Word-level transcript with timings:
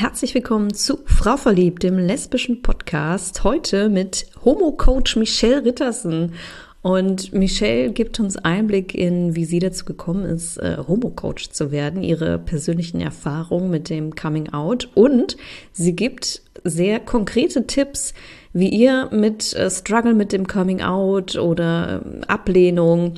Herzlich 0.00 0.32
willkommen 0.32 0.72
zu 0.72 1.00
Frau 1.06 1.36
Verliebt, 1.36 1.82
dem 1.82 1.98
lesbischen 1.98 2.62
Podcast. 2.62 3.42
Heute 3.42 3.88
mit 3.88 4.26
Homo-Coach 4.44 5.16
Michelle 5.16 5.64
Rittersen. 5.64 6.34
Und 6.82 7.32
Michelle 7.32 7.90
gibt 7.90 8.20
uns 8.20 8.36
Einblick 8.36 8.94
in, 8.94 9.34
wie 9.34 9.44
sie 9.44 9.58
dazu 9.58 9.84
gekommen 9.84 10.24
ist, 10.24 10.56
äh, 10.58 10.76
Homo-Coach 10.86 11.50
zu 11.50 11.72
werden, 11.72 12.04
ihre 12.04 12.38
persönlichen 12.38 13.00
Erfahrungen 13.00 13.70
mit 13.70 13.90
dem 13.90 14.14
Coming 14.14 14.50
Out. 14.52 14.88
Und 14.94 15.36
sie 15.72 15.96
gibt 15.96 16.42
sehr 16.62 17.00
konkrete 17.00 17.66
Tipps, 17.66 18.14
wie 18.52 18.68
ihr 18.68 19.08
mit 19.10 19.52
äh, 19.54 19.68
Struggle 19.68 20.14
mit 20.14 20.30
dem 20.30 20.46
Coming 20.46 20.80
Out 20.80 21.34
oder 21.34 22.02
äh, 22.04 22.26
Ablehnung 22.28 23.14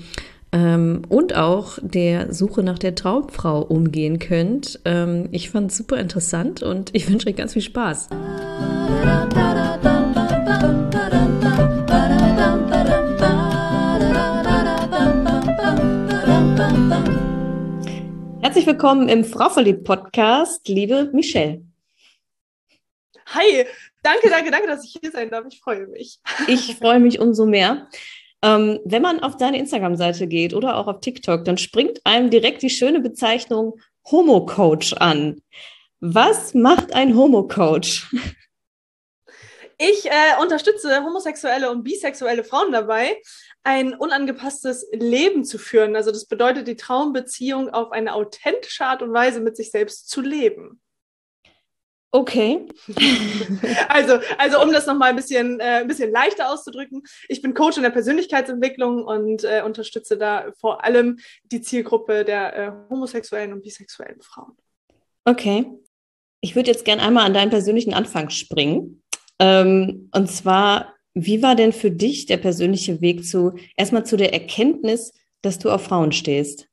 ähm, 0.53 1.03
und 1.09 1.37
auch 1.37 1.79
der 1.81 2.33
Suche 2.33 2.63
nach 2.63 2.79
der 2.79 2.95
Traumfrau 2.95 3.63
umgehen 3.63 4.19
könnt. 4.19 4.81
Ähm, 4.85 5.29
ich 5.31 5.51
fand 5.51 5.71
es 5.71 5.77
super 5.77 5.99
interessant 5.99 6.63
und 6.63 6.95
ich 6.95 7.11
wünsche 7.11 7.29
euch 7.29 7.37
ganz 7.37 7.53
viel 7.53 7.63
Spaß. 7.63 8.09
Herzlich 18.41 18.67
willkommen 18.67 19.09
im 19.09 19.25
Frau 19.25 19.49
verliebt 19.49 19.85
Podcast, 19.85 20.67
liebe 20.67 21.11
Michelle. 21.13 21.63
Hi, 23.27 23.65
danke, 24.03 24.29
danke, 24.29 24.51
danke, 24.51 24.67
dass 24.67 24.85
ich 24.85 24.99
hier 25.01 25.13
sein 25.13 25.31
darf. 25.31 25.45
Ich 25.49 25.61
freue 25.61 25.87
mich. 25.87 26.19
Ich 26.49 26.75
freue 26.75 26.99
mich 26.99 27.21
umso 27.21 27.47
mehr. 27.47 27.87
Ähm, 28.43 28.81
wenn 28.85 29.03
man 29.03 29.21
auf 29.21 29.37
deine 29.37 29.59
Instagram-Seite 29.59 30.27
geht 30.27 30.55
oder 30.55 30.77
auch 30.77 30.87
auf 30.87 31.01
TikTok, 31.01 31.45
dann 31.45 31.59
springt 31.59 32.01
einem 32.05 32.31
direkt 32.31 32.63
die 32.63 32.71
schöne 32.71 33.01
Bezeichnung 33.01 33.79
Homo-Coach 34.11 34.95
an. 34.95 35.43
Was 36.01 36.55
macht 36.55 36.95
ein 36.95 37.15
Homo-Coach? 37.15 38.11
Ich 39.83 40.05
äh, 40.07 40.43
unterstütze 40.43 41.03
homosexuelle 41.03 41.71
und 41.71 41.85
bisexuelle 41.85 42.45
Frauen 42.45 42.71
dabei, 42.71 43.17
ein 43.63 43.95
unangepasstes 43.95 44.87
Leben 44.93 45.43
zu 45.45 45.57
führen. 45.57 45.97
Also 45.97 46.11
das 46.11 46.27
bedeutet, 46.27 46.69
die 46.69 46.77
Traumbeziehung 46.77 47.71
auf 47.71 47.91
eine 47.93 48.15
authentische 48.15 48.85
Art 48.85 49.03
und 49.03 49.15
Weise 49.15 49.41
mit 49.41 49.57
sich 49.57 49.71
selbst 49.71 50.11
zu 50.11 50.21
leben. 50.21 50.83
Okay. 52.13 52.67
also, 53.89 54.19
also 54.37 54.63
um 54.63 54.73
das 54.73 54.87
nochmal 54.87 55.11
ein 55.11 55.17
bisschen, 55.17 55.61
äh, 55.61 55.81
ein 55.81 55.89
bisschen 55.89 56.11
leichter 56.11 56.53
auszudrücken, 56.53 57.03
ich 57.29 57.41
bin 57.41 57.55
Coach 57.55 57.77
in 57.77 57.85
der 57.85 57.91
Persönlichkeitsentwicklung 57.91 59.05
und 59.05 59.45
äh, 59.45 59.63
unterstütze 59.65 60.19
da 60.19 60.47
vor 60.59 60.85
allem 60.85 61.19
die 61.45 61.61
Zielgruppe 61.61 62.25
der 62.25 62.57
äh, 62.57 62.73
homosexuellen 62.91 63.53
und 63.53 63.63
bisexuellen 63.63 64.21
Frauen. 64.23 64.57
Okay. 65.25 65.67
Ich 66.41 66.57
würde 66.57 66.71
jetzt 66.71 66.85
gerne 66.85 67.03
einmal 67.03 67.27
an 67.27 67.35
deinen 67.35 67.51
persönlichen 67.51 67.95
Anfang 67.95 68.31
springen. 68.31 69.03
Ähm, 69.39 70.09
und 70.13 70.31
zwar, 70.31 70.95
wie 71.15 71.43
war 71.43 71.55
denn 71.55 71.73
für 71.73 71.91
dich 71.91 72.27
der 72.27 72.39
persönliche 72.39 73.01
Weg 73.01 73.25
zu, 73.25 73.55
erstmal 73.77 74.05
zu 74.05 74.17
der 74.17 74.33
Erkenntnis, 74.33 75.13
dass 75.43 75.59
du 75.59 75.71
auf 75.71 75.85
Frauen 75.85 76.13
stehst? 76.13 76.70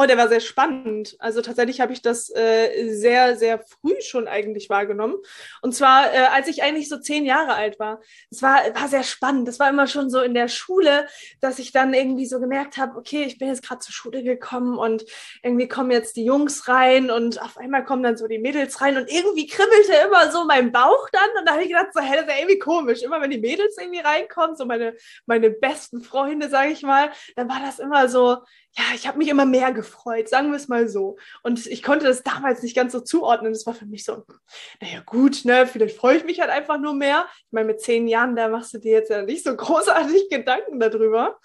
Oh, 0.00 0.06
der 0.06 0.16
war 0.16 0.28
sehr 0.28 0.40
spannend. 0.40 1.14
Also 1.18 1.42
tatsächlich 1.42 1.82
habe 1.82 1.92
ich 1.92 2.00
das 2.00 2.34
äh, 2.34 2.88
sehr, 2.94 3.36
sehr 3.36 3.58
früh 3.58 4.00
schon 4.00 4.28
eigentlich 4.28 4.70
wahrgenommen. 4.70 5.16
Und 5.60 5.74
zwar, 5.74 6.10
äh, 6.14 6.20
als 6.32 6.48
ich 6.48 6.62
eigentlich 6.62 6.88
so 6.88 6.98
zehn 6.98 7.26
Jahre 7.26 7.52
alt 7.52 7.78
war. 7.78 8.00
Es 8.30 8.40
war, 8.40 8.60
war 8.74 8.88
sehr 8.88 9.02
spannend. 9.02 9.46
Das 9.46 9.58
war 9.60 9.68
immer 9.68 9.86
schon 9.86 10.08
so 10.08 10.20
in 10.20 10.32
der 10.32 10.48
Schule, 10.48 11.06
dass 11.42 11.58
ich 11.58 11.72
dann 11.72 11.92
irgendwie 11.92 12.24
so 12.24 12.40
gemerkt 12.40 12.78
habe, 12.78 12.96
okay, 12.96 13.24
ich 13.24 13.36
bin 13.36 13.48
jetzt 13.48 13.62
gerade 13.62 13.80
zur 13.80 13.92
Schule 13.92 14.22
gekommen 14.22 14.78
und 14.78 15.04
irgendwie 15.42 15.68
kommen 15.68 15.90
jetzt 15.90 16.16
die 16.16 16.24
Jungs 16.24 16.66
rein 16.66 17.10
und 17.10 17.42
auf 17.42 17.58
einmal 17.58 17.84
kommen 17.84 18.02
dann 18.02 18.16
so 18.16 18.26
die 18.26 18.38
Mädels 18.38 18.80
rein 18.80 18.96
und 18.96 19.12
irgendwie 19.12 19.48
kribbelte 19.48 19.92
immer 20.06 20.32
so 20.32 20.46
mein 20.46 20.72
Bauch 20.72 21.10
dann. 21.12 21.28
Und 21.38 21.46
da 21.46 21.52
habe 21.52 21.62
ich 21.62 21.68
gedacht, 21.68 21.88
so, 21.92 22.00
hä, 22.00 22.14
das 22.14 22.22
ist 22.22 22.30
ja 22.30 22.38
irgendwie 22.38 22.58
komisch. 22.58 23.02
Immer 23.02 23.20
wenn 23.20 23.30
die 23.30 23.38
Mädels 23.38 23.76
irgendwie 23.78 24.00
reinkommen, 24.00 24.56
so 24.56 24.64
meine, 24.64 24.96
meine 25.26 25.50
besten 25.50 26.00
Freunde, 26.00 26.48
sage 26.48 26.70
ich 26.70 26.82
mal, 26.82 27.10
dann 27.36 27.50
war 27.50 27.60
das 27.60 27.78
immer 27.78 28.08
so, 28.08 28.38
ja, 28.76 28.84
ich 28.94 29.08
habe 29.08 29.18
mich 29.18 29.28
immer 29.28 29.46
mehr 29.46 29.72
gefreut, 29.72 30.28
sagen 30.28 30.50
wir 30.50 30.56
es 30.56 30.68
mal 30.68 30.88
so. 30.88 31.16
Und 31.42 31.66
ich 31.66 31.82
konnte 31.82 32.06
das 32.06 32.22
damals 32.22 32.62
nicht 32.62 32.76
ganz 32.76 32.92
so 32.92 33.00
zuordnen. 33.00 33.52
Das 33.52 33.66
war 33.66 33.74
für 33.74 33.86
mich 33.86 34.04
so, 34.04 34.24
naja, 34.80 35.02
gut, 35.04 35.44
ne, 35.44 35.66
vielleicht 35.66 35.96
freue 35.96 36.18
ich 36.18 36.24
mich 36.24 36.40
halt 36.40 36.50
einfach 36.50 36.78
nur 36.78 36.94
mehr. 36.94 37.26
Ich 37.46 37.52
meine, 37.52 37.66
mit 37.66 37.80
zehn 37.80 38.06
Jahren, 38.06 38.36
da 38.36 38.48
machst 38.48 38.72
du 38.72 38.78
dir 38.78 38.92
jetzt 38.92 39.10
ja 39.10 39.22
nicht 39.22 39.44
so 39.44 39.56
großartig 39.56 40.28
Gedanken 40.30 40.78
darüber. 40.78 41.38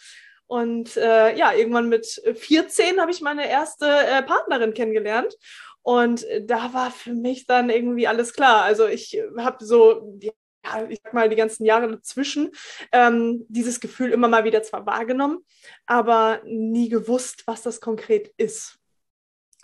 Und 0.47 0.95
äh, 0.97 1.35
ja, 1.35 1.53
irgendwann 1.53 1.89
mit 1.89 2.05
14 2.05 3.01
habe 3.01 3.09
ich 3.09 3.21
meine 3.21 3.49
erste 3.49 3.87
äh, 3.87 4.21
Partnerin 4.21 4.75
kennengelernt. 4.75 5.35
Und 5.81 6.25
da 6.41 6.73
war 6.73 6.91
für 6.91 7.13
mich 7.13 7.45
dann 7.45 7.69
irgendwie 7.69 8.07
alles 8.07 8.33
klar. 8.33 8.63
Also 8.63 8.87
ich 8.87 9.19
habe 9.37 9.63
so, 9.63 10.19
ja, 10.65 10.85
ich 10.89 10.99
sag 11.03 11.13
mal, 11.13 11.29
die 11.29 11.35
ganzen 11.35 11.65
Jahre 11.65 11.89
dazwischen 11.89 12.51
ähm, 12.91 13.45
dieses 13.47 13.79
Gefühl 13.79 14.11
immer 14.11 14.27
mal 14.27 14.43
wieder 14.43 14.63
zwar 14.63 14.85
wahrgenommen, 14.85 15.39
aber 15.85 16.41
nie 16.45 16.89
gewusst, 16.89 17.43
was 17.45 17.61
das 17.61 17.79
konkret 17.79 18.33
ist. 18.37 18.77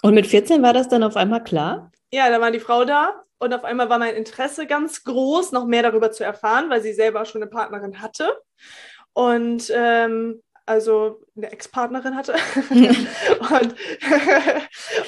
Und 0.02 0.16
mit 0.16 0.28
14 0.28 0.62
war 0.62 0.74
das 0.74 0.88
dann 0.88 1.04
auf 1.04 1.16
einmal 1.16 1.44
klar? 1.44 1.92
Ja, 2.12 2.30
da 2.30 2.42
war 2.42 2.52
die 2.52 2.60
Frau 2.60 2.86
da 2.86 3.24
und 3.40 3.54
auf 3.54 3.64
einmal 3.64 3.90
war 3.90 4.00
mein 4.00 4.16
Interesse 4.16 4.68
ganz 4.68 5.04
groß, 5.04 5.52
noch 5.52 5.66
mehr 5.66 5.84
darüber 5.84 6.12
zu 6.12 6.24
erfahren, 6.24 6.70
weil 6.70 6.82
sie 6.82 6.94
selber 6.94 7.26
schon 7.26 7.42
eine 7.42 7.50
Partnerin 7.50 8.02
hatte. 8.02 8.38
Und 9.14 9.72
ähm, 9.74 10.42
also 10.72 11.20
eine 11.36 11.52
Ex-Partnerin 11.52 12.16
hatte. 12.16 12.34
und, 12.72 13.76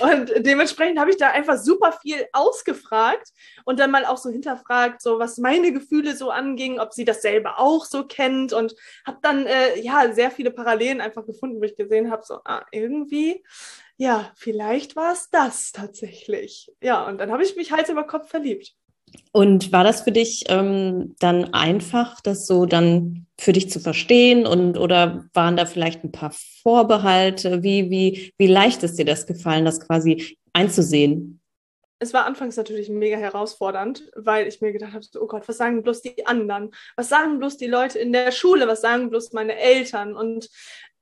und 0.35 0.45
dementsprechend 0.45 0.99
habe 0.99 1.09
ich 1.09 1.17
da 1.17 1.29
einfach 1.29 1.57
super 1.57 1.93
viel 2.01 2.25
ausgefragt 2.33 3.29
und 3.65 3.79
dann 3.79 3.91
mal 3.91 4.05
auch 4.05 4.17
so 4.17 4.29
hinterfragt, 4.29 5.01
so 5.01 5.19
was 5.19 5.37
meine 5.37 5.71
Gefühle 5.71 6.15
so 6.15 6.29
anging, 6.29 6.79
ob 6.79 6.93
sie 6.93 7.05
das 7.05 7.21
selber 7.21 7.59
auch 7.59 7.85
so 7.85 8.05
kennt 8.05 8.53
und 8.53 8.75
habe 9.05 9.19
dann 9.21 9.45
äh, 9.45 9.79
ja 9.79 10.13
sehr 10.13 10.31
viele 10.31 10.51
Parallelen 10.51 11.01
einfach 11.01 11.25
gefunden, 11.25 11.59
wo 11.59 11.63
ich 11.63 11.75
gesehen 11.75 12.11
habe, 12.11 12.23
so 12.23 12.39
ah, 12.45 12.65
irgendwie, 12.71 13.43
ja, 13.97 14.31
vielleicht 14.35 14.95
war 14.95 15.13
es 15.13 15.29
das 15.29 15.71
tatsächlich. 15.71 16.71
Ja, 16.81 17.07
und 17.07 17.17
dann 17.19 17.31
habe 17.31 17.43
ich 17.43 17.55
mich 17.55 17.71
Hals 17.71 17.89
über 17.89 18.05
Kopf 18.05 18.29
verliebt. 18.29 18.75
Und 19.31 19.71
war 19.71 19.83
das 19.83 20.01
für 20.01 20.11
dich 20.11 20.43
ähm, 20.47 21.15
dann 21.19 21.53
einfach, 21.53 22.21
das 22.21 22.45
so 22.45 22.65
dann 22.65 23.25
für 23.39 23.51
dich 23.51 23.69
zu 23.69 23.79
verstehen 23.79 24.45
und 24.45 24.77
oder 24.77 25.25
waren 25.33 25.57
da 25.57 25.65
vielleicht 25.65 26.03
ein 26.03 26.11
paar 26.11 26.33
Vorbehalte? 26.61 27.63
Wie, 27.63 27.89
wie, 27.89 28.33
wie 28.37 28.47
leicht 28.47 28.83
ist 28.83 28.97
dir 28.99 29.05
das 29.05 29.25
gefallen, 29.25 29.65
das 29.65 29.79
quasi 29.79 30.37
einzusehen? 30.53 31.41
Es 31.99 32.13
war 32.13 32.25
anfangs 32.25 32.57
natürlich 32.57 32.89
mega 32.89 33.17
herausfordernd, 33.17 34.11
weil 34.15 34.45
ich 34.45 34.61
mir 34.61 34.73
gedacht 34.73 34.93
habe, 34.93 35.05
oh 35.19 35.27
Gott, 35.27 35.47
was 35.47 35.57
sagen 35.57 35.83
bloß 35.83 36.01
die 36.01 36.27
anderen? 36.27 36.71
Was 36.95 37.09
sagen 37.09 37.39
bloß 37.39 37.57
die 37.57 37.67
Leute 37.67 37.97
in 37.97 38.11
der 38.11 38.31
Schule? 38.31 38.67
Was 38.67 38.81
sagen 38.81 39.09
bloß 39.09 39.31
meine 39.31 39.55
Eltern? 39.57 40.15
Und 40.15 40.49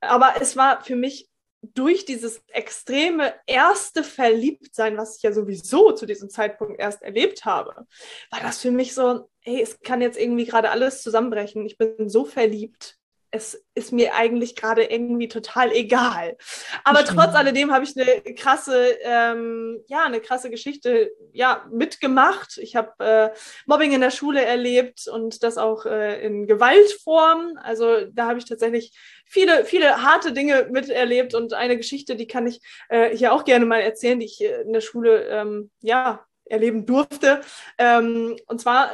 aber 0.00 0.34
es 0.40 0.56
war 0.56 0.82
für 0.82 0.96
mich 0.96 1.28
durch 1.62 2.04
dieses 2.04 2.42
extreme 2.48 3.34
erste 3.46 4.04
Verliebtsein, 4.04 4.96
was 4.96 5.16
ich 5.16 5.22
ja 5.22 5.32
sowieso 5.32 5.92
zu 5.92 6.06
diesem 6.06 6.28
Zeitpunkt 6.28 6.80
erst 6.80 7.02
erlebt 7.02 7.44
habe, 7.44 7.86
war 8.30 8.40
das 8.40 8.60
für 8.60 8.70
mich 8.70 8.94
so, 8.94 9.28
hey, 9.40 9.62
es 9.62 9.80
kann 9.80 10.02
jetzt 10.02 10.18
irgendwie 10.18 10.44
gerade 10.44 10.70
alles 10.70 11.02
zusammenbrechen. 11.02 11.64
Ich 11.64 11.78
bin 11.78 12.08
so 12.08 12.24
verliebt 12.24 12.98
es 13.34 13.64
ist 13.74 13.92
mir 13.92 14.14
eigentlich 14.14 14.54
gerade 14.56 14.84
irgendwie 14.84 15.26
total 15.26 15.72
egal. 15.72 16.36
Aber 16.84 17.02
trotz 17.04 17.34
alledem 17.34 17.72
habe 17.72 17.84
ich 17.84 17.98
eine 17.98 18.22
krasse, 18.34 18.98
ähm, 19.02 19.82
ja, 19.88 20.04
eine 20.04 20.20
krasse 20.20 20.50
Geschichte 20.50 21.10
ja, 21.32 21.66
mitgemacht. 21.72 22.58
Ich 22.58 22.76
habe 22.76 22.92
äh, 22.98 23.30
Mobbing 23.64 23.92
in 23.92 24.02
der 24.02 24.10
Schule 24.10 24.44
erlebt 24.44 25.08
und 25.08 25.42
das 25.42 25.56
auch 25.56 25.86
äh, 25.86 26.22
in 26.22 26.46
Gewaltform. 26.46 27.58
Also 27.62 28.04
da 28.12 28.26
habe 28.28 28.38
ich 28.38 28.44
tatsächlich 28.44 28.92
viele, 29.24 29.64
viele 29.64 30.02
harte 30.02 30.32
Dinge 30.32 30.68
miterlebt 30.70 31.34
und 31.34 31.54
eine 31.54 31.78
Geschichte, 31.78 32.16
die 32.16 32.26
kann 32.26 32.46
ich 32.46 32.60
äh, 32.90 33.16
hier 33.16 33.32
auch 33.32 33.44
gerne 33.44 33.64
mal 33.64 33.80
erzählen, 33.80 34.20
die 34.20 34.26
ich 34.26 34.42
in 34.42 34.74
der 34.74 34.82
Schule 34.82 35.24
ähm, 35.28 35.70
ja 35.80 36.22
erleben 36.52 36.84
durfte. 36.86 37.40
Ähm, 37.78 38.36
und 38.46 38.60
zwar, 38.60 38.90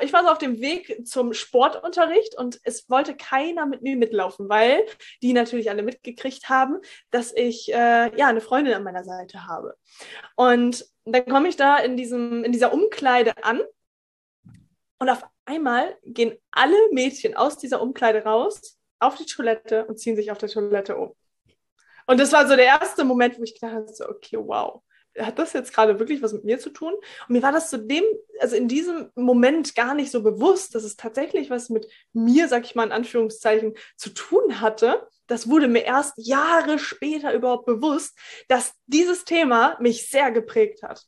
ich 0.00 0.12
war, 0.12 0.22
so 0.22 0.28
auf 0.28 0.38
dem 0.38 0.60
Weg 0.60 1.06
zum 1.06 1.32
Sportunterricht 1.32 2.36
und 2.36 2.58
es 2.64 2.90
wollte 2.90 3.16
keiner 3.16 3.64
mit 3.64 3.82
mir 3.82 3.96
mitlaufen, 3.96 4.48
weil 4.48 4.84
die 5.22 5.32
natürlich 5.32 5.70
alle 5.70 5.82
mitgekriegt 5.82 6.48
haben, 6.48 6.78
dass 7.10 7.32
ich 7.32 7.72
äh, 7.72 8.16
ja 8.16 8.26
eine 8.26 8.40
Freundin 8.40 8.74
an 8.74 8.82
meiner 8.82 9.04
Seite 9.04 9.46
habe. 9.46 9.76
Und 10.34 10.84
dann 11.04 11.26
komme 11.26 11.48
ich 11.48 11.56
da 11.56 11.78
in, 11.78 11.96
diesem, 11.96 12.42
in 12.42 12.52
dieser 12.52 12.72
Umkleide 12.72 13.32
an 13.42 13.62
und 14.98 15.08
auf 15.08 15.22
einmal 15.44 15.96
gehen 16.04 16.36
alle 16.50 16.76
Mädchen 16.90 17.36
aus 17.36 17.56
dieser 17.56 17.80
Umkleide 17.80 18.24
raus 18.24 18.78
auf 18.98 19.16
die 19.16 19.26
Toilette 19.26 19.84
und 19.84 20.00
ziehen 20.00 20.16
sich 20.16 20.32
auf 20.32 20.38
der 20.38 20.48
Toilette 20.48 20.96
um. 20.96 21.14
Und 22.08 22.18
das 22.18 22.32
war 22.32 22.48
so 22.48 22.56
der 22.56 22.64
erste 22.64 23.04
Moment, 23.04 23.38
wo 23.38 23.42
ich 23.42 23.54
gedacht 23.54 23.74
habe, 23.74 24.08
okay, 24.08 24.38
wow 24.38 24.82
hat 25.18 25.38
das 25.38 25.52
jetzt 25.52 25.72
gerade 25.72 25.98
wirklich 25.98 26.22
was 26.22 26.32
mit 26.32 26.44
mir 26.44 26.58
zu 26.58 26.70
tun? 26.70 26.92
Und 26.94 27.32
mir 27.32 27.42
war 27.42 27.52
das 27.52 27.70
zu 27.70 27.78
dem, 27.78 28.04
also 28.40 28.56
in 28.56 28.68
diesem 28.68 29.10
Moment 29.14 29.74
gar 29.74 29.94
nicht 29.94 30.10
so 30.10 30.22
bewusst, 30.22 30.74
dass 30.74 30.84
es 30.84 30.96
tatsächlich 30.96 31.50
was 31.50 31.68
mit 31.68 31.88
mir, 32.12 32.48
sag 32.48 32.64
ich 32.64 32.74
mal 32.74 32.84
in 32.84 32.92
Anführungszeichen, 32.92 33.74
zu 33.96 34.10
tun 34.10 34.60
hatte. 34.60 35.06
Das 35.26 35.48
wurde 35.48 35.68
mir 35.68 35.84
erst 35.84 36.14
Jahre 36.16 36.78
später 36.78 37.32
überhaupt 37.32 37.66
bewusst, 37.66 38.16
dass 38.48 38.74
dieses 38.86 39.24
Thema 39.24 39.76
mich 39.80 40.08
sehr 40.08 40.30
geprägt 40.30 40.82
hat. 40.82 41.06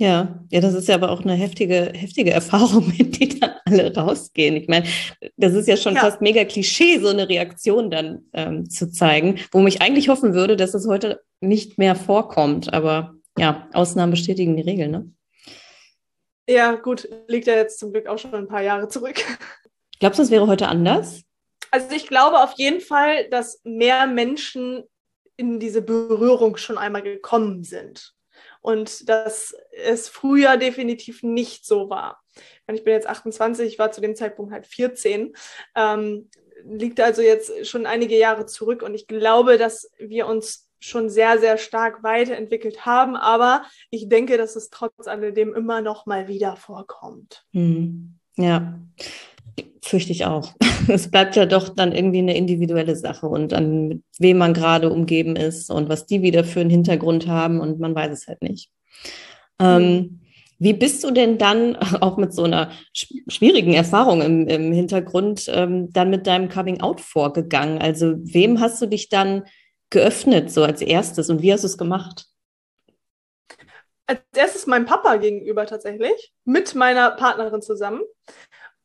Ja, 0.00 0.44
ja, 0.50 0.60
das 0.60 0.74
ist 0.74 0.88
ja 0.88 0.96
aber 0.96 1.12
auch 1.12 1.20
eine 1.20 1.34
heftige, 1.34 1.92
heftige 1.94 2.32
Erfahrung, 2.32 2.92
wenn 2.98 3.12
die 3.12 3.38
dann 3.38 3.52
alle 3.64 3.94
rausgehen. 3.94 4.56
Ich 4.56 4.68
meine, 4.68 4.86
das 5.36 5.54
ist 5.54 5.68
ja 5.68 5.76
schon 5.76 5.94
ja. 5.94 6.00
fast 6.00 6.20
mega 6.20 6.44
Klischee, 6.44 6.98
so 6.98 7.08
eine 7.08 7.28
Reaktion 7.28 7.90
dann 7.90 8.24
ähm, 8.32 8.68
zu 8.68 8.90
zeigen, 8.90 9.38
wo 9.52 9.64
ich 9.66 9.82
eigentlich 9.82 10.08
hoffen 10.08 10.34
würde, 10.34 10.56
dass 10.56 10.74
es 10.74 10.88
heute 10.88 11.20
nicht 11.48 11.78
mehr 11.78 11.94
vorkommt. 11.94 12.72
Aber 12.72 13.14
ja, 13.38 13.68
Ausnahmen 13.72 14.12
bestätigen 14.12 14.56
die 14.56 14.62
Regel, 14.62 14.88
ne? 14.88 15.10
Ja, 16.46 16.74
gut, 16.74 17.08
liegt 17.26 17.46
ja 17.46 17.54
jetzt 17.54 17.78
zum 17.78 17.92
Glück 17.92 18.06
auch 18.06 18.18
schon 18.18 18.34
ein 18.34 18.48
paar 18.48 18.62
Jahre 18.62 18.88
zurück. 18.88 19.16
Glaubst 19.98 20.18
du, 20.18 20.22
es 20.22 20.30
wäre 20.30 20.46
heute 20.46 20.68
anders? 20.68 21.22
Also 21.70 21.94
ich 21.94 22.06
glaube 22.06 22.42
auf 22.42 22.52
jeden 22.56 22.80
Fall, 22.80 23.28
dass 23.30 23.60
mehr 23.64 24.06
Menschen 24.06 24.84
in 25.36 25.58
diese 25.58 25.82
Berührung 25.82 26.56
schon 26.56 26.78
einmal 26.78 27.02
gekommen 27.02 27.64
sind 27.64 28.14
und 28.60 29.08
dass 29.08 29.54
es 29.72 30.08
früher 30.08 30.56
definitiv 30.56 31.22
nicht 31.22 31.66
so 31.66 31.90
war. 31.90 32.22
Ich 32.72 32.84
bin 32.84 32.92
jetzt 32.92 33.08
28, 33.08 33.66
ich 33.66 33.78
war 33.78 33.92
zu 33.92 34.00
dem 34.00 34.14
Zeitpunkt 34.14 34.52
halt 34.52 34.66
14. 34.66 35.34
Ähm, 35.74 36.30
liegt 36.64 37.00
also 37.00 37.22
jetzt 37.22 37.66
schon 37.66 37.86
einige 37.86 38.16
Jahre 38.16 38.46
zurück 38.46 38.82
und 38.82 38.94
ich 38.94 39.06
glaube, 39.06 39.58
dass 39.58 39.90
wir 39.98 40.26
uns 40.26 40.70
schon 40.84 41.08
sehr, 41.08 41.38
sehr 41.38 41.56
stark 41.56 42.02
weiterentwickelt 42.02 42.84
haben, 42.84 43.16
aber 43.16 43.64
ich 43.90 44.08
denke, 44.08 44.36
dass 44.36 44.54
es 44.54 44.70
trotz 44.70 45.06
alledem 45.06 45.54
immer 45.54 45.80
noch 45.80 46.06
mal 46.06 46.28
wieder 46.28 46.56
vorkommt. 46.56 47.44
Hm. 47.52 48.18
Ja, 48.36 48.78
fürchte 49.80 50.12
ich 50.12 50.24
auch. 50.24 50.54
Es 50.86 51.10
bleibt 51.10 51.34
ja 51.34 51.46
doch 51.46 51.70
dann 51.70 51.92
irgendwie 51.92 52.18
eine 52.18 52.36
individuelle 52.36 52.94
Sache 52.94 53.26
und 53.26 53.54
an 53.54 53.88
mit 53.88 54.02
wem 54.18 54.36
man 54.36 54.52
gerade 54.52 54.90
umgeben 54.90 55.34
ist 55.34 55.70
und 55.70 55.88
was 55.88 56.04
die 56.04 56.20
wieder 56.20 56.44
für 56.44 56.60
einen 56.60 56.68
Hintergrund 56.68 57.26
haben 57.26 57.58
und 57.60 57.80
man 57.80 57.94
weiß 57.94 58.12
es 58.12 58.26
halt 58.26 58.42
nicht. 58.42 58.68
Ähm, 59.58 60.20
wie 60.58 60.74
bist 60.74 61.02
du 61.04 61.10
denn 61.10 61.38
dann 61.38 61.76
auch 62.02 62.18
mit 62.18 62.34
so 62.34 62.42
einer 62.42 62.70
schwierigen 62.92 63.72
Erfahrung 63.72 64.20
im, 64.20 64.46
im 64.46 64.72
Hintergrund 64.72 65.46
ähm, 65.48 65.90
dann 65.90 66.10
mit 66.10 66.26
deinem 66.26 66.50
Coming 66.50 66.82
Out 66.82 67.00
vorgegangen? 67.00 67.78
Also 67.78 68.16
wem 68.18 68.60
hast 68.60 68.82
du 68.82 68.86
dich 68.86 69.08
dann 69.08 69.44
geöffnet 69.94 70.50
so 70.50 70.62
als 70.62 70.82
erstes 70.82 71.30
und 71.30 71.40
wie 71.40 71.52
hast 71.52 71.62
du 71.62 71.68
es 71.68 71.78
gemacht? 71.78 72.26
Als 74.06 74.20
erstes 74.36 74.66
meinem 74.66 74.84
Papa 74.84 75.16
gegenüber 75.16 75.64
tatsächlich, 75.64 76.34
mit 76.44 76.74
meiner 76.74 77.12
Partnerin 77.12 77.62
zusammen. 77.62 78.02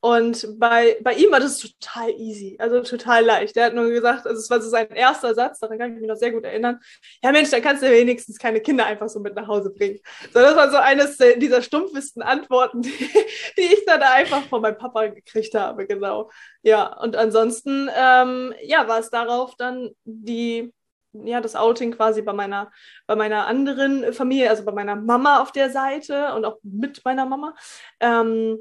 Und 0.02 0.48
bei, 0.58 0.98
bei 1.02 1.14
ihm 1.14 1.32
war 1.32 1.42
das 1.42 1.60
total 1.60 2.12
easy, 2.12 2.56
also 2.58 2.80
total 2.82 3.26
leicht. 3.26 3.58
Er 3.58 3.66
hat 3.66 3.74
nur 3.74 3.90
gesagt, 3.90 4.26
also 4.26 4.40
es 4.40 4.50
war 4.50 4.62
so 4.62 4.70
sein 4.70 4.88
erster 4.92 5.36
Satz, 5.36 5.60
daran 5.60 5.78
kann 5.78 5.94
ich 5.94 6.00
mich 6.00 6.08
noch 6.08 6.16
sehr 6.16 6.32
gut 6.32 6.46
erinnern. 6.46 6.80
Ja 7.22 7.34
Mensch, 7.34 7.50
dann 7.50 7.62
kannst 7.62 7.84
du 7.84 7.92
wenigstens 7.92 8.40
keine 8.40 8.62
Kinder 8.62 8.86
einfach 8.86 9.10
so 9.10 9.20
mit 9.20 9.36
nach 9.36 9.48
Hause 9.48 9.72
bringen. 9.72 10.00
So, 10.34 10.40
das 10.40 10.56
war 10.56 10.72
so 10.72 10.78
eines 10.78 11.18
dieser 11.18 11.62
stumpfesten 11.62 12.22
Antworten, 12.22 12.82
die, 12.84 13.10
die 13.58 13.62
ich 13.62 13.84
dann 13.86 14.02
einfach 14.02 14.44
von 14.48 14.62
meinem 14.62 14.78
Papa 14.78 15.08
gekriegt 15.08 15.54
habe, 15.54 15.86
genau. 15.86 16.32
Ja, 16.62 16.98
und 17.02 17.18
ansonsten, 17.18 17.90
ähm, 17.94 18.54
ja, 18.64 18.88
war 18.88 19.00
es 19.00 19.10
darauf 19.10 19.56
dann 19.58 19.90
die, 20.06 20.74
ja, 21.14 21.42
das 21.42 21.56
Outing 21.56 21.92
quasi 21.92 22.22
bei 22.22 22.34
meiner, 22.34 22.72
bei 23.08 23.16
meiner 23.16 23.48
anderen 23.48 24.14
Familie, 24.14 24.50
also 24.50 24.64
bei 24.66 24.72
meiner 24.72 24.96
Mama 24.96 25.42
auf 25.42 25.52
der 25.52 25.70
Seite 25.70 26.34
und 26.36 26.46
auch 26.46 26.58
mit 26.64 27.04
meiner 27.06 27.26
Mama. 27.26 27.56
Ähm, 28.00 28.60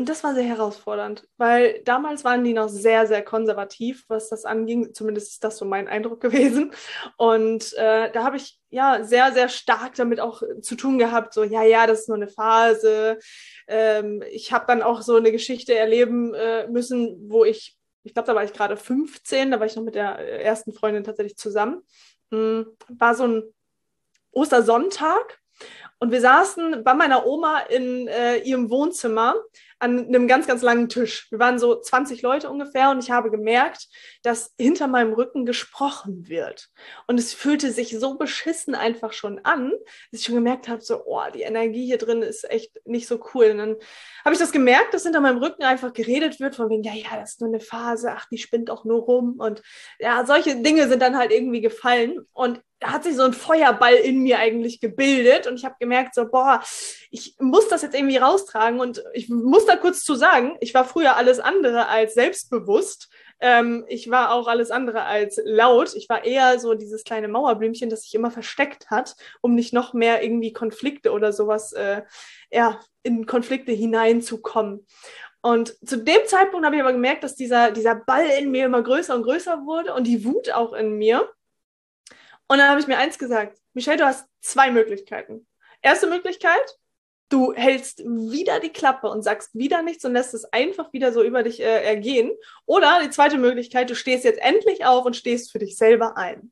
und 0.00 0.08
das 0.08 0.24
war 0.24 0.32
sehr 0.32 0.44
herausfordernd, 0.44 1.28
weil 1.36 1.82
damals 1.84 2.24
waren 2.24 2.42
die 2.42 2.54
noch 2.54 2.70
sehr, 2.70 3.06
sehr 3.06 3.22
konservativ, 3.22 4.06
was 4.08 4.30
das 4.30 4.46
anging. 4.46 4.94
Zumindest 4.94 5.32
ist 5.32 5.44
das 5.44 5.58
so 5.58 5.66
mein 5.66 5.88
Eindruck 5.88 6.20
gewesen. 6.22 6.72
Und 7.18 7.74
äh, 7.74 8.10
da 8.10 8.24
habe 8.24 8.38
ich 8.38 8.58
ja 8.70 9.04
sehr, 9.04 9.32
sehr 9.32 9.50
stark 9.50 9.96
damit 9.96 10.18
auch 10.18 10.42
zu 10.62 10.74
tun 10.74 10.96
gehabt. 10.98 11.34
So, 11.34 11.44
ja, 11.44 11.64
ja, 11.64 11.86
das 11.86 12.00
ist 12.00 12.08
nur 12.08 12.16
eine 12.16 12.28
Phase. 12.28 13.18
Ähm, 13.68 14.24
ich 14.30 14.54
habe 14.54 14.64
dann 14.66 14.80
auch 14.80 15.02
so 15.02 15.16
eine 15.16 15.32
Geschichte 15.32 15.74
erleben 15.74 16.32
äh, 16.32 16.66
müssen, 16.68 17.30
wo 17.30 17.44
ich, 17.44 17.76
ich 18.02 18.14
glaube, 18.14 18.26
da 18.26 18.34
war 18.34 18.44
ich 18.44 18.52
gerade 18.52 18.76
15, 18.76 19.50
da 19.50 19.60
war 19.60 19.66
ich 19.66 19.76
noch 19.76 19.82
mit 19.82 19.94
der 19.94 20.18
ersten 20.42 20.72
Freundin 20.72 21.04
tatsächlich 21.04 21.36
zusammen. 21.36 21.82
Mhm. 22.30 22.66
War 22.88 23.14
so 23.14 23.26
ein 23.26 23.42
Ostersonntag. 24.32 25.40
Und 25.98 26.10
wir 26.10 26.20
saßen 26.20 26.82
bei 26.82 26.94
meiner 26.94 27.26
Oma 27.26 27.58
in 27.60 28.08
äh, 28.08 28.38
ihrem 28.38 28.70
Wohnzimmer 28.70 29.34
an 29.80 30.06
einem 30.06 30.28
ganz, 30.28 30.46
ganz 30.46 30.62
langen 30.62 30.88
Tisch. 30.88 31.26
Wir 31.30 31.38
waren 31.38 31.58
so 31.58 31.80
20 31.80 32.20
Leute 32.22 32.50
ungefähr 32.50 32.90
und 32.90 33.02
ich 33.02 33.10
habe 33.10 33.30
gemerkt, 33.30 33.88
dass 34.22 34.54
hinter 34.58 34.86
meinem 34.86 35.14
Rücken 35.14 35.46
gesprochen 35.46 36.28
wird. 36.28 36.68
Und 37.06 37.18
es 37.18 37.32
fühlte 37.32 37.72
sich 37.72 37.98
so 37.98 38.18
beschissen 38.18 38.74
einfach 38.74 39.14
schon 39.14 39.40
an, 39.42 39.72
dass 40.10 40.20
ich 40.20 40.26
schon 40.26 40.34
gemerkt 40.34 40.68
habe, 40.68 40.82
so, 40.82 41.02
oh, 41.06 41.22
die 41.34 41.42
Energie 41.42 41.86
hier 41.86 41.98
drin 41.98 42.20
ist 42.20 42.48
echt 42.50 42.72
nicht 42.84 43.08
so 43.08 43.20
cool. 43.34 43.46
Und 43.46 43.58
dann 43.58 43.76
habe 44.24 44.34
ich 44.34 44.38
das 44.38 44.52
gemerkt, 44.52 44.92
dass 44.92 45.04
hinter 45.04 45.20
meinem 45.20 45.38
Rücken 45.38 45.64
einfach 45.64 45.94
geredet 45.94 46.40
wird, 46.40 46.56
von 46.56 46.68
wegen, 46.68 46.82
ja, 46.82 46.92
ja, 46.92 47.18
das 47.18 47.32
ist 47.32 47.40
nur 47.40 47.48
eine 47.48 47.60
Phase, 47.60 48.12
ach, 48.12 48.26
die 48.30 48.38
spinnt 48.38 48.70
auch 48.70 48.84
nur 48.84 49.00
rum. 49.00 49.36
Und 49.38 49.62
ja, 49.98 50.26
solche 50.26 50.56
Dinge 50.56 50.88
sind 50.88 51.00
dann 51.00 51.16
halt 51.16 51.32
irgendwie 51.32 51.62
gefallen. 51.62 52.20
Und 52.32 52.60
hat 52.82 53.04
sich 53.04 53.16
so 53.16 53.22
ein 53.22 53.32
Feuerball 53.32 53.94
in 53.94 54.22
mir 54.22 54.38
eigentlich 54.38 54.80
gebildet 54.80 55.46
und 55.46 55.56
ich 55.56 55.64
habe 55.64 55.76
gemerkt, 55.78 56.14
so, 56.14 56.28
boah, 56.28 56.62
ich 57.10 57.36
muss 57.38 57.68
das 57.68 57.82
jetzt 57.82 57.94
irgendwie 57.94 58.16
raustragen 58.16 58.80
und 58.80 59.02
ich 59.12 59.28
muss 59.28 59.66
da 59.66 59.76
kurz 59.76 60.02
zu 60.02 60.14
sagen, 60.14 60.56
ich 60.60 60.72
war 60.74 60.84
früher 60.84 61.16
alles 61.16 61.40
andere 61.40 61.88
als 61.88 62.14
selbstbewusst. 62.14 63.08
Ähm, 63.40 63.84
ich 63.88 64.10
war 64.10 64.32
auch 64.32 64.48
alles 64.48 64.70
andere 64.70 65.04
als 65.04 65.40
laut. 65.44 65.94
Ich 65.94 66.08
war 66.08 66.24
eher 66.24 66.58
so 66.58 66.74
dieses 66.74 67.04
kleine 67.04 67.28
Mauerblümchen, 67.28 67.90
das 67.90 68.02
sich 68.02 68.14
immer 68.14 68.30
versteckt 68.30 68.90
hat, 68.90 69.16
um 69.40 69.54
nicht 69.54 69.72
noch 69.72 69.94
mehr 69.94 70.22
irgendwie 70.22 70.52
Konflikte 70.52 71.12
oder 71.12 71.32
sowas, 71.32 71.72
äh, 71.72 72.02
ja, 72.50 72.80
in 73.02 73.26
Konflikte 73.26 73.72
hineinzukommen. 73.72 74.86
Und 75.42 75.74
zu 75.88 75.96
dem 75.96 76.26
Zeitpunkt 76.26 76.66
habe 76.66 76.76
ich 76.76 76.82
aber 76.82 76.92
gemerkt, 76.92 77.24
dass 77.24 77.34
dieser, 77.34 77.70
dieser 77.70 77.94
Ball 77.94 78.26
in 78.38 78.50
mir 78.50 78.66
immer 78.66 78.82
größer 78.82 79.14
und 79.14 79.22
größer 79.22 79.64
wurde 79.64 79.94
und 79.94 80.06
die 80.06 80.24
Wut 80.24 80.50
auch 80.52 80.74
in 80.74 80.98
mir. 80.98 81.26
Und 82.50 82.58
dann 82.58 82.68
habe 82.68 82.80
ich 82.80 82.88
mir 82.88 82.98
eins 82.98 83.16
gesagt, 83.16 83.60
Michelle, 83.74 83.98
du 83.98 84.06
hast 84.06 84.26
zwei 84.40 84.72
Möglichkeiten. 84.72 85.46
Erste 85.82 86.08
Möglichkeit, 86.08 86.78
du 87.28 87.52
hältst 87.52 88.00
wieder 88.00 88.58
die 88.58 88.72
Klappe 88.72 89.08
und 89.08 89.22
sagst 89.22 89.54
wieder 89.54 89.82
nichts 89.82 90.04
und 90.04 90.14
lässt 90.14 90.34
es 90.34 90.46
einfach 90.46 90.92
wieder 90.92 91.12
so 91.12 91.22
über 91.22 91.44
dich 91.44 91.60
äh, 91.60 91.84
ergehen. 91.84 92.32
Oder 92.66 93.02
die 93.04 93.10
zweite 93.10 93.38
Möglichkeit, 93.38 93.88
du 93.88 93.94
stehst 93.94 94.24
jetzt 94.24 94.40
endlich 94.42 94.84
auf 94.84 95.04
und 95.04 95.14
stehst 95.14 95.52
für 95.52 95.60
dich 95.60 95.76
selber 95.76 96.16
ein. 96.16 96.50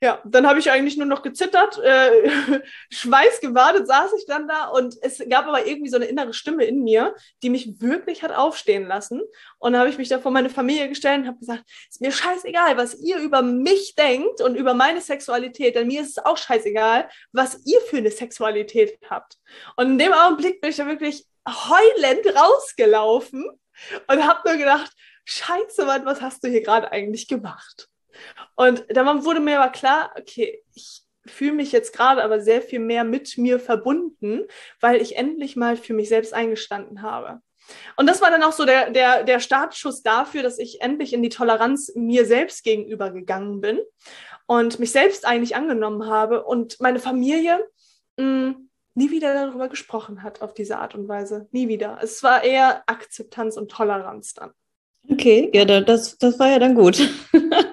Ja, 0.00 0.22
dann 0.24 0.46
habe 0.46 0.60
ich 0.60 0.70
eigentlich 0.70 0.96
nur 0.96 1.06
noch 1.06 1.22
gezittert, 1.22 1.76
äh, 1.78 2.30
schweißgebadet 2.90 3.88
saß 3.88 4.12
ich 4.16 4.26
dann 4.26 4.46
da 4.46 4.68
und 4.68 4.94
es 5.02 5.18
gab 5.28 5.46
aber 5.48 5.66
irgendwie 5.66 5.90
so 5.90 5.96
eine 5.96 6.04
innere 6.04 6.32
Stimme 6.32 6.64
in 6.66 6.84
mir, 6.84 7.16
die 7.42 7.50
mich 7.50 7.80
wirklich 7.80 8.22
hat 8.22 8.30
aufstehen 8.30 8.86
lassen. 8.86 9.20
Und 9.58 9.72
dann 9.72 9.80
habe 9.80 9.90
ich 9.90 9.98
mich 9.98 10.08
da 10.08 10.20
vor 10.20 10.30
meine 10.30 10.50
Familie 10.50 10.88
gestellt 10.88 11.22
und 11.22 11.26
habe 11.26 11.40
gesagt, 11.40 11.64
ist 11.90 12.00
mir 12.00 12.12
scheißegal, 12.12 12.76
was 12.76 12.94
ihr 12.94 13.18
über 13.18 13.42
mich 13.42 13.96
denkt 13.96 14.40
und 14.40 14.54
über 14.54 14.72
meine 14.72 15.00
Sexualität, 15.00 15.74
denn 15.74 15.88
mir 15.88 16.02
ist 16.02 16.16
es 16.16 16.24
auch 16.24 16.36
scheißegal, 16.36 17.08
was 17.32 17.66
ihr 17.66 17.80
für 17.80 17.96
eine 17.96 18.12
Sexualität 18.12 19.00
habt. 19.10 19.34
Und 19.74 19.86
in 19.88 19.98
dem 19.98 20.12
Augenblick 20.12 20.60
bin 20.60 20.70
ich 20.70 20.76
da 20.76 20.86
wirklich 20.86 21.26
heulend 21.48 22.24
rausgelaufen 22.36 23.50
und 24.06 24.26
habe 24.28 24.48
nur 24.48 24.58
gedacht, 24.58 24.92
scheiße, 25.24 25.88
was 25.88 26.20
hast 26.20 26.44
du 26.44 26.48
hier 26.48 26.62
gerade 26.62 26.92
eigentlich 26.92 27.26
gemacht? 27.26 27.88
Und 28.56 28.84
dann 28.88 29.24
wurde 29.24 29.40
mir 29.40 29.60
aber 29.60 29.72
klar, 29.72 30.14
okay, 30.18 30.62
ich 30.74 31.02
fühle 31.26 31.52
mich 31.52 31.72
jetzt 31.72 31.92
gerade 31.92 32.22
aber 32.22 32.40
sehr 32.40 32.62
viel 32.62 32.80
mehr 32.80 33.04
mit 33.04 33.38
mir 33.38 33.60
verbunden, 33.60 34.44
weil 34.80 35.00
ich 35.00 35.16
endlich 35.16 35.56
mal 35.56 35.76
für 35.76 35.94
mich 35.94 36.08
selbst 36.08 36.34
eingestanden 36.34 37.02
habe. 37.02 37.40
Und 37.96 38.06
das 38.06 38.22
war 38.22 38.30
dann 38.30 38.42
auch 38.42 38.52
so 38.52 38.64
der, 38.64 38.90
der, 38.90 39.24
der 39.24 39.40
Startschuss 39.40 40.02
dafür, 40.02 40.42
dass 40.42 40.58
ich 40.58 40.80
endlich 40.80 41.12
in 41.12 41.22
die 41.22 41.28
Toleranz 41.28 41.92
mir 41.94 42.24
selbst 42.24 42.64
gegenüber 42.64 43.10
gegangen 43.10 43.60
bin 43.60 43.78
und 44.46 44.78
mich 44.78 44.90
selbst 44.90 45.26
eigentlich 45.26 45.54
angenommen 45.54 46.06
habe 46.06 46.44
und 46.44 46.80
meine 46.80 46.98
Familie 46.98 47.60
mh, 48.16 48.24
mm, 48.24 48.68
nie 48.94 49.10
wieder 49.10 49.34
darüber 49.34 49.68
gesprochen 49.68 50.22
hat 50.22 50.42
auf 50.42 50.54
diese 50.54 50.78
Art 50.78 50.94
und 50.94 51.08
Weise. 51.08 51.46
Nie 51.52 51.68
wieder. 51.68 51.98
Es 52.02 52.22
war 52.22 52.42
eher 52.42 52.82
Akzeptanz 52.86 53.56
und 53.56 53.70
Toleranz 53.70 54.34
dann. 54.34 54.50
Okay, 55.10 55.50
ja, 55.54 55.64
das, 55.64 56.18
das 56.18 56.38
war 56.38 56.50
ja 56.50 56.58
dann 56.58 56.74
gut. 56.74 56.98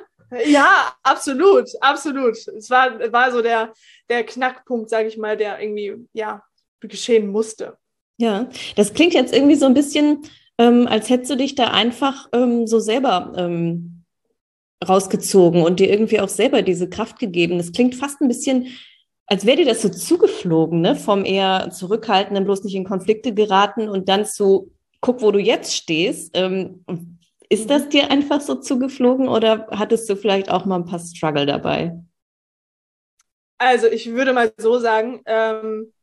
Ja, 0.45 0.93
absolut, 1.03 1.69
absolut. 1.81 2.35
Es 2.35 2.69
war, 2.69 2.99
war 3.11 3.31
so 3.31 3.41
der, 3.41 3.73
der 4.09 4.23
Knackpunkt, 4.23 4.89
sage 4.89 5.07
ich 5.07 5.17
mal, 5.17 5.37
der 5.37 5.61
irgendwie, 5.61 6.07
ja, 6.13 6.43
geschehen 6.81 7.27
musste. 7.27 7.77
Ja, 8.17 8.49
das 8.75 8.93
klingt 8.93 9.13
jetzt 9.13 9.33
irgendwie 9.33 9.55
so 9.55 9.65
ein 9.65 9.73
bisschen, 9.73 10.23
ähm, 10.57 10.87
als 10.87 11.09
hättest 11.09 11.31
du 11.31 11.37
dich 11.37 11.55
da 11.55 11.71
einfach 11.71 12.29
ähm, 12.33 12.67
so 12.67 12.79
selber 12.79 13.33
ähm, 13.35 14.03
rausgezogen 14.87 15.63
und 15.63 15.79
dir 15.79 15.89
irgendwie 15.89 16.19
auch 16.19 16.29
selber 16.29 16.61
diese 16.61 16.89
Kraft 16.89 17.19
gegeben. 17.19 17.57
Das 17.57 17.71
klingt 17.71 17.95
fast 17.95 18.21
ein 18.21 18.27
bisschen, 18.27 18.67
als 19.25 19.45
wäre 19.45 19.57
dir 19.57 19.65
das 19.65 19.81
so 19.81 19.89
zugeflogen, 19.89 20.81
ne? 20.81 20.95
Vom 20.95 21.25
eher 21.25 21.71
zurückhaltenden, 21.71 22.45
bloß 22.45 22.63
nicht 22.63 22.75
in 22.75 22.83
Konflikte 22.85 23.33
geraten 23.33 23.89
und 23.89 24.07
dann 24.07 24.25
zu, 24.25 24.71
guck, 25.01 25.21
wo 25.21 25.31
du 25.31 25.39
jetzt 25.39 25.73
stehst. 25.73 26.31
Ähm, 26.35 26.85
ist 27.49 27.69
das 27.69 27.89
dir 27.89 28.11
einfach 28.11 28.41
so 28.41 28.55
zugeflogen 28.55 29.27
oder 29.27 29.67
hattest 29.71 30.09
du 30.09 30.15
vielleicht 30.15 30.49
auch 30.49 30.65
mal 30.65 30.77
ein 30.77 30.85
paar 30.85 30.99
Struggle 30.99 31.45
dabei? 31.45 31.93
Also 33.57 33.87
ich 33.87 34.11
würde 34.11 34.33
mal 34.33 34.53
so 34.57 34.79
sagen, 34.79 35.21
ähm, 35.25 35.93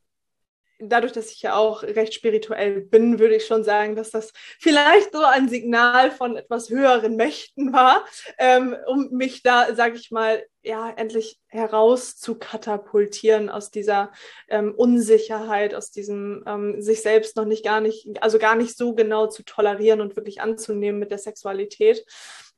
dadurch, 0.88 1.12
dass 1.12 1.30
ich 1.30 1.42
ja 1.42 1.56
auch 1.56 1.82
recht 1.82 2.14
spirituell 2.14 2.80
bin, 2.80 3.18
würde 3.18 3.36
ich 3.36 3.46
schon 3.46 3.64
sagen, 3.64 3.96
dass 3.96 4.10
das 4.10 4.32
vielleicht 4.58 5.12
so 5.12 5.22
ein 5.22 5.48
Signal 5.48 6.10
von 6.10 6.36
etwas 6.36 6.70
höheren 6.70 7.16
Mächten 7.16 7.72
war, 7.72 8.04
ähm, 8.38 8.76
um 8.86 9.10
mich 9.10 9.42
da, 9.42 9.74
sage 9.74 9.96
ich 9.96 10.10
mal, 10.10 10.44
ja, 10.64 10.90
endlich 10.90 11.40
heraus 11.48 12.16
zu 12.16 12.38
katapultieren 12.38 13.50
aus 13.50 13.70
dieser 13.70 14.12
ähm, 14.48 14.74
Unsicherheit, 14.76 15.74
aus 15.74 15.90
diesem 15.90 16.44
ähm, 16.46 16.80
sich 16.80 17.02
selbst 17.02 17.36
noch 17.36 17.46
nicht 17.46 17.64
gar 17.64 17.80
nicht, 17.80 18.22
also 18.22 18.38
gar 18.38 18.54
nicht 18.54 18.76
so 18.76 18.94
genau 18.94 19.26
zu 19.26 19.42
tolerieren 19.44 20.00
und 20.00 20.16
wirklich 20.16 20.40
anzunehmen 20.40 21.00
mit 21.00 21.10
der 21.10 21.18
Sexualität. 21.18 22.04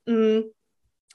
Mhm 0.05 0.53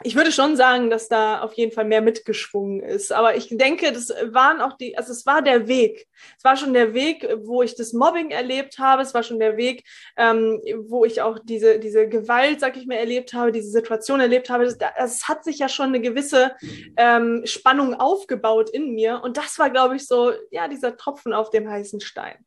ich 0.04 0.16
würde 0.16 0.32
schon 0.32 0.56
sagen, 0.56 0.90
dass 0.90 1.10
da 1.10 1.42
auf 1.42 1.54
jeden 1.54 1.74
Fall 1.74 1.84
mehr 1.84 2.02
mitgeschwungen 2.02 2.82
ist. 2.82 3.12
Aber 3.12 3.36
ich 3.36 3.50
denke, 3.50 3.92
das 3.92 4.10
waren 4.32 4.62
auch 4.62 4.78
die, 4.78 4.98
also 4.98 5.12
es 5.12 5.26
war 5.26 5.42
der 5.42 5.68
Weg. 5.68 6.08
Es 6.38 6.44
war 6.46 6.56
schon 6.56 6.74
der 6.74 6.94
Weg, 6.94 7.28
wo 7.44 7.64
ich 7.64 7.76
das 7.76 7.92
Mobbing 7.92 8.32
erlebt 8.32 8.80
habe. 8.80 9.02
Es 9.02 9.14
war 9.14 9.24
schon 9.24 9.40
der 9.40 9.58
Weg, 9.58 9.84
ähm, 10.16 10.62
wo 10.88 11.04
ich 11.04 11.22
auch 11.22 11.38
diese, 11.44 11.80
diese 11.80 12.08
Gewalt, 12.08 12.62
sag 12.62 12.78
ich 12.78 12.88
mal, 12.88 12.96
erlebt 12.96 13.34
habe, 13.34 13.52
diese 13.52 13.72
Situation 13.72 14.22
erlebt 14.22 14.50
habe. 14.50 14.64
Es 14.64 15.28
hat 15.28 15.44
sich 15.44 15.60
ja 15.60 15.68
schon 15.68 15.88
eine 15.88 16.00
gewisse 16.00 16.56
ähm, 16.96 17.42
Spannung 17.44 17.94
aufgebaut 17.94 18.70
in 18.70 18.94
mir. 18.94 19.22
Und 19.22 19.36
das 19.36 19.60
war, 19.60 19.70
glaube 19.70 19.98
ich, 19.98 20.08
so, 20.08 20.32
ja, 20.50 20.70
dieser 20.70 20.96
Tropfen 20.96 21.34
auf 21.34 21.50
dem 21.50 21.70
heißen 21.70 22.00
Stein. 22.00 22.38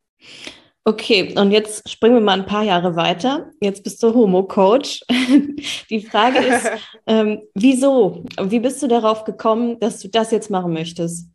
Okay, 0.84 1.32
und 1.38 1.52
jetzt 1.52 1.88
springen 1.88 2.16
wir 2.16 2.20
mal 2.20 2.40
ein 2.40 2.46
paar 2.46 2.64
Jahre 2.64 2.96
weiter. 2.96 3.52
Jetzt 3.60 3.84
bist 3.84 4.02
du 4.02 4.12
Homo-Coach. 4.12 5.04
Die 5.90 6.04
Frage 6.04 6.38
ist, 6.38 6.70
ähm, 7.06 7.40
wieso? 7.54 8.24
Wie 8.40 8.58
bist 8.58 8.82
du 8.82 8.88
darauf 8.88 9.22
gekommen, 9.22 9.78
dass 9.78 10.00
du 10.00 10.08
das 10.08 10.32
jetzt 10.32 10.50
machen 10.50 10.72
möchtest? 10.72 11.28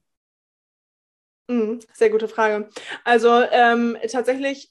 Mhm, 1.48 1.80
sehr 1.94 2.10
gute 2.10 2.28
Frage. 2.28 2.70
Also 3.06 3.30
ähm, 3.52 3.98
tatsächlich 4.12 4.70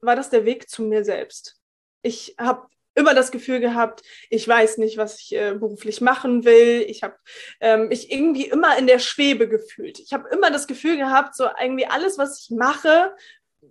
war 0.00 0.16
das 0.16 0.28
der 0.28 0.44
Weg 0.44 0.68
zu 0.68 0.82
mir 0.82 1.04
selbst. 1.04 1.60
Ich 2.02 2.34
habe 2.36 2.66
immer 2.96 3.14
das 3.14 3.30
Gefühl 3.30 3.60
gehabt, 3.60 4.02
ich 4.28 4.48
weiß 4.48 4.78
nicht, 4.78 4.96
was 4.96 5.20
ich 5.20 5.36
äh, 5.36 5.54
beruflich 5.54 6.00
machen 6.00 6.44
will. 6.44 6.84
Ich 6.88 7.04
habe 7.04 7.14
ähm, 7.60 7.88
mich 7.88 8.10
irgendwie 8.10 8.46
immer 8.46 8.76
in 8.76 8.88
der 8.88 8.98
Schwebe 8.98 9.48
gefühlt. 9.48 10.00
Ich 10.00 10.12
habe 10.12 10.28
immer 10.30 10.50
das 10.50 10.66
Gefühl 10.66 10.96
gehabt, 10.96 11.36
so 11.36 11.46
irgendwie 11.60 11.86
alles, 11.86 12.18
was 12.18 12.40
ich 12.40 12.50
mache, 12.56 13.14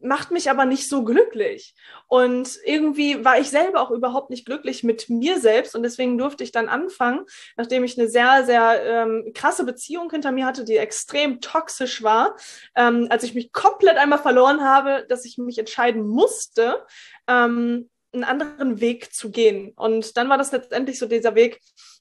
macht 0.02 0.32
mich 0.32 0.50
aber 0.50 0.66
nicht 0.66 0.88
so 0.90 1.04
glücklich. 1.04 1.74
Und 2.08 2.60
irgendwie 2.66 3.24
war 3.24 3.40
ich 3.40 3.50
selber 3.50 3.82
auch 3.82 3.92
überhaupt 3.92 4.30
nicht 4.30 4.46
glücklich 4.46 4.84
mit 4.84 5.10
mir 5.10 5.40
selbst. 5.40 5.76
Und 5.76 5.84
deswegen 5.84 6.18
durfte 6.18 6.44
ich 6.44 6.52
dann 6.52 6.70
anfangen, 6.70 7.26
nachdem 7.58 7.84
ich 7.84 7.98
eine 7.98 8.08
sehr, 8.08 8.46
sehr 8.46 8.84
ähm, 8.84 9.32
krasse 9.34 9.66
Beziehung 9.66 10.10
hinter 10.10 10.32
mir 10.32 10.46
hatte, 10.46 10.64
die 10.64 10.78
extrem 10.78 11.42
toxisch 11.42 12.04
war, 12.04 12.36
ähm, 12.76 13.08
als 13.10 13.24
ich 13.24 13.34
mich 13.36 13.52
komplett 13.52 13.98
einmal 13.98 14.20
verloren 14.20 14.62
habe, 14.62 15.06
dass 15.10 15.26
ich 15.26 15.38
mich 15.38 15.58
entscheiden 15.58 16.08
musste, 16.08 16.86
ähm, 17.28 17.90
einen 18.14 18.24
anderen 18.24 18.80
Weg 18.80 19.14
zu 19.14 19.32
gehen. 19.32 19.74
Und 19.76 20.18
dann 20.18 20.30
war 20.30 20.38
das 20.38 20.52
letztendlich 20.52 21.00
so 21.00 21.06
dieser 21.06 21.36
Weg, 21.36 21.60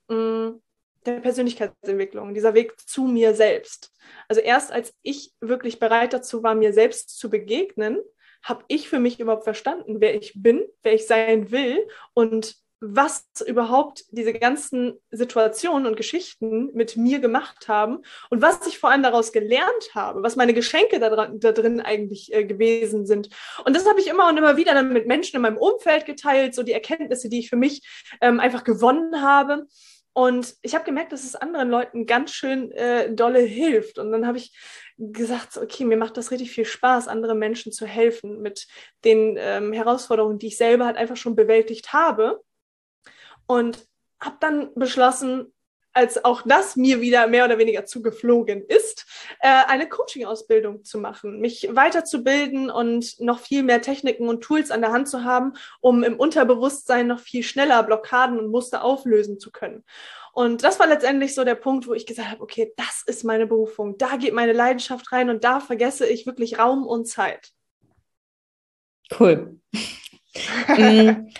mh, 0.08 0.16
mm, 0.16 0.62
der 1.06 1.20
Persönlichkeitsentwicklung, 1.20 2.34
dieser 2.34 2.54
Weg 2.54 2.78
zu 2.80 3.04
mir 3.04 3.34
selbst. 3.34 3.92
Also 4.28 4.40
erst 4.40 4.72
als 4.72 4.94
ich 5.02 5.32
wirklich 5.40 5.78
bereit 5.78 6.12
dazu 6.12 6.42
war, 6.42 6.54
mir 6.54 6.72
selbst 6.72 7.18
zu 7.18 7.30
begegnen, 7.30 7.98
habe 8.42 8.64
ich 8.68 8.88
für 8.88 8.98
mich 8.98 9.20
überhaupt 9.20 9.44
verstanden, 9.44 10.00
wer 10.00 10.14
ich 10.14 10.32
bin, 10.36 10.64
wer 10.82 10.94
ich 10.94 11.06
sein 11.06 11.50
will 11.50 11.88
und 12.12 12.56
was 12.86 13.24
überhaupt 13.46 14.04
diese 14.10 14.34
ganzen 14.34 15.00
Situationen 15.10 15.86
und 15.86 15.96
Geschichten 15.96 16.70
mit 16.74 16.96
mir 16.96 17.18
gemacht 17.18 17.66
haben 17.68 18.00
und 18.28 18.42
was 18.42 18.66
ich 18.66 18.78
vor 18.78 18.90
allem 18.90 19.02
daraus 19.02 19.32
gelernt 19.32 19.94
habe, 19.94 20.22
was 20.22 20.36
meine 20.36 20.52
Geschenke 20.52 21.00
da, 21.00 21.08
dran, 21.08 21.40
da 21.40 21.52
drin 21.52 21.80
eigentlich 21.80 22.32
äh, 22.34 22.44
gewesen 22.44 23.06
sind. 23.06 23.30
Und 23.64 23.74
das 23.74 23.88
habe 23.88 24.00
ich 24.00 24.08
immer 24.08 24.28
und 24.28 24.36
immer 24.36 24.56
wieder 24.58 24.74
dann 24.74 24.92
mit 24.92 25.06
Menschen 25.06 25.36
in 25.36 25.42
meinem 25.42 25.56
Umfeld 25.56 26.04
geteilt, 26.04 26.54
so 26.54 26.62
die 26.62 26.72
Erkenntnisse, 26.72 27.30
die 27.30 27.38
ich 27.38 27.48
für 27.48 27.56
mich 27.56 27.82
ähm, 28.20 28.38
einfach 28.38 28.64
gewonnen 28.64 29.22
habe. 29.22 29.66
Und 30.14 30.54
ich 30.62 30.74
habe 30.74 30.84
gemerkt, 30.84 31.12
dass 31.12 31.24
es 31.24 31.34
anderen 31.34 31.68
Leuten 31.68 32.06
ganz 32.06 32.30
schön 32.30 32.70
äh, 32.72 33.12
dolle 33.12 33.40
hilft. 33.40 33.98
Und 33.98 34.12
dann 34.12 34.26
habe 34.26 34.38
ich 34.38 34.56
gesagt, 34.96 35.56
okay, 35.56 35.84
mir 35.84 35.96
macht 35.96 36.16
das 36.16 36.30
richtig 36.30 36.52
viel 36.52 36.64
Spaß, 36.64 37.08
anderen 37.08 37.38
Menschen 37.38 37.72
zu 37.72 37.84
helfen 37.84 38.40
mit 38.40 38.68
den 39.04 39.36
ähm, 39.38 39.72
Herausforderungen, 39.72 40.38
die 40.38 40.46
ich 40.46 40.56
selber 40.56 40.86
halt 40.86 40.96
einfach 40.96 41.16
schon 41.16 41.34
bewältigt 41.34 41.92
habe. 41.92 42.42
Und 43.46 43.86
habe 44.20 44.36
dann 44.40 44.72
beschlossen, 44.74 45.52
als 45.94 46.24
auch 46.24 46.42
das 46.42 46.76
mir 46.76 47.00
wieder 47.00 47.26
mehr 47.28 47.44
oder 47.44 47.58
weniger 47.58 47.86
zugeflogen 47.86 48.64
ist, 48.66 49.06
äh, 49.40 49.48
eine 49.48 49.88
Coaching-Ausbildung 49.88 50.84
zu 50.84 50.98
machen, 50.98 51.40
mich 51.40 51.68
weiterzubilden 51.70 52.68
und 52.68 53.20
noch 53.20 53.38
viel 53.38 53.62
mehr 53.62 53.80
Techniken 53.80 54.28
und 54.28 54.42
Tools 54.42 54.70
an 54.70 54.80
der 54.80 54.92
Hand 54.92 55.08
zu 55.08 55.24
haben, 55.24 55.54
um 55.80 56.02
im 56.02 56.18
Unterbewusstsein 56.18 57.06
noch 57.06 57.20
viel 57.20 57.44
schneller 57.44 57.82
Blockaden 57.84 58.38
und 58.38 58.50
Muster 58.50 58.84
auflösen 58.84 59.38
zu 59.38 59.50
können. 59.52 59.84
Und 60.32 60.64
das 60.64 60.80
war 60.80 60.88
letztendlich 60.88 61.32
so 61.32 61.44
der 61.44 61.54
Punkt, 61.54 61.86
wo 61.86 61.94
ich 61.94 62.06
gesagt 62.06 62.28
habe, 62.28 62.42
okay, 62.42 62.72
das 62.76 63.02
ist 63.06 63.22
meine 63.22 63.46
Berufung, 63.46 63.96
da 63.98 64.16
geht 64.16 64.34
meine 64.34 64.52
Leidenschaft 64.52 65.12
rein 65.12 65.30
und 65.30 65.44
da 65.44 65.60
vergesse 65.60 66.08
ich 66.08 66.26
wirklich 66.26 66.58
Raum 66.58 66.86
und 66.86 67.06
Zeit. 67.06 67.52
Cool. 69.16 69.60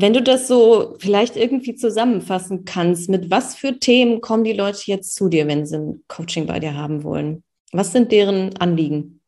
Wenn 0.00 0.12
du 0.12 0.22
das 0.22 0.46
so 0.46 0.94
vielleicht 1.00 1.34
irgendwie 1.34 1.74
zusammenfassen 1.74 2.64
kannst, 2.64 3.08
mit 3.08 3.32
was 3.32 3.56
für 3.56 3.80
Themen 3.80 4.20
kommen 4.20 4.44
die 4.44 4.52
Leute 4.52 4.82
jetzt 4.84 5.16
zu 5.16 5.28
dir, 5.28 5.48
wenn 5.48 5.66
sie 5.66 5.76
ein 5.76 6.04
Coaching 6.06 6.46
bei 6.46 6.60
dir 6.60 6.74
haben 6.74 7.02
wollen? 7.02 7.42
Was 7.72 7.90
sind 7.90 8.12
deren 8.12 8.56
Anliegen? 8.58 9.20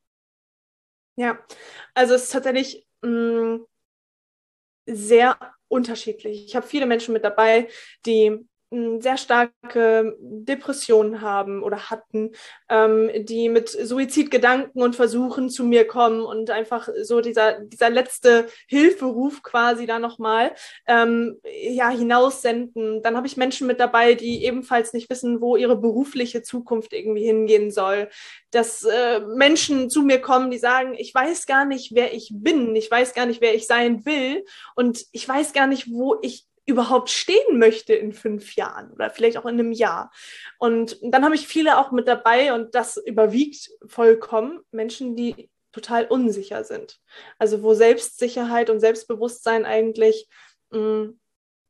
Ja, 1.16 1.40
also 1.92 2.14
es 2.14 2.22
ist 2.22 2.32
tatsächlich 2.32 2.86
mh, 3.02 3.10
mm, 3.10 3.66
sehr 4.86 5.36
unterschiedlich. 5.66 6.46
Ich 6.46 6.54
habe 6.54 6.66
viele 6.68 6.86
Menschen 6.86 7.14
mit 7.14 7.24
dabei, 7.24 7.66
die 8.06 8.38
sehr 8.70 9.16
starke 9.16 10.16
Depressionen 10.20 11.20
haben 11.20 11.62
oder 11.62 11.90
hatten, 11.90 12.30
ähm, 12.68 13.10
die 13.24 13.48
mit 13.48 13.68
Suizidgedanken 13.68 14.80
und 14.80 14.94
Versuchen 14.94 15.50
zu 15.50 15.64
mir 15.64 15.86
kommen 15.86 16.22
und 16.22 16.50
einfach 16.50 16.88
so 17.02 17.20
dieser, 17.20 17.60
dieser 17.60 17.90
letzte 17.90 18.46
Hilferuf 18.68 19.42
quasi 19.42 19.86
da 19.86 19.98
nochmal 19.98 20.52
ähm, 20.86 21.40
ja, 21.44 21.90
hinaussenden. 21.90 23.02
Dann 23.02 23.16
habe 23.16 23.26
ich 23.26 23.36
Menschen 23.36 23.66
mit 23.66 23.80
dabei, 23.80 24.14
die 24.14 24.44
ebenfalls 24.44 24.92
nicht 24.92 25.10
wissen, 25.10 25.40
wo 25.40 25.56
ihre 25.56 25.76
berufliche 25.76 26.42
Zukunft 26.42 26.92
irgendwie 26.92 27.24
hingehen 27.24 27.72
soll. 27.72 28.08
Dass 28.52 28.84
äh, 28.84 29.20
Menschen 29.20 29.90
zu 29.90 30.02
mir 30.02 30.20
kommen, 30.20 30.50
die 30.50 30.58
sagen, 30.58 30.94
ich 30.96 31.12
weiß 31.12 31.46
gar 31.46 31.64
nicht, 31.64 31.94
wer 31.94 32.14
ich 32.14 32.30
bin, 32.32 32.76
ich 32.76 32.90
weiß 32.90 33.14
gar 33.14 33.26
nicht, 33.26 33.40
wer 33.40 33.54
ich 33.54 33.66
sein 33.66 34.04
will 34.04 34.44
und 34.76 35.04
ich 35.10 35.28
weiß 35.28 35.52
gar 35.52 35.66
nicht, 35.66 35.90
wo 35.90 36.16
ich 36.22 36.46
überhaupt 36.70 37.10
stehen 37.10 37.58
möchte 37.58 37.94
in 37.94 38.12
fünf 38.12 38.54
Jahren 38.54 38.90
oder 38.92 39.10
vielleicht 39.10 39.36
auch 39.36 39.44
in 39.46 39.58
einem 39.58 39.72
Jahr. 39.72 40.10
Und 40.58 40.98
dann 41.02 41.24
habe 41.24 41.34
ich 41.34 41.46
viele 41.46 41.78
auch 41.78 41.92
mit 41.92 42.08
dabei 42.08 42.52
und 42.54 42.74
das 42.74 42.96
überwiegt 42.96 43.70
vollkommen 43.86 44.60
Menschen, 44.70 45.16
die 45.16 45.50
total 45.72 46.06
unsicher 46.06 46.64
sind. 46.64 47.00
Also 47.38 47.62
wo 47.62 47.74
Selbstsicherheit 47.74 48.70
und 48.70 48.80
Selbstbewusstsein 48.80 49.64
eigentlich 49.64 50.28
mh, 50.70 50.78
mm, 50.80 51.20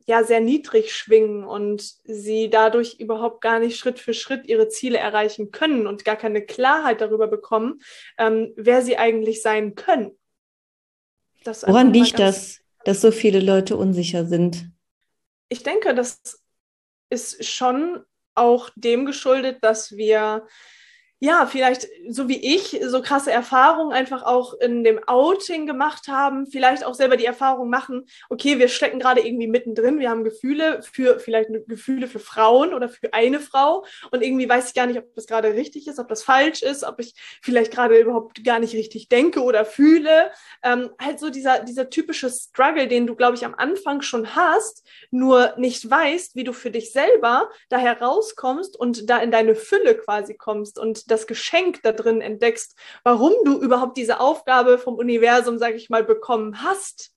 ja 0.07 0.25
sehr 0.25 0.41
niedrig 0.41 0.93
schwingen 0.93 1.45
und 1.45 1.83
sie 2.05 2.51
dadurch 2.51 2.97
überhaupt 2.99 3.41
gar 3.41 3.61
nicht 3.61 3.79
Schritt 3.79 3.99
für 3.99 4.15
Schritt 4.15 4.47
ihre 4.47 4.69
Ziele 4.69 4.99
erreichen 4.99 5.51
können 5.51 5.87
und 5.87 6.05
gar 6.05 6.17
keine 6.17 6.45
Klarheit 6.45 7.01
darüber 7.01 7.29
bekommen, 7.29 7.81
ähm, 8.19 8.53
wer 8.57 8.83
sie 8.83 8.97
eigentlich 8.97 9.43
sein 9.43 9.75
können. 9.75 10.19
Woran 11.45 11.93
liegt 11.93 12.19
das, 12.19 12.61
dass 12.85 13.01
so 13.01 13.11
viele 13.11 13.41
Leute 13.41 13.77
unsicher 13.77 14.27
sind? 14.27 14.71
Ich 15.51 15.63
denke, 15.63 15.95
das 15.95 16.43
ist 17.11 17.45
schon 17.45 18.05
auch 18.35 18.71
dem 18.77 19.05
geschuldet, 19.05 19.63
dass 19.63 19.97
wir 19.97 20.47
ja, 21.23 21.45
vielleicht 21.45 21.87
so 22.09 22.29
wie 22.29 22.55
ich, 22.55 22.81
so 22.83 23.03
krasse 23.03 23.31
Erfahrungen 23.31 23.93
einfach 23.93 24.23
auch 24.23 24.55
in 24.55 24.85
dem 24.85 25.07
Outing 25.07 25.67
gemacht 25.67 26.09
haben, 26.09 26.47
vielleicht 26.47 26.83
auch 26.83 26.95
selber 26.95 27.19
die 27.19 27.27
Erfahrung 27.27 27.69
machen, 27.69 28.07
okay, 28.31 28.59
wir 28.59 28.69
stecken 28.69 28.99
gerade 28.99 29.21
irgendwie 29.21 29.47
mittendrin, 29.47 29.99
wir 29.99 30.09
haben 30.09 30.25
Gefühle 30.25 30.81
für, 30.83 31.21
vielleicht 31.21 31.51
Gefühle 31.67 32.09
für 32.09 32.21
Frauen 32.21 32.73
oder 32.73 32.89
für 32.89 33.13
eine 33.13 33.39
Frau 33.39 33.85
und 34.11 34.23
irgendwie 34.23 34.49
weiß 34.49 34.69
ich 34.69 34.75
gar 34.75 34.87
nicht, 34.87 34.99
ob 34.99 35.15
das 35.15 35.27
gerade 35.27 35.53
richtig 35.53 35.87
ist, 35.87 35.99
ob 35.99 36.09
das 36.09 36.23
falsch 36.23 36.63
ist, 36.63 36.85
ob 36.85 36.99
ich 36.99 37.15
vielleicht 37.43 37.71
gerade 37.71 37.99
überhaupt 37.99 38.43
gar 38.43 38.59
nicht 38.59 38.73
richtig 38.73 39.11
denke 39.11 39.43
oder 39.43 39.67
fühle. 39.67 40.31
Ähm, 40.63 40.89
halt 40.99 41.21
so 41.21 41.29
dieser, 41.29 41.61
dieser 41.61 41.91
typische 41.91 42.31
Struggle, 42.31 42.89
den 42.89 43.07
du, 43.07 43.15
glaube 43.15 43.37
ich, 43.37 43.45
am 43.45 43.55
Anfang 43.55 44.01
schon 44.01 44.35
hast, 44.35 44.89
nur 45.11 45.53
nicht 45.59 45.89
weißt, 45.89 46.35
wie 46.35 46.45
du 46.45 46.55
für 46.55 46.71
dich 46.71 46.93
selber 46.93 47.51
da 47.69 47.77
herauskommst 47.77 48.75
und 48.75 49.11
da 49.11 49.19
in 49.19 49.31
deine 49.31 49.55
Fülle 49.55 49.97
quasi 49.97 50.35
kommst 50.35 50.79
und 50.79 51.10
das 51.11 51.27
Geschenk 51.27 51.83
da 51.83 51.93
drin 51.93 52.21
entdeckst, 52.21 52.77
warum 53.05 53.33
du 53.45 53.61
überhaupt 53.61 53.97
diese 53.97 54.21
Aufgabe 54.21 54.79
vom 54.79 54.95
Universum, 54.95 55.59
sage 55.59 55.77
ich 55.77 55.91
mal, 55.91 56.05
bekommen 56.05 56.63
hast, 56.63 57.13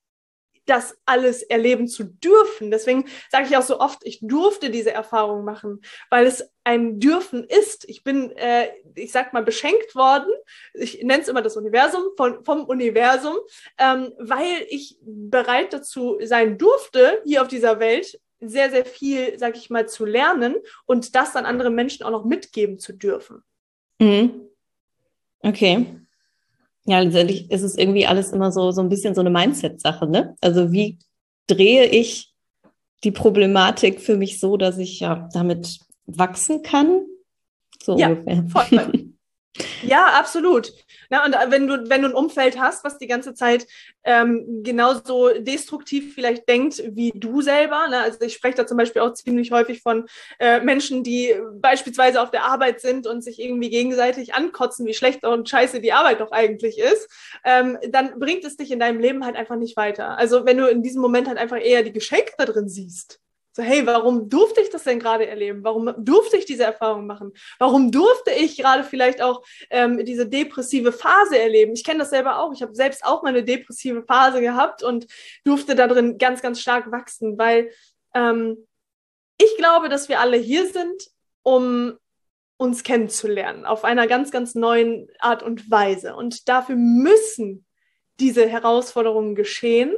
das 0.65 0.97
alles 1.05 1.43
erleben 1.43 1.87
zu 1.87 2.05
dürfen. 2.05 2.71
Deswegen 2.71 3.05
sage 3.29 3.47
ich 3.47 3.57
auch 3.57 3.63
so 3.63 3.79
oft, 3.79 3.99
ich 4.03 4.19
durfte 4.21 4.69
diese 4.69 4.91
Erfahrung 4.91 5.43
machen, 5.43 5.81
weil 6.09 6.25
es 6.25 6.49
ein 6.63 6.99
Dürfen 6.99 7.43
ist. 7.43 7.87
Ich 7.89 8.03
bin, 8.03 8.31
äh, 8.31 8.69
ich 8.95 9.11
sag 9.11 9.33
mal, 9.33 9.43
beschenkt 9.43 9.95
worden. 9.95 10.31
Ich 10.73 11.03
nenne 11.03 11.21
es 11.21 11.27
immer 11.27 11.41
das 11.41 11.57
Universum 11.57 12.03
von, 12.15 12.45
vom 12.45 12.63
Universum, 12.63 13.35
ähm, 13.77 14.13
weil 14.17 14.65
ich 14.69 14.97
bereit 15.01 15.73
dazu 15.73 16.17
sein 16.23 16.57
durfte, 16.57 17.21
hier 17.25 17.41
auf 17.41 17.47
dieser 17.49 17.79
Welt 17.79 18.19
sehr, 18.39 18.69
sehr 18.69 18.85
viel, 18.85 19.37
sag 19.39 19.57
ich 19.57 19.69
mal, 19.69 19.87
zu 19.87 20.05
lernen 20.05 20.55
und 20.85 21.15
das 21.15 21.33
dann 21.33 21.45
anderen 21.45 21.75
Menschen 21.75 22.03
auch 22.03 22.11
noch 22.11 22.25
mitgeben 22.25 22.79
zu 22.79 22.93
dürfen. 22.93 23.43
Mhm. 23.99 24.41
Okay. 25.41 25.85
Ja, 26.85 26.99
letztendlich 26.99 27.49
ist 27.49 27.61
es 27.61 27.77
irgendwie 27.77 28.05
alles 28.05 28.31
immer 28.31 28.51
so, 28.51 28.71
so 28.71 28.81
ein 28.81 28.89
bisschen 28.89 29.15
so 29.15 29.21
eine 29.21 29.29
Mindset-Sache, 29.29 30.07
ne? 30.07 30.35
Also 30.41 30.71
wie 30.71 30.99
drehe 31.47 31.85
ich 31.85 32.33
die 33.03 33.11
Problematik 33.11 34.01
für 34.01 34.17
mich 34.17 34.39
so, 34.39 34.57
dass 34.57 34.77
ich 34.77 34.99
ja 34.99 35.29
damit 35.33 35.79
wachsen 36.05 36.61
kann? 36.61 37.05
So 37.81 37.97
ja, 37.97 38.09
ungefähr. 38.09 38.43
Voll. 38.47 39.09
Ja, 39.83 40.17
absolut. 40.19 40.73
Na, 41.13 41.23
und 41.25 41.35
wenn 41.51 41.67
du, 41.67 41.87
wenn 41.91 42.01
du 42.01 42.07
ein 42.07 42.15
Umfeld 42.15 42.59
hast, 42.59 42.83
was 42.83 42.97
die 42.97 43.05
ganze 43.05 43.35
Zeit 43.35 43.67
ähm, 44.03 44.63
genauso 44.63 45.29
destruktiv 45.37 46.15
vielleicht 46.15 46.49
denkt 46.49 46.81
wie 46.87 47.11
du 47.13 47.43
selber, 47.43 47.87
ne? 47.87 47.99
also 47.99 48.19
ich 48.21 48.33
spreche 48.33 48.57
da 48.57 48.65
zum 48.65 48.77
Beispiel 48.77 49.03
auch 49.03 49.13
ziemlich 49.13 49.51
häufig 49.51 49.83
von 49.83 50.07
äh, 50.39 50.59
Menschen, 50.61 51.03
die 51.03 51.35
beispielsweise 51.53 52.19
auf 52.19 52.31
der 52.31 52.45
Arbeit 52.45 52.81
sind 52.81 53.05
und 53.05 53.23
sich 53.23 53.39
irgendwie 53.39 53.69
gegenseitig 53.69 54.33
ankotzen, 54.33 54.87
wie 54.87 54.95
schlecht 54.95 55.23
und 55.23 55.47
scheiße 55.47 55.81
die 55.81 55.93
Arbeit 55.93 56.19
doch 56.19 56.31
eigentlich 56.31 56.79
ist, 56.79 57.07
ähm, 57.45 57.77
dann 57.89 58.17
bringt 58.19 58.43
es 58.43 58.57
dich 58.57 58.71
in 58.71 58.79
deinem 58.79 58.99
Leben 58.99 59.23
halt 59.23 59.35
einfach 59.35 59.57
nicht 59.57 59.77
weiter. 59.77 60.17
Also 60.17 60.47
wenn 60.47 60.57
du 60.57 60.65
in 60.65 60.81
diesem 60.81 61.03
Moment 61.03 61.27
halt 61.27 61.37
einfach 61.37 61.63
eher 61.63 61.83
die 61.83 61.93
Geschenke 61.93 62.33
da 62.39 62.45
drin 62.45 62.69
siehst, 62.69 63.19
so, 63.55 63.61
hey, 63.61 63.85
warum 63.85 64.29
durfte 64.29 64.61
ich 64.61 64.71
das 64.71 64.83
denn 64.83 64.99
gerade 64.99 65.27
erleben? 65.27 65.63
Warum 65.63 65.93
durfte 65.97 66.37
ich 66.37 66.45
diese 66.45 66.63
Erfahrung 66.63 67.05
machen? 67.05 67.33
Warum 67.59 67.91
durfte 67.91 68.31
ich 68.31 68.57
gerade 68.57 68.83
vielleicht 68.83 69.21
auch 69.21 69.43
ähm, 69.69 70.03
diese 70.03 70.27
depressive 70.27 70.91
Phase 70.91 71.37
erleben? 71.37 71.73
Ich 71.73 71.83
kenne 71.83 71.99
das 71.99 72.09
selber 72.09 72.39
auch. 72.39 72.51
Ich 72.53 72.63
habe 72.63 72.73
selbst 72.73 73.05
auch 73.05 73.21
mal 73.21 73.29
eine 73.29 73.43
depressive 73.43 74.03
Phase 74.03 74.41
gehabt 74.41 74.81
und 74.81 75.05
durfte 75.43 75.75
da 75.75 75.87
drin 75.87 76.17
ganz, 76.17 76.41
ganz 76.41 76.61
stark 76.61 76.91
wachsen, 76.91 77.37
weil 77.37 77.69
ähm, 78.15 78.67
ich 79.37 79.55
glaube, 79.57 79.87
dass 79.87 80.09
wir 80.09 80.19
alle 80.19 80.37
hier 80.37 80.67
sind, 80.67 81.03
um 81.43 81.93
uns 82.57 82.83
kennenzulernen 82.83 83.65
auf 83.65 83.83
einer 83.83 84.07
ganz, 84.07 84.31
ganz 84.31 84.55
neuen 84.55 85.09
Art 85.19 85.43
und 85.43 85.69
Weise. 85.69 86.15
Und 86.15 86.49
dafür 86.49 86.75
müssen 86.75 87.65
diese 88.19 88.47
Herausforderungen 88.47 89.35
geschehen 89.35 89.95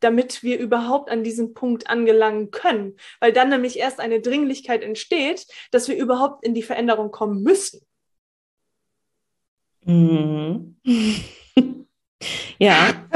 damit 0.00 0.42
wir 0.42 0.58
überhaupt 0.58 1.10
an 1.10 1.24
diesen 1.24 1.54
Punkt 1.54 1.88
angelangen 1.88 2.50
können, 2.50 2.96
weil 3.20 3.32
dann 3.32 3.48
nämlich 3.48 3.78
erst 3.78 4.00
eine 4.00 4.20
Dringlichkeit 4.20 4.82
entsteht, 4.82 5.46
dass 5.70 5.88
wir 5.88 5.96
überhaupt 5.96 6.44
in 6.44 6.54
die 6.54 6.62
Veränderung 6.62 7.10
kommen 7.10 7.42
müssen. 7.42 7.80
Mhm. 9.84 10.76
ja. 12.58 13.08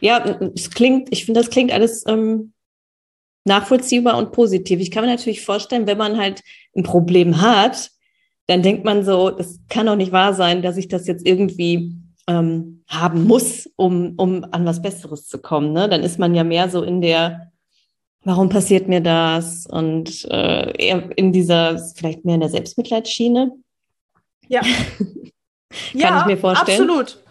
ja, 0.00 0.40
es 0.54 0.70
klingt, 0.70 1.12
ich 1.12 1.24
finde, 1.24 1.40
das 1.40 1.50
klingt 1.50 1.72
alles 1.72 2.04
ähm, 2.06 2.52
nachvollziehbar 3.44 4.16
und 4.16 4.32
positiv. 4.32 4.80
Ich 4.80 4.90
kann 4.90 5.04
mir 5.04 5.10
natürlich 5.10 5.44
vorstellen, 5.44 5.86
wenn 5.86 5.98
man 5.98 6.18
halt 6.18 6.42
ein 6.76 6.82
Problem 6.82 7.40
hat, 7.40 7.90
dann 8.46 8.62
denkt 8.62 8.84
man 8.84 9.04
so, 9.04 9.30
das 9.30 9.60
kann 9.68 9.86
doch 9.86 9.96
nicht 9.96 10.12
wahr 10.12 10.34
sein, 10.34 10.62
dass 10.62 10.76
ich 10.76 10.88
das 10.88 11.06
jetzt 11.06 11.26
irgendwie 11.26 11.94
ähm, 12.26 12.84
haben 12.88 13.24
muss, 13.24 13.68
um, 13.76 14.14
um 14.16 14.44
an 14.50 14.64
was 14.66 14.82
Besseres 14.82 15.26
zu 15.26 15.38
kommen. 15.38 15.72
Ne? 15.72 15.88
Dann 15.88 16.02
ist 16.02 16.18
man 16.18 16.34
ja 16.34 16.44
mehr 16.44 16.68
so 16.68 16.82
in 16.82 17.00
der, 17.00 17.52
warum 18.24 18.48
passiert 18.48 18.88
mir 18.88 19.00
das? 19.00 19.66
Und 19.66 20.24
äh, 20.30 20.72
eher 20.76 21.16
in 21.16 21.32
dieser, 21.32 21.78
vielleicht 21.78 22.24
mehr 22.24 22.34
in 22.34 22.40
der 22.40 22.50
Selbstmitleidsschiene. 22.50 23.52
Ja. 24.48 24.60
Kann 25.92 26.00
ja, 26.00 26.20
ich 26.20 26.26
mir 26.26 26.38
vorstellen. 26.38 26.90
Absolut. 26.90 27.22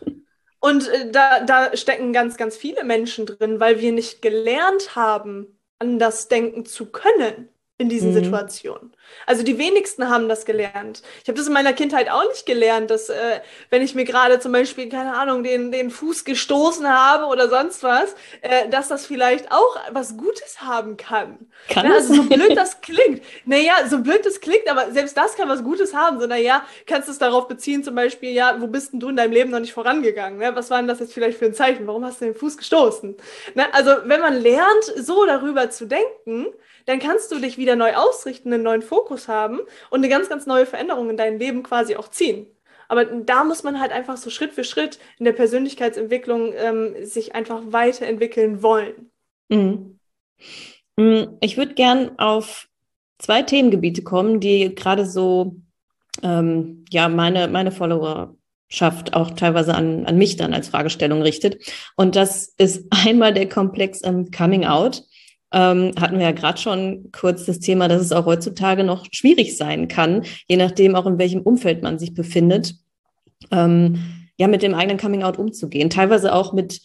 Und 0.61 0.87
äh, 0.87 1.11
da, 1.11 1.43
da 1.43 1.75
stecken 1.75 2.13
ganz, 2.13 2.37
ganz 2.37 2.57
viele 2.57 2.83
Menschen 2.83 3.25
drin, 3.25 3.59
weil 3.59 3.81
wir 3.81 3.91
nicht 3.91 4.21
gelernt 4.21 4.95
haben, 4.95 5.59
anders 5.77 6.27
denken 6.27 6.65
zu 6.65 6.85
können 6.87 7.49
in 7.79 7.87
diesen 7.87 8.09
mhm. 8.09 8.15
Situationen. 8.15 8.91
Also 9.25 9.41
die 9.41 9.57
wenigsten 9.57 10.09
haben 10.09 10.27
das 10.27 10.45
gelernt. 10.45 11.01
Ich 11.23 11.29
habe 11.29 11.37
das 11.37 11.47
in 11.47 11.53
meiner 11.53 11.71
Kindheit 11.71 12.11
auch 12.11 12.27
nicht 12.27 12.45
gelernt, 12.45 12.91
dass 12.91 13.07
äh, 13.07 13.39
wenn 13.69 13.81
ich 13.81 13.95
mir 13.95 14.03
gerade 14.03 14.41
zum 14.41 14.51
Beispiel, 14.51 14.89
keine 14.89 15.15
Ahnung, 15.15 15.43
den, 15.43 15.71
den 15.71 15.89
Fuß 15.89 16.25
gestoßen 16.25 16.87
habe 16.87 17.25
oder 17.25 17.47
sonst 17.47 17.81
was, 17.81 18.15
äh, 18.41 18.67
dass 18.67 18.89
das 18.89 19.05
vielleicht 19.05 19.49
auch 19.53 19.77
was 19.91 20.17
Gutes 20.17 20.61
haben 20.61 20.97
kann. 20.97 21.37
kann 21.69 21.85
ja, 21.85 21.93
also 21.93 22.15
so 22.15 22.23
blöd 22.23 22.57
das 22.57 22.81
klingt. 22.81 23.23
Naja, 23.45 23.75
so 23.89 23.99
blöd 23.99 24.25
das 24.25 24.41
klingt, 24.41 24.69
aber 24.69 24.91
selbst 24.91 25.15
das 25.15 25.37
kann 25.37 25.47
was 25.47 25.63
Gutes 25.63 25.93
haben. 25.93 26.19
So, 26.19 26.27
naja, 26.27 26.65
kannst 26.85 27.07
du 27.07 27.13
es 27.13 27.17
darauf 27.17 27.47
beziehen, 27.47 27.81
zum 27.81 27.95
Beispiel, 27.95 28.31
ja, 28.31 28.59
wo 28.59 28.67
bist 28.67 28.91
denn 28.91 28.99
du 28.99 29.07
in 29.07 29.15
deinem 29.15 29.31
Leben 29.31 29.51
noch 29.51 29.61
nicht 29.61 29.73
vorangegangen? 29.73 30.37
Ne? 30.37 30.53
Was 30.53 30.69
war 30.69 30.79
denn 30.79 30.89
das 30.89 30.99
jetzt 30.99 31.13
vielleicht 31.13 31.39
für 31.39 31.45
ein 31.45 31.53
Zeichen? 31.53 31.87
Warum 31.87 32.03
hast 32.03 32.19
du 32.19 32.25
den 32.25 32.35
Fuß 32.35 32.57
gestoßen? 32.57 33.15
Ne? 33.55 33.73
Also 33.73 33.91
wenn 34.03 34.19
man 34.19 34.41
lernt, 34.41 34.83
so 34.97 35.25
darüber 35.25 35.69
zu 35.69 35.85
denken, 35.85 36.47
dann 36.85 36.99
kannst 36.99 37.31
du 37.31 37.39
dich 37.39 37.57
wieder 37.57 37.75
neu 37.75 37.95
ausrichten, 37.95 38.53
einen 38.53 38.63
neuen 38.63 38.81
Fokus 38.81 39.27
haben 39.27 39.59
und 39.89 39.99
eine 39.99 40.09
ganz, 40.09 40.29
ganz 40.29 40.45
neue 40.45 40.65
Veränderung 40.65 41.09
in 41.09 41.17
dein 41.17 41.39
Leben 41.39 41.63
quasi 41.63 41.95
auch 41.95 42.09
ziehen. 42.09 42.47
Aber 42.89 43.05
da 43.05 43.43
muss 43.43 43.63
man 43.63 43.79
halt 43.79 43.91
einfach 43.91 44.17
so 44.17 44.29
Schritt 44.31 44.51
für 44.51 44.63
Schritt 44.63 44.99
in 45.19 45.25
der 45.25 45.33
Persönlichkeitsentwicklung 45.33 46.53
ähm, 46.55 47.05
sich 47.05 47.35
einfach 47.35 47.61
weiterentwickeln 47.67 48.63
wollen. 48.63 49.11
Mhm. 49.47 49.99
mhm. 50.97 51.37
Ich 51.39 51.55
würde 51.55 51.75
gern 51.75 52.17
auf 52.17 52.67
zwei 53.19 53.43
Themengebiete 53.43 54.01
kommen, 54.01 54.39
die 54.39 54.73
gerade 54.73 55.05
so 55.05 55.55
ähm, 56.23 56.83
ja 56.89 57.09
meine, 57.09 57.47
meine 57.47 57.71
Followerschaft 57.71 59.13
auch 59.13 59.31
teilweise 59.31 59.75
an, 59.75 60.07
an 60.07 60.17
mich 60.17 60.35
dann 60.35 60.55
als 60.55 60.69
Fragestellung 60.69 61.21
richtet. 61.21 61.63
Und 61.95 62.15
das 62.15 62.55
ist 62.57 62.87
einmal 62.89 63.35
der 63.35 63.47
Komplex 63.47 64.01
ähm, 64.03 64.31
Coming 64.31 64.65
Out 64.65 65.03
ähm, 65.51 65.91
hatten 65.99 66.17
wir 66.17 66.25
ja 66.25 66.31
gerade 66.31 66.59
schon 66.59 67.11
kurz 67.11 67.45
das 67.45 67.59
Thema, 67.59 67.87
dass 67.87 68.01
es 68.01 68.11
auch 68.11 68.25
heutzutage 68.25 68.83
noch 68.83 69.05
schwierig 69.11 69.57
sein 69.57 69.87
kann, 69.87 70.23
je 70.47 70.57
nachdem 70.57 70.95
auch 70.95 71.05
in 71.05 71.17
welchem 71.17 71.41
Umfeld 71.41 71.81
man 71.81 71.97
sich 71.97 72.13
befindet, 72.13 72.75
ähm, 73.51 73.99
ja, 74.37 74.47
mit 74.47 74.61
dem 74.61 74.75
eigenen 74.75 74.99
Coming-out 74.99 75.37
umzugehen. 75.37 75.89
Teilweise 75.89 76.33
auch 76.33 76.53
mit 76.53 76.81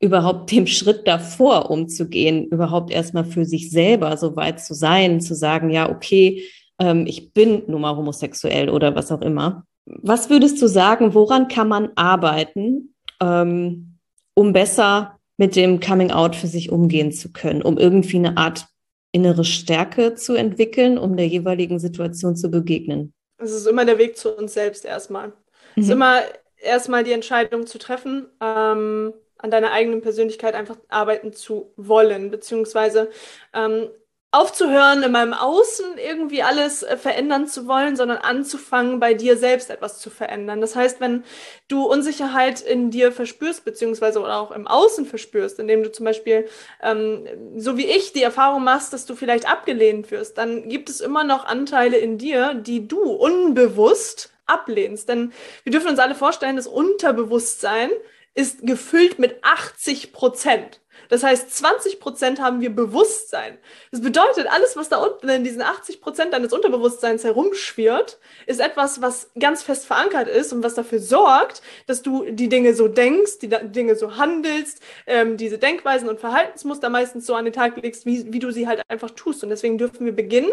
überhaupt 0.00 0.50
dem 0.52 0.66
Schritt 0.66 1.06
davor 1.06 1.70
umzugehen, 1.70 2.46
überhaupt 2.48 2.92
erstmal 2.92 3.24
für 3.24 3.44
sich 3.44 3.70
selber 3.70 4.16
so 4.16 4.36
weit 4.36 4.60
zu 4.60 4.74
sein, 4.74 5.20
zu 5.20 5.34
sagen, 5.34 5.70
ja, 5.70 5.90
okay, 5.90 6.44
ähm, 6.78 7.06
ich 7.06 7.32
bin 7.32 7.62
nun 7.66 7.80
mal 7.80 7.96
homosexuell 7.96 8.68
oder 8.68 8.94
was 8.94 9.10
auch 9.10 9.22
immer. 9.22 9.66
Was 9.86 10.30
würdest 10.30 10.62
du 10.62 10.66
sagen, 10.66 11.14
woran 11.14 11.48
kann 11.48 11.68
man 11.68 11.90
arbeiten, 11.94 12.94
ähm, 13.20 13.98
um 14.34 14.52
besser 14.52 15.18
mit 15.36 15.56
dem 15.56 15.80
Coming 15.80 16.10
Out 16.10 16.36
für 16.36 16.46
sich 16.46 16.70
umgehen 16.70 17.12
zu 17.12 17.32
können, 17.32 17.62
um 17.62 17.78
irgendwie 17.78 18.18
eine 18.18 18.36
Art 18.36 18.66
innere 19.12 19.44
Stärke 19.44 20.14
zu 20.14 20.34
entwickeln, 20.34 20.98
um 20.98 21.16
der 21.16 21.28
jeweiligen 21.28 21.78
Situation 21.78 22.36
zu 22.36 22.50
begegnen? 22.50 23.14
Es 23.38 23.52
ist 23.52 23.66
immer 23.66 23.84
der 23.84 23.98
Weg 23.98 24.16
zu 24.16 24.36
uns 24.36 24.54
selbst 24.54 24.84
erstmal. 24.84 25.28
Mhm. 25.28 25.34
Es 25.76 25.82
ist 25.82 25.86
mhm. 25.86 25.92
immer 25.92 26.22
erstmal 26.60 27.04
die 27.04 27.12
Entscheidung 27.12 27.66
zu 27.66 27.78
treffen, 27.78 28.26
ähm, 28.40 29.12
an 29.38 29.50
deiner 29.50 29.72
eigenen 29.72 30.00
Persönlichkeit 30.00 30.54
einfach 30.54 30.76
arbeiten 30.88 31.32
zu 31.32 31.72
wollen, 31.76 32.30
beziehungsweise 32.30 33.10
ähm, 33.52 33.88
aufzuhören, 34.34 35.02
in 35.04 35.12
meinem 35.12 35.32
Außen 35.32 35.96
irgendwie 35.96 36.42
alles 36.42 36.82
äh, 36.82 36.96
verändern 36.96 37.46
zu 37.46 37.68
wollen, 37.68 37.94
sondern 37.94 38.18
anzufangen, 38.18 38.98
bei 38.98 39.14
dir 39.14 39.36
selbst 39.36 39.70
etwas 39.70 40.00
zu 40.00 40.10
verändern. 40.10 40.60
Das 40.60 40.74
heißt, 40.74 41.00
wenn 41.00 41.22
du 41.68 41.84
Unsicherheit 41.84 42.60
in 42.60 42.90
dir 42.90 43.12
verspürst, 43.12 43.64
beziehungsweise 43.64 44.20
auch 44.20 44.50
im 44.50 44.66
Außen 44.66 45.06
verspürst, 45.06 45.60
indem 45.60 45.84
du 45.84 45.92
zum 45.92 46.04
Beispiel, 46.04 46.48
ähm, 46.82 47.26
so 47.56 47.76
wie 47.76 47.86
ich, 47.86 48.12
die 48.12 48.22
Erfahrung 48.22 48.64
machst, 48.64 48.92
dass 48.92 49.06
du 49.06 49.14
vielleicht 49.14 49.48
abgelehnt 49.48 50.10
wirst, 50.10 50.36
dann 50.36 50.68
gibt 50.68 50.90
es 50.90 51.00
immer 51.00 51.22
noch 51.22 51.44
Anteile 51.44 51.96
in 51.96 52.18
dir, 52.18 52.54
die 52.54 52.88
du 52.88 53.00
unbewusst 53.02 54.32
ablehnst. 54.46 55.08
Denn 55.08 55.32
wir 55.62 55.70
dürfen 55.70 55.90
uns 55.90 56.00
alle 56.00 56.16
vorstellen, 56.16 56.56
das 56.56 56.66
Unterbewusstsein 56.66 57.90
ist 58.34 58.66
gefüllt 58.66 59.20
mit 59.20 59.36
80 59.42 60.12
Prozent. 60.12 60.80
Das 61.08 61.22
heißt, 61.22 61.54
20 61.54 62.00
Prozent 62.00 62.40
haben 62.40 62.60
wir 62.60 62.74
Bewusstsein. 62.74 63.58
Das 63.90 64.00
bedeutet, 64.00 64.46
alles, 64.46 64.76
was 64.76 64.88
da 64.88 64.98
unten 64.98 65.28
in 65.28 65.44
diesen 65.44 65.62
80 65.62 66.00
Prozent 66.00 66.32
deines 66.32 66.52
Unterbewusstseins 66.52 67.24
herumschwirrt, 67.24 68.18
ist 68.46 68.60
etwas, 68.60 69.00
was 69.00 69.30
ganz 69.38 69.62
fest 69.62 69.86
verankert 69.86 70.28
ist 70.28 70.52
und 70.52 70.62
was 70.62 70.74
dafür 70.74 70.98
sorgt, 71.00 71.62
dass 71.86 72.02
du 72.02 72.24
die 72.30 72.48
Dinge 72.48 72.74
so 72.74 72.88
denkst, 72.88 73.38
die 73.40 73.48
Dinge 73.48 73.96
so 73.96 74.16
handelst, 74.16 74.80
ähm, 75.06 75.36
diese 75.36 75.58
Denkweisen 75.58 76.08
und 76.08 76.20
Verhaltensmuster 76.20 76.88
meistens 76.88 77.26
so 77.26 77.34
an 77.34 77.44
den 77.44 77.54
Tag 77.54 77.76
legst, 77.76 78.06
wie, 78.06 78.32
wie 78.32 78.38
du 78.38 78.50
sie 78.50 78.66
halt 78.66 78.82
einfach 78.88 79.10
tust. 79.10 79.42
Und 79.42 79.50
deswegen 79.50 79.78
dürfen 79.78 80.04
wir 80.06 80.14
beginnen, 80.14 80.50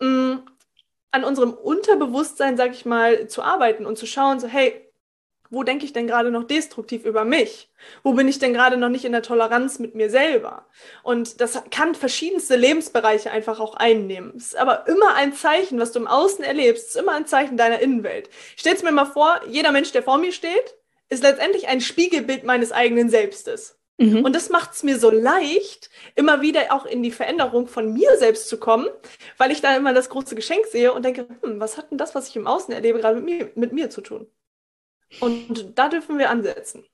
mh, 0.00 0.08
mm, 0.08 0.42
an 1.12 1.24
unserem 1.24 1.52
Unterbewusstsein, 1.52 2.56
sag 2.56 2.72
ich 2.72 2.86
mal, 2.86 3.26
zu 3.26 3.42
arbeiten 3.42 3.84
und 3.86 3.98
zu 3.98 4.06
schauen, 4.06 4.38
so, 4.38 4.46
hey, 4.46 4.89
wo 5.50 5.64
denke 5.64 5.84
ich 5.84 5.92
denn 5.92 6.06
gerade 6.06 6.30
noch 6.30 6.44
destruktiv 6.44 7.04
über 7.04 7.24
mich? 7.24 7.68
Wo 8.04 8.12
bin 8.12 8.28
ich 8.28 8.38
denn 8.38 8.54
gerade 8.54 8.76
noch 8.76 8.88
nicht 8.88 9.04
in 9.04 9.12
der 9.12 9.22
Toleranz 9.22 9.80
mit 9.80 9.96
mir 9.96 10.08
selber? 10.08 10.66
Und 11.02 11.40
das 11.40 11.60
kann 11.70 11.94
verschiedenste 11.94 12.56
Lebensbereiche 12.56 13.32
einfach 13.32 13.58
auch 13.58 13.74
einnehmen. 13.74 14.32
Es 14.36 14.46
ist 14.46 14.56
aber 14.56 14.86
immer 14.86 15.14
ein 15.14 15.32
Zeichen, 15.32 15.80
was 15.80 15.92
du 15.92 15.98
im 15.98 16.06
Außen 16.06 16.44
erlebst, 16.44 16.84
es 16.84 16.94
ist 16.94 17.00
immer 17.00 17.12
ein 17.12 17.26
Zeichen 17.26 17.56
deiner 17.56 17.80
Innenwelt. 17.80 18.30
Ich 18.54 18.60
stelle 18.60 18.80
mir 18.82 18.92
mal 18.92 19.06
vor, 19.06 19.40
jeder 19.48 19.72
Mensch, 19.72 19.90
der 19.92 20.04
vor 20.04 20.18
mir 20.18 20.32
steht, 20.32 20.76
ist 21.08 21.24
letztendlich 21.24 21.66
ein 21.68 21.80
Spiegelbild 21.80 22.44
meines 22.44 22.70
eigenen 22.70 23.10
Selbstes. 23.10 23.76
Mhm. 24.00 24.24
Und 24.24 24.34
das 24.34 24.48
macht 24.48 24.72
es 24.72 24.82
mir 24.82 24.98
so 24.98 25.10
leicht, 25.10 25.90
immer 26.14 26.40
wieder 26.40 26.72
auch 26.72 26.86
in 26.86 27.02
die 27.02 27.10
Veränderung 27.10 27.66
von 27.66 27.92
mir 27.92 28.16
selbst 28.16 28.48
zu 28.48 28.58
kommen, 28.58 28.86
weil 29.36 29.50
ich 29.50 29.60
da 29.60 29.76
immer 29.76 29.92
das 29.92 30.08
große 30.08 30.34
Geschenk 30.34 30.66
sehe 30.66 30.92
und 30.92 31.04
denke, 31.04 31.26
hm, 31.42 31.60
was 31.60 31.76
hat 31.76 31.90
denn 31.90 31.98
das, 31.98 32.14
was 32.14 32.28
ich 32.28 32.36
im 32.36 32.46
Außen 32.46 32.72
erlebe, 32.72 33.00
gerade 33.00 33.20
mit 33.20 33.24
mir, 33.24 33.50
mit 33.56 33.72
mir 33.72 33.90
zu 33.90 34.00
tun? 34.00 34.26
Und 35.18 35.76
da 35.76 35.88
dürfen 35.88 36.18
wir 36.18 36.30
ansetzen. 36.30 36.84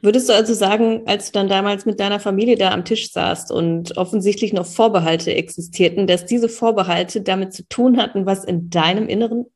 Würdest 0.00 0.28
du 0.28 0.32
also 0.32 0.54
sagen, 0.54 1.02
als 1.06 1.26
du 1.26 1.38
dann 1.38 1.48
damals 1.48 1.86
mit 1.86 1.98
deiner 1.98 2.20
Familie 2.20 2.56
da 2.56 2.70
am 2.70 2.84
Tisch 2.84 3.10
saßt 3.10 3.50
und 3.50 3.96
offensichtlich 3.96 4.52
noch 4.52 4.66
Vorbehalte 4.66 5.34
existierten, 5.34 6.06
dass 6.06 6.26
diese 6.26 6.48
Vorbehalte 6.48 7.20
damit 7.20 7.52
zu 7.52 7.66
tun 7.68 7.96
hatten, 7.96 8.26
was 8.26 8.44
in 8.44 8.70
deinem 8.70 9.08
Inneren 9.08 9.46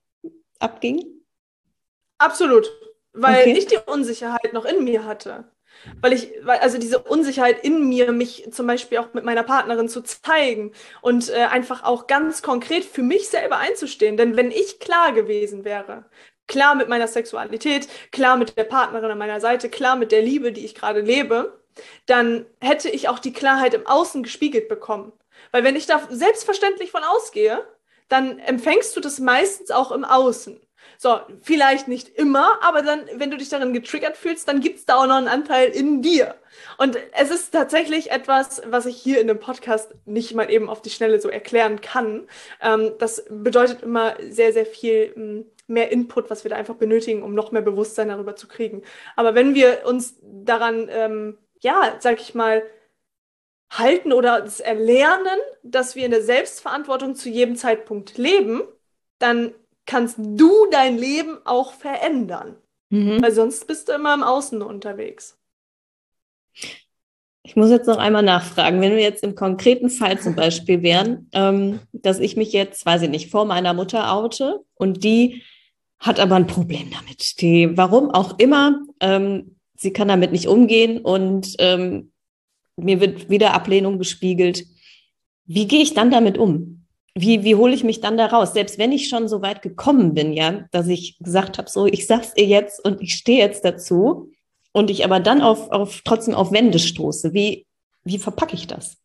abging? 0.59 1.05
Absolut, 2.19 2.71
weil 3.13 3.43
okay. 3.43 3.55
ich 3.57 3.67
die 3.67 3.79
Unsicherheit 3.87 4.53
noch 4.53 4.65
in 4.65 4.85
mir 4.85 5.05
hatte. 5.05 5.45
Weil 6.01 6.15
ich, 6.15 6.33
weil, 6.43 6.59
also 6.61 6.79
diese 6.79 7.01
Unsicherheit 7.01 7.63
in 7.63 7.87
mir, 7.89 8.11
mich 8.11 8.49
zum 8.51 8.67
Beispiel 8.67 8.99
auch 8.99 9.13
mit 9.13 9.25
meiner 9.25 9.43
Partnerin 9.43 9.89
zu 9.89 10.03
zeigen 10.03 10.73
und 11.03 11.29
äh, 11.29 11.35
einfach 11.51 11.85
auch 11.85 12.07
ganz 12.07 12.41
konkret 12.43 12.85
für 12.85 13.03
mich 13.03 13.29
selber 13.29 13.59
einzustehen. 13.59 14.17
Denn 14.17 14.37
wenn 14.37 14.51
ich 14.51 14.81
klar 14.81 15.13
gewesen 15.13 15.65
wäre, 15.65 16.07
klar 16.47 16.75
mit 16.75 16.89
meiner 16.89 17.09
Sexualität, 17.09 17.89
klar 18.13 18.37
mit 18.37 18.57
der 18.57 18.65
Partnerin 18.65 19.11
an 19.11 19.19
meiner 19.19 19.41
Seite, 19.41 19.69
klar 19.69 19.97
mit 19.97 20.13
der 20.13 20.23
Liebe, 20.23 20.53
die 20.53 20.65
ich 20.65 20.75
gerade 20.75 21.01
lebe, 21.01 21.61
dann 22.07 22.47
hätte 22.61 22.89
ich 22.89 23.09
auch 23.09 23.19
die 23.19 23.33
Klarheit 23.33 23.75
im 23.75 23.87
Außen 23.87 24.23
gespiegelt 24.23 24.69
bekommen. 24.69 25.13
Weil 25.53 25.65
wenn 25.65 25.77
ich 25.77 25.87
da 25.87 26.03
selbstverständlich 26.11 26.91
von 26.91 27.05
ausgehe, 27.05 27.67
dann 28.09 28.39
empfängst 28.39 28.97
du 28.97 29.01
das 29.01 29.19
meistens 29.19 29.71
auch 29.71 29.91
im 29.91 30.05
Außen. 30.05 30.61
So, 30.99 31.21
vielleicht 31.43 31.89
nicht 31.89 32.09
immer, 32.17 32.63
aber 32.63 32.81
dann, 32.81 33.07
wenn 33.15 33.31
du 33.31 33.37
dich 33.37 33.51
darin 33.51 33.75
getriggert 33.75 34.17
fühlst, 34.17 34.49
dann 34.49 34.61
gibt 34.61 34.79
es 34.79 34.87
da 34.87 34.97
auch 34.97 35.07
noch 35.07 35.17
einen 35.17 35.29
Anteil 35.29 35.69
in 35.69 36.01
dir. 36.01 36.37
Und 36.79 36.97
es 37.13 37.31
ist 37.31 37.53
tatsächlich 37.53 38.11
etwas, 38.11 38.63
was 38.67 38.87
ich 38.87 38.97
hier 38.97 39.21
in 39.21 39.27
dem 39.27 39.39
Podcast 39.39 39.95
nicht 40.07 40.35
mal 40.35 40.51
eben 40.51 40.71
auf 40.71 40.81
die 40.81 40.91
Schnelle 40.91 41.21
so 41.21 41.29
erklären 41.29 41.83
kann. 41.83 42.27
Ähm, 42.63 42.93
das 42.99 43.25
bedeutet 43.29 43.83
immer 43.83 44.15
sehr, 44.31 44.55
sehr 44.55 44.65
viel 44.65 45.13
hm, 45.15 45.51
mehr 45.67 45.91
Input, 45.91 46.31
was 46.31 46.45
wir 46.45 46.51
da 46.51 46.57
einfach 46.57 46.77
benötigen, 46.77 47.23
um 47.23 47.35
noch 47.35 47.53
mehr 47.53 47.63
Bewusstsein 47.63 48.09
darüber 48.09 48.37
zu 48.37 48.49
kriegen. 48.49 48.83
Aber 49.17 49.35
wenn 49.35 49.55
wir 49.55 49.83
uns 49.85 50.17
daran, 50.23 50.89
ähm, 50.91 51.39
ja, 51.61 51.97
sag 52.01 52.21
ich 52.21 52.35
mal, 52.35 52.63
halten 53.71 54.13
oder 54.13 54.45
es 54.45 54.61
erlernen, 54.61 55.39
dass 55.63 55.97
wir 55.97 56.05
in 56.05 56.13
der 56.13 56.23
Selbstverantwortung 56.23 57.15
zu 57.17 57.29
jedem 57.29 57.57
Zeitpunkt 57.57 58.17
leben, 58.17 58.63
dann 59.19 59.55
kannst 59.87 60.17
du 60.19 60.67
dein 60.71 60.99
Leben 60.99 61.39
auch 61.45 61.73
verändern. 61.73 62.57
Mhm. 62.91 63.23
Weil 63.23 63.33
sonst 63.33 63.67
bist 63.67 63.89
du 63.89 63.93
immer 63.93 64.15
im 64.15 64.23
Außen 64.23 64.63
unterwegs. 64.63 65.39
Ich 67.43 67.55
muss 67.55 67.71
jetzt 67.71 67.87
noch 67.87 67.99
einmal 67.99 68.25
nachfragen, 68.25 68.81
wenn 68.81 68.97
wir 68.97 69.03
jetzt 69.03 69.23
im 69.23 69.37
konkreten 69.37 69.89
Fall 69.89 70.19
zum 70.19 70.35
Beispiel 70.35 70.83
wären, 70.83 71.29
ähm, 71.33 71.79
dass 71.93 72.19
ich 72.19 72.37
mich 72.37 72.53
jetzt, 72.53 72.85
weiß 72.85 73.03
ich 73.03 73.09
nicht, 73.09 73.31
vor 73.31 73.45
meiner 73.45 73.73
Mutter 73.73 74.13
oute 74.13 74.65
und 74.75 75.05
die 75.05 75.43
hat 75.99 76.21
aber 76.21 76.37
ein 76.37 76.47
Problem 76.47 76.91
damit. 76.91 77.41
Die, 77.41 77.77
warum 77.77 78.11
auch 78.11 78.39
immer, 78.39 78.81
ähm, 79.01 79.57
sie 79.77 79.93
kann 79.93 80.09
damit 80.09 80.33
nicht 80.33 80.49
umgehen 80.49 81.01
und 81.01 81.55
ähm, 81.59 82.13
mir 82.77 83.01
wird 83.01 83.31
wieder 83.31 83.55
Ablehnung 83.55 83.99
gespiegelt. 83.99 84.65
Wie 85.47 85.67
gehe 85.67 85.83
ich 85.83 85.95
dann 85.95 86.11
damit 86.11 86.39
um? 86.39 86.87
Wie, 87.15 87.45
wie 87.45 87.55
hole 87.55 87.75
ich 87.75 87.83
mich 87.83 88.01
dann 88.01 88.19
da 88.19 88.27
raus? 88.27 88.53
Selbst 88.53 88.79
wenn 88.79 88.93
ich 88.93 89.09
schon 89.09 89.27
so 89.29 89.41
weit 89.41 89.63
gekommen 89.63 90.13
bin, 90.13 90.35
ja, 90.35 90.67
dass 90.71 90.87
ich 90.89 91.19
gesagt 91.19 91.57
habe, 91.57 91.71
so, 91.71 91.87
ich 91.87 92.07
sag's 92.07 92.33
ihr 92.37 92.45
jetzt 92.45 92.85
und 92.85 93.01
ich 93.01 93.15
stehe 93.15 93.39
jetzt 93.39 93.65
dazu 93.65 94.31
und 94.73 94.91
ich 94.91 95.05
aber 95.05 95.21
dann 95.21 95.41
auf, 95.41 95.71
auf 95.71 96.03
trotzdem 96.05 96.35
auf 96.35 96.53
Wände 96.53 96.79
stoße. 96.79 97.33
Wie, 97.33 97.67
wie 98.05 98.19
verpacke 98.19 98.55
ich 98.55 98.67
das? 98.67 98.99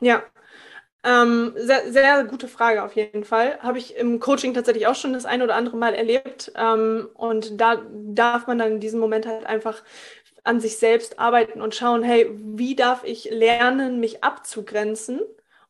Ja, 0.00 0.22
ähm, 1.06 1.52
sehr, 1.56 1.92
sehr 1.92 2.24
gute 2.24 2.48
Frage 2.48 2.82
auf 2.82 2.94
jeden 2.96 3.24
Fall. 3.24 3.58
Habe 3.60 3.78
ich 3.78 3.96
im 3.96 4.20
Coaching 4.20 4.54
tatsächlich 4.54 4.86
auch 4.86 4.94
schon 4.96 5.12
das 5.12 5.24
ein 5.26 5.42
oder 5.42 5.54
andere 5.54 5.76
Mal 5.76 5.94
erlebt. 5.94 6.52
Ähm, 6.56 7.08
und 7.14 7.60
da 7.60 7.82
darf 7.92 8.46
man 8.46 8.58
dann 8.58 8.72
in 8.72 8.80
diesem 8.80 9.00
Moment 9.00 9.26
halt 9.26 9.46
einfach 9.46 9.82
an 10.44 10.60
sich 10.60 10.78
selbst 10.78 11.18
arbeiten 11.18 11.60
und 11.62 11.74
schauen, 11.74 12.02
hey, 12.02 12.30
wie 12.32 12.76
darf 12.76 13.04
ich 13.04 13.30
lernen, 13.30 14.00
mich 14.00 14.24
abzugrenzen? 14.24 15.20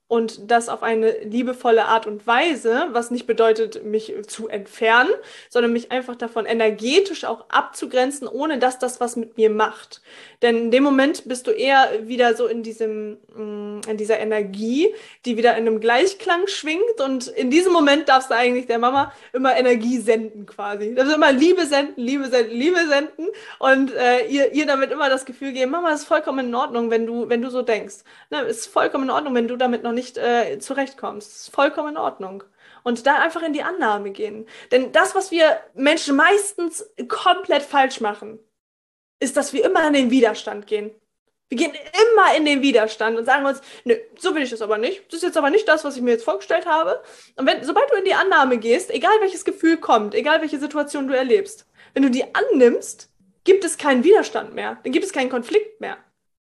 Und 0.09 0.51
das 0.51 0.69
auf 0.69 0.85
eine 0.85 1.19
liebevolle 1.25 1.87
Art 1.87 2.07
und 2.07 2.27
Weise, 2.27 2.87
was 2.93 3.11
nicht 3.11 3.27
bedeutet, 3.27 3.85
mich 3.85 4.15
zu 4.29 4.47
entfernen, 4.47 5.11
sondern 5.49 5.73
mich 5.73 5.91
einfach 5.91 6.15
davon 6.15 6.47
energetisch 6.47 7.25
auch 7.25 7.47
abzugrenzen, 7.49 8.29
ohne 8.29 8.59
dass 8.59 8.79
das 8.79 9.01
was 9.01 9.17
mit 9.17 9.37
mir 9.37 9.51
macht. 9.51 10.03
Denn 10.43 10.57
in 10.57 10.71
dem 10.71 10.85
Moment 10.85 11.27
bist 11.27 11.49
du 11.49 11.51
eher 11.51 11.89
wieder 12.07 12.37
so 12.37 12.47
in 12.47 12.63
diesem, 12.63 13.19
mm, 13.35 13.81
in 13.89 13.97
dieser 13.97 14.21
Energie, 14.21 14.95
die 15.25 15.37
wieder 15.37 15.57
in 15.57 15.67
einem 15.67 15.81
Gleichklang 15.81 16.47
schwingt 16.47 17.01
und 17.05 17.27
in 17.27 17.51
diesem 17.51 17.73
Moment 17.73 18.09
darfst 18.09 18.31
du 18.31 18.35
eigentlich 18.37 18.67
der 18.67 18.79
Mama 18.79 19.13
immer 19.33 19.57
Energie 19.57 19.99
senden 19.99 20.47
quasi. 20.47 20.95
Du 20.95 21.03
immer 21.03 21.33
Liebe 21.33 21.67
senden, 21.67 21.95
Liebe 21.97 22.27
senden, 22.27 22.57
Liebe 22.57 22.87
senden 22.87 23.27
und 23.59 23.93
äh, 23.93 24.27
ihr, 24.29 24.53
ihr 24.53 24.67
damit 24.67 24.93
immer 24.93 25.09
das 25.09 25.25
Gefühl 25.25 25.53
geben, 25.53 25.73
Mama, 25.73 25.91
ist 25.91 26.05
vollkommen 26.05 26.47
in 26.47 26.55
Ordnung, 26.55 26.91
wenn 26.91 27.07
du, 27.07 27.29
wenn 27.29 27.43
du 27.43 27.51
so 27.51 27.63
denkst. 27.63 27.97
Ne, 28.31 28.43
ist 28.43 28.67
vollkommen 28.67 29.05
in 29.05 29.11
Ordnung, 29.11 29.35
wenn 29.35 29.49
du 29.49 29.57
damit 29.57 29.83
noch 29.83 29.96
nicht 29.97 30.19
äh, 30.19 30.59
zurechtkommst. 30.61 31.29
Das 31.29 31.41
ist 31.43 31.55
vollkommen 31.55 31.91
in 31.91 31.97
Ordnung. 31.97 32.45
Und 32.85 33.05
da 33.05 33.17
einfach 33.17 33.43
in 33.43 33.53
die 33.53 33.65
Annahme 33.65 34.13
gehen. 34.13 34.47
Denn 34.71 34.93
das, 34.93 35.17
was 35.17 35.33
wir 35.33 35.59
Menschen 35.75 36.15
meistens 36.15 36.89
komplett 37.09 37.63
falsch 37.63 38.01
machen, 38.01 38.39
ist, 39.19 39.37
dass 39.37 39.53
wir 39.53 39.65
immer 39.65 39.85
in 39.89 39.95
den 39.95 40.11
Widerstand 40.11 40.69
gehen. 40.69 40.93
Wir 41.49 41.59
gehen 41.59 41.73
immer 41.73 42.37
in 42.37 42.45
den 42.45 42.63
Widerstand 42.63 43.17
und 43.17 43.25
sagen 43.25 43.47
uns, 43.47 43.61
nö, 43.85 43.95
so 44.19 44.35
will 44.35 44.43
ich 44.43 44.51
das 44.51 44.63
aber 44.63 44.79
nicht. 44.79 45.05
Das 45.09 45.15
ist 45.15 45.23
jetzt 45.23 45.37
aber 45.37 45.51
nicht 45.51 45.67
das, 45.69 45.85
was 45.85 45.97
ich 45.97 46.03
mir 46.03 46.13
jetzt 46.13 46.25
vorgestellt 46.25 46.67
habe. 46.67 47.01
Und 47.37 47.47
wenn, 47.47 47.63
sobald 47.65 47.91
du 47.91 47.97
in 47.97 48.05
die 48.05 48.15
Annahme 48.15 48.59
gehst, 48.59 48.91
egal 48.91 49.13
welches 49.21 49.45
Gefühl 49.45 49.77
kommt, 49.77 50.15
egal 50.15 50.41
welche 50.41 50.59
Situation 50.59 51.07
du 51.07 51.17
erlebst, 51.17 51.67
wenn 51.95 52.03
du 52.03 52.11
die 52.11 52.25
annimmst, 52.35 53.11
gibt 53.45 53.65
es 53.65 53.79
keinen 53.79 54.05
Widerstand 54.05 54.55
mehr. 54.55 54.79
Dann 54.83 54.93
gibt 54.93 55.05
es 55.05 55.13
keinen 55.13 55.31
Konflikt 55.31 55.81
mehr. 55.81 55.97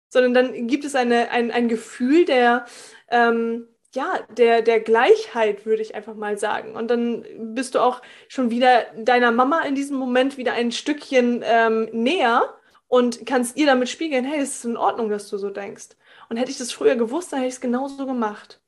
Sondern 0.10 0.34
dann 0.36 0.68
gibt 0.68 0.86
es 0.86 0.94
eine, 0.94 1.32
ein, 1.32 1.52
ein 1.52 1.68
Gefühl 1.68 2.26
der, 2.26 2.66
ähm, 3.10 3.68
ja, 3.96 4.20
der, 4.38 4.62
der 4.62 4.80
Gleichheit, 4.80 5.66
würde 5.66 5.82
ich 5.82 5.96
einfach 5.96 6.16
mal 6.16 6.38
sagen. 6.38 6.76
Und 6.76 6.89
dann 6.89 7.26
bist 7.54 7.76
du 7.76 7.80
auch 7.80 8.02
schon 8.28 8.50
wieder 8.50 8.86
deiner 8.98 9.32
Mama 9.32 9.62
in 9.62 9.76
diesem 9.76 9.98
Moment 9.98 10.38
wieder 10.38 10.54
ein 10.54 10.72
Stückchen 10.72 11.44
ähm, 11.46 11.89
näher 11.92 12.56
und 12.88 13.26
kannst 13.26 13.56
ihr 13.58 13.66
damit 13.68 13.89
spiegeln, 13.89 14.26
hey, 14.26 14.39
es 14.39 14.58
ist 14.58 14.66
in 14.66 14.78
Ordnung, 14.78 15.10
dass 15.10 15.30
du 15.30 15.38
so 15.38 15.50
denkst. 15.50 15.89
Und 16.30 16.38
hätte 16.38 16.52
ich 16.52 16.58
das 16.58 16.72
früher 16.72 16.96
gewusst, 16.96 17.32
dann 17.32 17.39
hätte 17.39 17.50
ich 17.50 17.56
es 17.56 17.62
genauso 17.62 18.06
gemacht. 18.06 18.62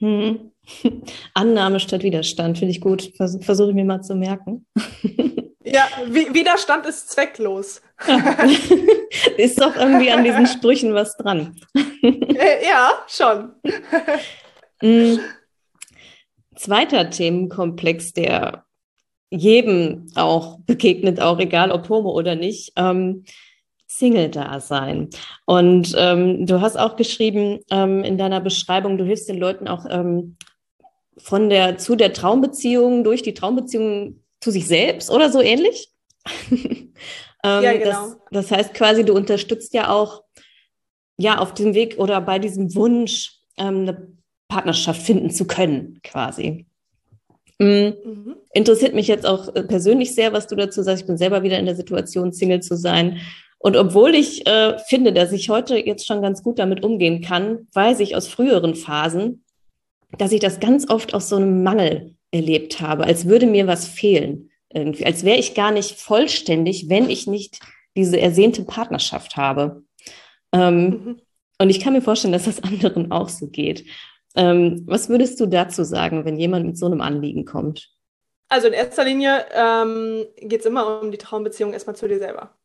Hm. 0.00 0.52
Annahme 1.34 1.80
statt 1.80 2.02
Widerstand, 2.02 2.58
finde 2.58 2.72
ich 2.72 2.80
gut. 2.80 3.12
Vers 3.16 3.38
Versuche 3.42 3.70
ich 3.70 3.74
mir 3.74 3.84
mal 3.84 4.02
zu 4.02 4.14
merken. 4.14 4.66
Ja, 5.72 5.88
Widerstand 6.06 6.86
ist 6.86 7.10
zwecklos. 7.10 7.80
ist 9.36 9.60
doch 9.60 9.76
irgendwie 9.76 10.10
an 10.10 10.24
diesen 10.24 10.46
Sprüchen 10.46 10.94
was 10.94 11.16
dran. 11.16 11.56
Äh, 12.02 12.66
ja, 12.66 12.90
schon. 13.06 13.52
Mm. 14.82 15.18
Zweiter 16.56 17.10
Themenkomplex, 17.10 18.14
der 18.14 18.64
jedem 19.28 20.06
auch 20.14 20.58
begegnet, 20.60 21.20
auch 21.20 21.38
egal 21.38 21.70
ob 21.70 21.90
Homo 21.90 22.12
oder 22.12 22.34
nicht, 22.34 22.72
ähm, 22.76 23.24
Single-Dasein. 23.88 25.10
Und 25.44 25.94
ähm, 25.98 26.46
du 26.46 26.62
hast 26.62 26.78
auch 26.78 26.96
geschrieben 26.96 27.60
ähm, 27.70 28.04
in 28.04 28.16
deiner 28.16 28.40
Beschreibung, 28.40 28.96
du 28.96 29.04
hilfst 29.04 29.28
den 29.28 29.36
Leuten 29.36 29.68
auch 29.68 29.84
ähm, 29.90 30.36
von 31.18 31.50
der 31.50 31.76
zu 31.76 31.96
der 31.96 32.14
Traumbeziehung, 32.14 33.04
durch 33.04 33.22
die 33.22 33.34
Traumbeziehung 33.34 34.19
zu 34.40 34.50
sich 34.50 34.66
selbst 34.66 35.10
oder 35.10 35.30
so 35.30 35.40
ähnlich. 35.40 35.92
Ähm, 37.42 37.62
ja, 37.62 37.72
genau. 37.72 38.08
Das, 38.30 38.48
das 38.48 38.50
heißt 38.50 38.74
quasi, 38.74 39.04
du 39.04 39.14
unterstützt 39.14 39.72
ja 39.72 39.90
auch 39.90 40.24
ja 41.18 41.38
auf 41.38 41.54
dem 41.54 41.74
Weg 41.74 41.98
oder 41.98 42.20
bei 42.20 42.38
diesem 42.38 42.74
Wunsch, 42.74 43.38
ähm, 43.56 43.80
eine 43.80 44.08
Partnerschaft 44.48 45.02
finden 45.02 45.30
zu 45.30 45.46
können, 45.46 46.00
quasi. 46.02 46.66
Mhm. 47.58 47.94
Mhm. 48.04 48.36
Interessiert 48.52 48.94
mich 48.94 49.06
jetzt 49.06 49.26
auch 49.26 49.54
äh, 49.54 49.62
persönlich 49.62 50.14
sehr, 50.14 50.32
was 50.32 50.46
du 50.46 50.56
dazu 50.56 50.82
sagst. 50.82 51.02
Ich 51.02 51.06
bin 51.06 51.18
selber 51.18 51.42
wieder 51.42 51.58
in 51.58 51.66
der 51.66 51.76
Situation, 51.76 52.32
Single 52.32 52.60
zu 52.60 52.76
sein. 52.76 53.20
Und 53.58 53.76
obwohl 53.76 54.14
ich 54.14 54.46
äh, 54.46 54.78
finde, 54.88 55.12
dass 55.12 55.32
ich 55.32 55.50
heute 55.50 55.76
jetzt 55.76 56.06
schon 56.06 56.22
ganz 56.22 56.42
gut 56.42 56.58
damit 56.58 56.82
umgehen 56.82 57.20
kann, 57.20 57.68
weiß 57.74 58.00
ich 58.00 58.16
aus 58.16 58.26
früheren 58.26 58.74
Phasen, 58.74 59.44
dass 60.16 60.32
ich 60.32 60.40
das 60.40 60.60
ganz 60.60 60.88
oft 60.88 61.12
aus 61.12 61.28
so 61.28 61.36
einem 61.36 61.62
Mangel 61.62 62.14
erlebt 62.30 62.80
habe, 62.80 63.04
als 63.04 63.26
würde 63.26 63.46
mir 63.46 63.66
was 63.66 63.86
fehlen. 63.88 64.50
irgendwie, 64.72 65.04
als 65.04 65.24
wäre 65.24 65.38
ich 65.38 65.54
gar 65.54 65.72
nicht 65.72 65.98
vollständig, 66.00 66.88
wenn 66.88 67.10
ich 67.10 67.26
nicht 67.26 67.60
diese 67.96 68.20
ersehnte 68.20 68.64
Partnerschaft 68.64 69.36
habe. 69.36 69.82
Ähm, 70.52 70.88
mhm. 70.88 71.20
Und 71.58 71.70
ich 71.70 71.80
kann 71.80 71.92
mir 71.92 72.02
vorstellen, 72.02 72.32
dass 72.32 72.44
das 72.44 72.62
anderen 72.62 73.10
auch 73.10 73.28
so 73.28 73.48
geht. 73.48 73.84
Ähm, 74.36 74.82
was 74.86 75.08
würdest 75.08 75.40
du 75.40 75.46
dazu 75.46 75.82
sagen, 75.84 76.24
wenn 76.24 76.38
jemand 76.38 76.66
mit 76.66 76.78
so 76.78 76.86
einem 76.86 77.00
Anliegen 77.00 77.44
kommt? 77.44 77.90
Also 78.48 78.68
in 78.68 78.72
erster 78.72 79.04
Linie 79.04 79.46
ähm, 79.52 80.26
geht 80.36 80.60
es 80.60 80.66
immer 80.66 81.00
um 81.00 81.10
die 81.10 81.18
Traumbeziehung 81.18 81.72
erstmal 81.72 81.96
zu 81.96 82.08
dir 82.08 82.18
selber. 82.18 82.56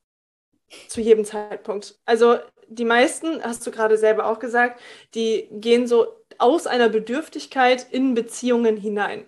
Zu 0.88 1.01
jedem 1.01 1.25
Zeitpunkt. 1.25 1.99
Also 2.06 2.38
die 2.67 2.86
meisten, 2.86 3.43
hast 3.43 3.65
du 3.65 3.71
gerade 3.71 3.97
selber 3.97 4.28
auch 4.28 4.39
gesagt, 4.39 4.82
die 5.13 5.47
gehen 5.51 5.88
so 5.88 6.08
aus 6.39 6.65
einer 6.65 6.89
Bedürftigkeit 6.89 7.86
in 7.91 8.15
Beziehungen 8.15 8.78
hinein. 8.78 9.25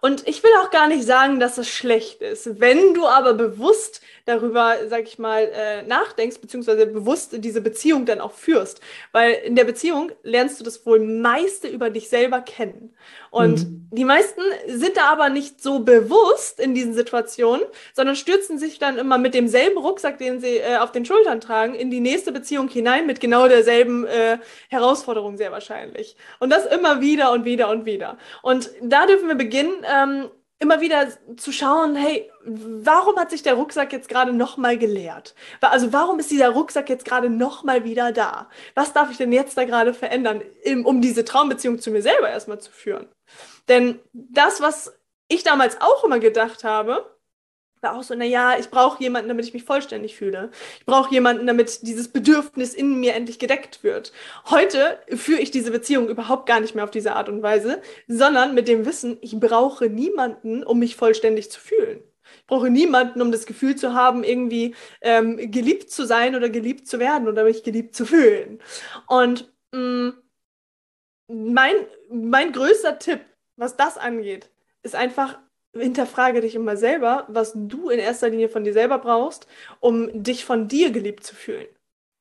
Und 0.00 0.26
ich 0.26 0.42
will 0.42 0.50
auch 0.60 0.70
gar 0.70 0.88
nicht 0.88 1.04
sagen, 1.04 1.40
dass 1.40 1.58
es 1.58 1.68
schlecht 1.68 2.22
ist. 2.22 2.60
Wenn 2.60 2.94
du 2.94 3.06
aber 3.06 3.34
bewusst 3.34 4.00
darüber, 4.28 4.76
sag 4.88 5.04
ich 5.04 5.18
mal, 5.18 5.50
äh, 5.52 5.82
nachdenkst, 5.82 6.38
beziehungsweise 6.40 6.86
bewusst 6.86 7.32
diese 7.38 7.60
Beziehung 7.60 8.04
dann 8.04 8.20
auch 8.20 8.32
führst. 8.32 8.80
Weil 9.12 9.32
in 9.32 9.56
der 9.56 9.64
Beziehung 9.64 10.12
lernst 10.22 10.60
du 10.60 10.64
das 10.64 10.84
wohl 10.84 11.00
meiste 11.00 11.68
über 11.68 11.90
dich 11.90 12.08
selber 12.08 12.40
kennen. 12.40 12.94
Und 13.30 13.60
mhm. 13.60 13.88
die 13.90 14.04
meisten 14.04 14.40
sind 14.66 14.96
da 14.96 15.10
aber 15.10 15.30
nicht 15.30 15.62
so 15.62 15.80
bewusst 15.80 16.60
in 16.60 16.74
diesen 16.74 16.94
Situationen, 16.94 17.64
sondern 17.94 18.16
stürzen 18.16 18.58
sich 18.58 18.78
dann 18.78 18.98
immer 18.98 19.18
mit 19.18 19.34
demselben 19.34 19.78
Rucksack, 19.78 20.18
den 20.18 20.40
sie 20.40 20.58
äh, 20.58 20.76
auf 20.76 20.92
den 20.92 21.04
Schultern 21.04 21.40
tragen, 21.40 21.74
in 21.74 21.90
die 21.90 22.00
nächste 22.00 22.32
Beziehung 22.32 22.68
hinein 22.68 23.06
mit 23.06 23.20
genau 23.20 23.48
derselben 23.48 24.06
äh, 24.06 24.38
Herausforderung 24.68 25.36
sehr 25.36 25.52
wahrscheinlich. 25.52 26.16
Und 26.38 26.50
das 26.50 26.66
immer 26.66 27.00
wieder 27.00 27.32
und 27.32 27.44
wieder 27.44 27.70
und 27.70 27.86
wieder. 27.86 28.18
Und 28.42 28.70
da 28.82 29.06
dürfen 29.06 29.28
wir 29.28 29.36
beginnen, 29.36 29.72
ähm, 29.84 30.30
immer 30.60 30.80
wieder 30.80 31.08
zu 31.36 31.52
schauen, 31.52 31.94
hey, 31.94 32.30
warum 32.44 33.16
hat 33.16 33.30
sich 33.30 33.42
der 33.42 33.54
Rucksack 33.54 33.92
jetzt 33.92 34.08
gerade 34.08 34.32
nochmal 34.32 34.76
geleert? 34.76 35.34
Also 35.60 35.92
warum 35.92 36.18
ist 36.18 36.30
dieser 36.30 36.50
Rucksack 36.50 36.88
jetzt 36.88 37.04
gerade 37.04 37.30
nochmal 37.30 37.84
wieder 37.84 38.10
da? 38.12 38.48
Was 38.74 38.92
darf 38.92 39.10
ich 39.10 39.18
denn 39.18 39.32
jetzt 39.32 39.56
da 39.56 39.64
gerade 39.64 39.94
verändern, 39.94 40.42
um 40.84 41.00
diese 41.00 41.24
Traumbeziehung 41.24 41.78
zu 41.78 41.90
mir 41.90 42.02
selber 42.02 42.28
erstmal 42.28 42.60
zu 42.60 42.72
führen? 42.72 43.06
Denn 43.68 44.00
das, 44.12 44.60
was 44.60 44.92
ich 45.28 45.44
damals 45.44 45.80
auch 45.80 46.02
immer 46.04 46.18
gedacht 46.18 46.64
habe, 46.64 47.17
war 47.82 47.96
auch 47.96 48.02
so, 48.02 48.14
naja, 48.14 48.58
ich 48.58 48.70
brauche 48.70 49.02
jemanden, 49.02 49.28
damit 49.28 49.46
ich 49.46 49.54
mich 49.54 49.64
vollständig 49.64 50.16
fühle. 50.16 50.50
Ich 50.78 50.86
brauche 50.86 51.12
jemanden, 51.12 51.46
damit 51.46 51.86
dieses 51.86 52.08
Bedürfnis 52.08 52.74
in 52.74 53.00
mir 53.00 53.14
endlich 53.14 53.38
gedeckt 53.38 53.82
wird. 53.84 54.12
Heute 54.50 54.98
führe 55.14 55.40
ich 55.40 55.50
diese 55.50 55.70
Beziehung 55.70 56.08
überhaupt 56.08 56.46
gar 56.46 56.60
nicht 56.60 56.74
mehr 56.74 56.84
auf 56.84 56.90
diese 56.90 57.14
Art 57.14 57.28
und 57.28 57.42
Weise, 57.42 57.80
sondern 58.06 58.54
mit 58.54 58.68
dem 58.68 58.86
Wissen, 58.86 59.18
ich 59.20 59.38
brauche 59.38 59.88
niemanden, 59.88 60.64
um 60.64 60.78
mich 60.78 60.96
vollständig 60.96 61.50
zu 61.50 61.60
fühlen. 61.60 62.02
Ich 62.36 62.46
brauche 62.46 62.70
niemanden, 62.70 63.22
um 63.22 63.32
das 63.32 63.46
Gefühl 63.46 63.76
zu 63.76 63.94
haben, 63.94 64.24
irgendwie 64.24 64.74
ähm, 65.00 65.50
geliebt 65.50 65.90
zu 65.90 66.06
sein 66.06 66.34
oder 66.34 66.50
geliebt 66.50 66.86
zu 66.86 66.98
werden 66.98 67.28
oder 67.28 67.44
mich 67.44 67.62
geliebt 67.62 67.94
zu 67.94 68.04
fühlen. 68.04 68.60
Und 69.06 69.52
mh, 69.72 69.80
mm, 69.80 70.22
mein, 71.28 71.74
mein 72.10 72.52
größter 72.52 72.98
Tipp, 72.98 73.20
was 73.56 73.76
das 73.76 73.98
angeht, 73.98 74.50
ist 74.82 74.94
einfach 74.94 75.38
hinterfrage 75.74 76.40
dich 76.40 76.54
immer 76.54 76.76
selber, 76.76 77.26
was 77.28 77.52
du 77.54 77.88
in 77.90 77.98
erster 77.98 78.30
Linie 78.30 78.48
von 78.48 78.64
dir 78.64 78.72
selber 78.72 78.98
brauchst, 78.98 79.46
um 79.80 80.22
dich 80.22 80.44
von 80.44 80.68
dir 80.68 80.90
geliebt 80.90 81.24
zu 81.24 81.34
fühlen. 81.34 81.68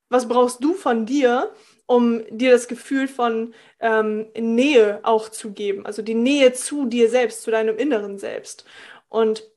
Was 0.09 0.27
brauchst 0.27 0.63
du 0.63 0.73
von 0.73 1.05
dir, 1.05 1.51
um 1.85 2.23
dir 2.29 2.51
das 2.51 2.67
Gefühl 2.67 3.07
von 3.07 3.53
ähm, 3.79 4.27
Nähe 4.37 4.99
auch 5.03 5.29
zu 5.29 5.51
geben? 5.51 5.85
Also 5.85 6.01
die 6.01 6.15
Nähe 6.15 6.53
zu 6.53 6.85
dir 6.85 7.09
selbst, 7.09 7.41
zu 7.41 7.51
deinem 7.51 7.77
inneren 7.77 8.17
Selbst. 8.17 8.65
Und 9.09 9.49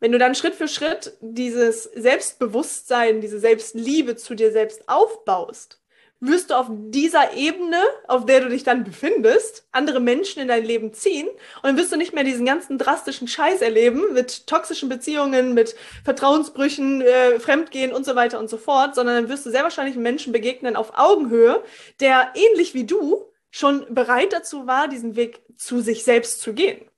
wenn 0.00 0.12
du 0.12 0.18
dann 0.18 0.34
Schritt 0.34 0.54
für 0.54 0.68
Schritt 0.68 1.16
dieses 1.20 1.84
Selbstbewusstsein, 1.84 3.20
diese 3.20 3.38
Selbstliebe 3.38 4.16
zu 4.16 4.34
dir 4.34 4.52
selbst 4.52 4.88
aufbaust, 4.88 5.80
wirst 6.26 6.50
du 6.50 6.54
auf 6.54 6.66
dieser 6.70 7.34
Ebene, 7.34 7.82
auf 8.08 8.24
der 8.26 8.40
du 8.40 8.48
dich 8.48 8.62
dann 8.62 8.84
befindest, 8.84 9.66
andere 9.72 10.00
Menschen 10.00 10.40
in 10.40 10.48
dein 10.48 10.64
Leben 10.64 10.92
ziehen 10.92 11.28
und 11.28 11.64
dann 11.64 11.76
wirst 11.76 11.92
du 11.92 11.96
nicht 11.96 12.14
mehr 12.14 12.24
diesen 12.24 12.46
ganzen 12.46 12.78
drastischen 12.78 13.28
Scheiß 13.28 13.60
erleben 13.60 14.12
mit 14.12 14.46
toxischen 14.46 14.88
Beziehungen, 14.88 15.54
mit 15.54 15.74
Vertrauensbrüchen, 16.04 17.02
äh, 17.02 17.40
Fremdgehen 17.40 17.92
und 17.92 18.06
so 18.06 18.14
weiter 18.14 18.38
und 18.38 18.48
so 18.48 18.56
fort, 18.56 18.94
sondern 18.94 19.16
dann 19.16 19.28
wirst 19.28 19.44
du 19.46 19.50
sehr 19.50 19.62
wahrscheinlich 19.62 19.96
Menschen 19.96 20.32
begegnen 20.32 20.76
auf 20.76 20.92
Augenhöhe, 20.96 21.62
der 22.00 22.32
ähnlich 22.34 22.74
wie 22.74 22.84
du 22.84 23.26
schon 23.50 23.94
bereit 23.94 24.32
dazu 24.32 24.66
war, 24.66 24.88
diesen 24.88 25.16
Weg 25.16 25.42
zu 25.56 25.80
sich 25.80 26.04
selbst 26.04 26.40
zu 26.40 26.54
gehen. 26.54 26.88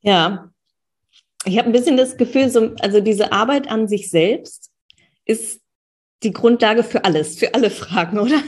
Ja, 0.00 0.50
ich 1.44 1.58
habe 1.58 1.68
ein 1.68 1.72
bisschen 1.72 1.96
das 1.96 2.16
Gefühl, 2.16 2.48
so, 2.48 2.74
also 2.80 3.00
diese 3.00 3.32
Arbeit 3.32 3.68
an 3.68 3.88
sich 3.88 4.10
selbst 4.10 4.70
ist 5.24 5.60
die 6.22 6.32
Grundlage 6.32 6.82
für 6.82 7.04
alles, 7.04 7.38
für 7.38 7.54
alle 7.54 7.70
Fragen, 7.70 8.18
oder? 8.18 8.42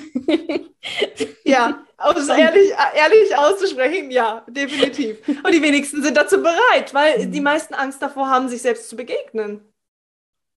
ja, 1.45 1.85
um 2.09 2.17
es 2.17 2.29
ehrlich, 2.29 2.73
ehrlich 2.97 3.37
auszusprechen, 3.37 4.11
ja, 4.11 4.45
definitiv. 4.49 5.19
Und 5.29 5.53
die 5.53 5.63
wenigsten 5.63 6.03
sind 6.03 6.17
dazu 6.17 6.43
bereit, 6.43 6.93
weil 6.93 7.27
die 7.27 7.41
meisten 7.41 7.75
Angst 7.75 8.03
davor 8.03 8.29
haben, 8.29 8.49
sich 8.49 8.63
selbst 8.63 8.89
zu 8.89 8.97
begegnen. 8.97 9.61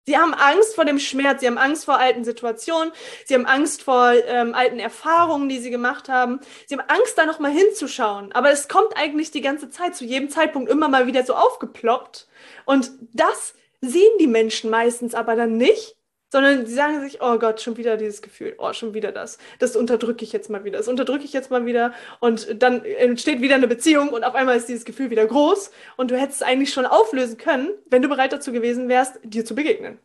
Sie 0.06 0.18
haben 0.18 0.34
Angst 0.34 0.76
vor 0.76 0.84
dem 0.84 1.00
Schmerz, 1.00 1.40
sie 1.40 1.48
haben 1.48 1.58
Angst 1.58 1.86
vor 1.86 1.98
alten 1.98 2.26
Situationen, 2.26 2.92
sie 3.26 3.36
haben 3.36 3.46
Angst 3.46 3.84
vor 3.84 4.12
ähm, 4.28 4.54
alten 4.54 4.80
Erfahrungen, 4.80 5.48
die 5.48 5.60
sie 5.60 5.70
gemacht 5.70 6.10
haben. 6.10 6.42
Sie 6.66 6.78
haben 6.78 6.90
Angst, 6.90 7.18
da 7.18 7.26
nochmal 7.26 7.52
hinzuschauen. 7.52 8.34
Aber 8.34 8.52
es 8.52 8.68
kommt 8.68 8.98
eigentlich 8.98 9.32
die 9.32 9.40
ganze 9.40 9.70
Zeit, 9.70 9.96
zu 9.96 10.04
jedem 10.04 10.30
Zeitpunkt 10.30 10.70
immer 10.70 10.90
mal 10.90 11.08
wieder 11.08 11.24
so 11.24 11.36
aufgeploppt. 11.36 12.28
Und 12.66 12.92
das 13.14 13.54
sehen 13.80 14.12
die 14.20 14.28
Menschen 14.28 14.70
meistens 14.70 15.16
aber 15.16 15.38
dann 15.38 15.56
nicht, 15.56 15.96
sondern 16.34 16.66
sie 16.66 16.74
sagen 16.74 17.00
sich, 17.00 17.22
oh 17.22 17.38
Gott, 17.38 17.62
schon 17.62 17.78
wieder 17.78 17.96
dieses 17.96 18.24
Gefühl, 18.24 18.56
oh, 18.58 18.74
schon 18.74 18.96
wieder 18.96 19.12
das. 19.12 19.38
Das 19.60 19.76
unterdrücke 19.76 20.26
ich 20.26 20.34
jetzt 20.34 20.50
mal 20.50 20.64
wieder, 20.64 20.80
das 20.80 20.88
unterdrücke 20.88 21.24
ich 21.26 21.32
jetzt 21.32 21.52
mal 21.52 21.68
wieder 21.68 21.94
und 22.22 22.62
dann 22.62 22.84
entsteht 22.84 23.40
wieder 23.40 23.54
eine 23.54 23.68
Beziehung 23.68 24.10
und 24.10 24.24
auf 24.24 24.34
einmal 24.34 24.58
ist 24.58 24.68
dieses 24.68 24.84
Gefühl 24.84 25.12
wieder 25.12 25.28
groß 25.28 25.70
und 25.96 26.10
du 26.10 26.20
hättest 26.20 26.42
es 26.42 26.48
eigentlich 26.48 26.74
schon 26.74 26.88
auflösen 26.88 27.38
können, 27.38 27.70
wenn 27.86 28.02
du 28.02 28.10
bereit 28.10 28.34
dazu 28.34 28.52
gewesen 28.52 28.90
wärst, 28.90 29.20
dir 29.24 29.46
zu 29.46 29.54
begegnen. 29.54 30.00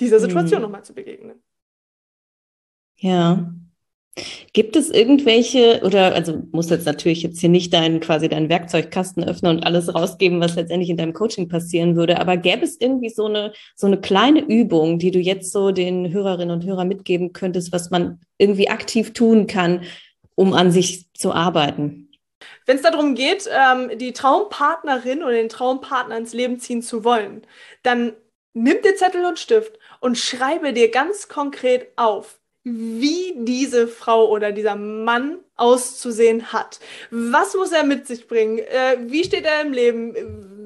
Dieser 0.00 0.18
Situation 0.18 0.60
mhm. 0.60 0.62
nochmal 0.62 0.82
zu 0.82 0.94
begegnen. 0.94 1.42
Ja. 2.96 3.52
Gibt 4.52 4.74
es 4.74 4.90
irgendwelche, 4.90 5.82
oder 5.84 6.14
also 6.14 6.42
muss 6.50 6.68
jetzt 6.68 6.84
natürlich 6.84 7.22
jetzt 7.22 7.40
hier 7.40 7.48
nicht 7.48 7.72
deinen 7.72 8.00
quasi 8.00 8.28
deinen 8.28 8.48
Werkzeugkasten 8.48 9.22
öffnen 9.24 9.56
und 9.56 9.64
alles 9.64 9.94
rausgeben, 9.94 10.40
was 10.40 10.56
letztendlich 10.56 10.90
in 10.90 10.96
deinem 10.96 11.12
Coaching 11.12 11.48
passieren 11.48 11.94
würde, 11.94 12.18
aber 12.18 12.36
gäbe 12.36 12.64
es 12.64 12.80
irgendwie 12.80 13.08
so 13.08 13.26
eine, 13.26 13.52
so 13.76 13.86
eine 13.86 14.00
kleine 14.00 14.40
Übung, 14.40 14.98
die 14.98 15.12
du 15.12 15.20
jetzt 15.20 15.52
so 15.52 15.70
den 15.70 16.12
Hörerinnen 16.12 16.50
und 16.50 16.66
Hörern 16.66 16.88
mitgeben 16.88 17.32
könntest, 17.32 17.72
was 17.72 17.90
man 17.90 18.20
irgendwie 18.36 18.68
aktiv 18.68 19.12
tun 19.12 19.46
kann, 19.46 19.82
um 20.34 20.54
an 20.54 20.72
sich 20.72 21.12
zu 21.14 21.32
arbeiten? 21.32 22.10
Wenn 22.66 22.76
es 22.76 22.82
darum 22.82 23.14
geht, 23.14 23.48
ähm, 23.48 23.96
die 23.98 24.12
Traumpartnerin 24.12 25.22
oder 25.22 25.32
den 25.32 25.48
Traumpartner 25.48 26.16
ins 26.16 26.32
Leben 26.32 26.58
ziehen 26.58 26.82
zu 26.82 27.04
wollen, 27.04 27.42
dann 27.82 28.14
nimm 28.54 28.82
dir 28.82 28.96
Zettel 28.96 29.24
und 29.24 29.38
Stift 29.38 29.78
und 30.00 30.18
schreibe 30.18 30.72
dir 30.72 30.90
ganz 30.90 31.28
konkret 31.28 31.88
auf, 31.96 32.39
wie 32.62 33.34
diese 33.36 33.88
Frau 33.88 34.28
oder 34.28 34.52
dieser 34.52 34.76
Mann 34.76 35.38
auszusehen 35.56 36.52
hat. 36.52 36.80
Was 37.10 37.54
muss 37.54 37.72
er 37.72 37.84
mit 37.84 38.06
sich 38.06 38.28
bringen? 38.28 38.58
Äh, 38.58 38.98
wie 39.06 39.24
steht 39.24 39.44
er 39.44 39.62
im 39.62 39.72
Leben? 39.72 40.14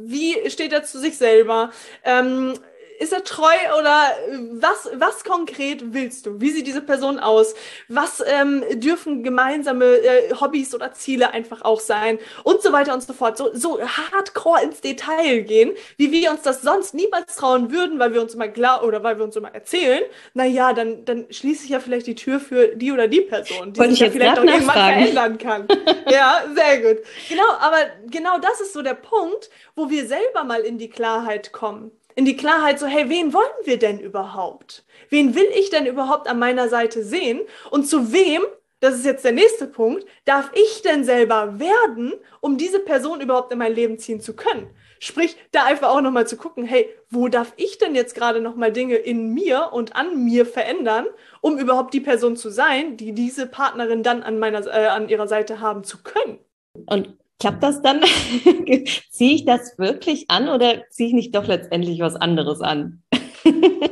Wie 0.06 0.50
steht 0.50 0.72
er 0.72 0.84
zu 0.84 0.98
sich 0.98 1.16
selber? 1.16 1.70
Ähm, 2.04 2.54
ist 2.98 3.12
er 3.12 3.24
treu 3.24 3.54
oder 3.78 4.12
was, 4.52 4.90
was 4.94 5.24
konkret 5.24 5.92
willst 5.92 6.26
du? 6.26 6.40
Wie 6.40 6.50
sieht 6.50 6.66
diese 6.66 6.80
Person 6.80 7.18
aus? 7.18 7.54
Was 7.88 8.22
ähm, 8.26 8.64
dürfen 8.74 9.22
gemeinsame 9.22 9.84
äh, 9.84 10.34
Hobbys 10.34 10.74
oder 10.74 10.92
Ziele 10.92 11.30
einfach 11.30 11.62
auch 11.62 11.80
sein? 11.80 12.18
Und 12.44 12.62
so 12.62 12.72
weiter 12.72 12.94
und 12.94 13.02
so 13.02 13.12
fort. 13.12 13.36
So, 13.36 13.50
so 13.54 13.80
hardcore 13.80 14.62
ins 14.62 14.80
Detail 14.80 15.42
gehen, 15.42 15.72
wie 15.96 16.12
wir 16.12 16.30
uns 16.30 16.42
das 16.42 16.62
sonst 16.62 16.94
niemals 16.94 17.36
trauen 17.36 17.72
würden, 17.72 17.98
weil 17.98 18.14
wir 18.14 18.22
uns 18.22 18.34
immer 18.34 18.48
klar 18.48 18.84
oder 18.84 19.02
weil 19.02 19.18
wir 19.18 19.24
uns 19.24 19.36
immer 19.36 19.54
erzählen, 19.54 20.02
naja, 20.34 20.72
dann, 20.72 21.04
dann 21.04 21.26
schließe 21.30 21.64
ich 21.64 21.70
ja 21.70 21.80
vielleicht 21.80 22.06
die 22.06 22.14
Tür 22.14 22.40
für 22.40 22.68
die 22.68 22.92
oder 22.92 23.08
die 23.08 23.22
Person, 23.22 23.72
die 23.72 23.80
Wollte 23.80 23.92
sich 23.92 24.00
ja 24.00 24.10
vielleicht 24.10 24.38
auch 24.38 24.44
irgendwann 24.44 24.74
verändern 24.74 25.38
kann. 25.38 25.68
ja, 26.10 26.44
sehr 26.54 26.80
gut. 26.80 27.04
Genau, 27.28 27.48
aber 27.60 27.78
genau 28.10 28.38
das 28.38 28.60
ist 28.60 28.72
so 28.72 28.82
der 28.82 28.94
Punkt, 28.94 29.50
wo 29.74 29.90
wir 29.90 30.06
selber 30.06 30.44
mal 30.44 30.60
in 30.60 30.78
die 30.78 30.88
Klarheit 30.88 31.52
kommen 31.52 31.90
in 32.16 32.24
die 32.24 32.36
Klarheit 32.36 32.78
so, 32.78 32.86
hey, 32.86 33.08
wen 33.08 33.32
wollen 33.32 33.46
wir 33.64 33.78
denn 33.78 33.98
überhaupt? 33.98 34.84
Wen 35.08 35.34
will 35.34 35.48
ich 35.56 35.70
denn 35.70 35.86
überhaupt 35.86 36.28
an 36.28 36.38
meiner 36.38 36.68
Seite 36.68 37.02
sehen? 37.02 37.40
Und 37.70 37.88
zu 37.88 38.12
wem, 38.12 38.42
das 38.80 38.94
ist 38.94 39.04
jetzt 39.04 39.24
der 39.24 39.32
nächste 39.32 39.66
Punkt, 39.66 40.04
darf 40.24 40.50
ich 40.54 40.82
denn 40.82 41.04
selber 41.04 41.58
werden, 41.58 42.12
um 42.40 42.56
diese 42.56 42.80
Person 42.80 43.20
überhaupt 43.20 43.52
in 43.52 43.58
mein 43.58 43.74
Leben 43.74 43.98
ziehen 43.98 44.20
zu 44.20 44.34
können? 44.34 44.68
Sprich, 45.00 45.36
da 45.52 45.64
einfach 45.64 45.90
auch 45.90 46.00
nochmal 46.00 46.26
zu 46.26 46.36
gucken, 46.36 46.64
hey, 46.64 46.88
wo 47.10 47.28
darf 47.28 47.52
ich 47.56 47.78
denn 47.78 47.94
jetzt 47.94 48.14
gerade 48.14 48.40
nochmal 48.40 48.72
Dinge 48.72 48.96
in 48.96 49.34
mir 49.34 49.70
und 49.72 49.96
an 49.96 50.24
mir 50.24 50.46
verändern, 50.46 51.06
um 51.40 51.58
überhaupt 51.58 51.92
die 51.94 52.00
Person 52.00 52.36
zu 52.36 52.48
sein, 52.48 52.96
die 52.96 53.12
diese 53.12 53.46
Partnerin 53.46 54.02
dann 54.02 54.22
an 54.22 54.38
meiner, 54.38 54.66
äh, 54.66 54.86
an 54.86 55.08
ihrer 55.08 55.28
Seite 55.28 55.60
haben 55.60 55.84
zu 55.84 56.02
können? 56.02 56.38
Und 56.86 57.16
klappt 57.38 57.62
das 57.62 57.82
dann? 57.82 58.02
ziehe 59.10 59.34
ich 59.34 59.44
das 59.44 59.78
wirklich 59.78 60.30
an 60.30 60.48
oder 60.48 60.88
ziehe 60.90 61.08
ich 61.08 61.14
nicht 61.14 61.34
doch 61.34 61.46
letztendlich 61.46 62.00
was 62.00 62.16
anderes 62.16 62.60
an? 62.60 63.02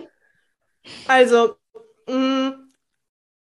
also, 1.09 1.57
mm, 2.09 2.50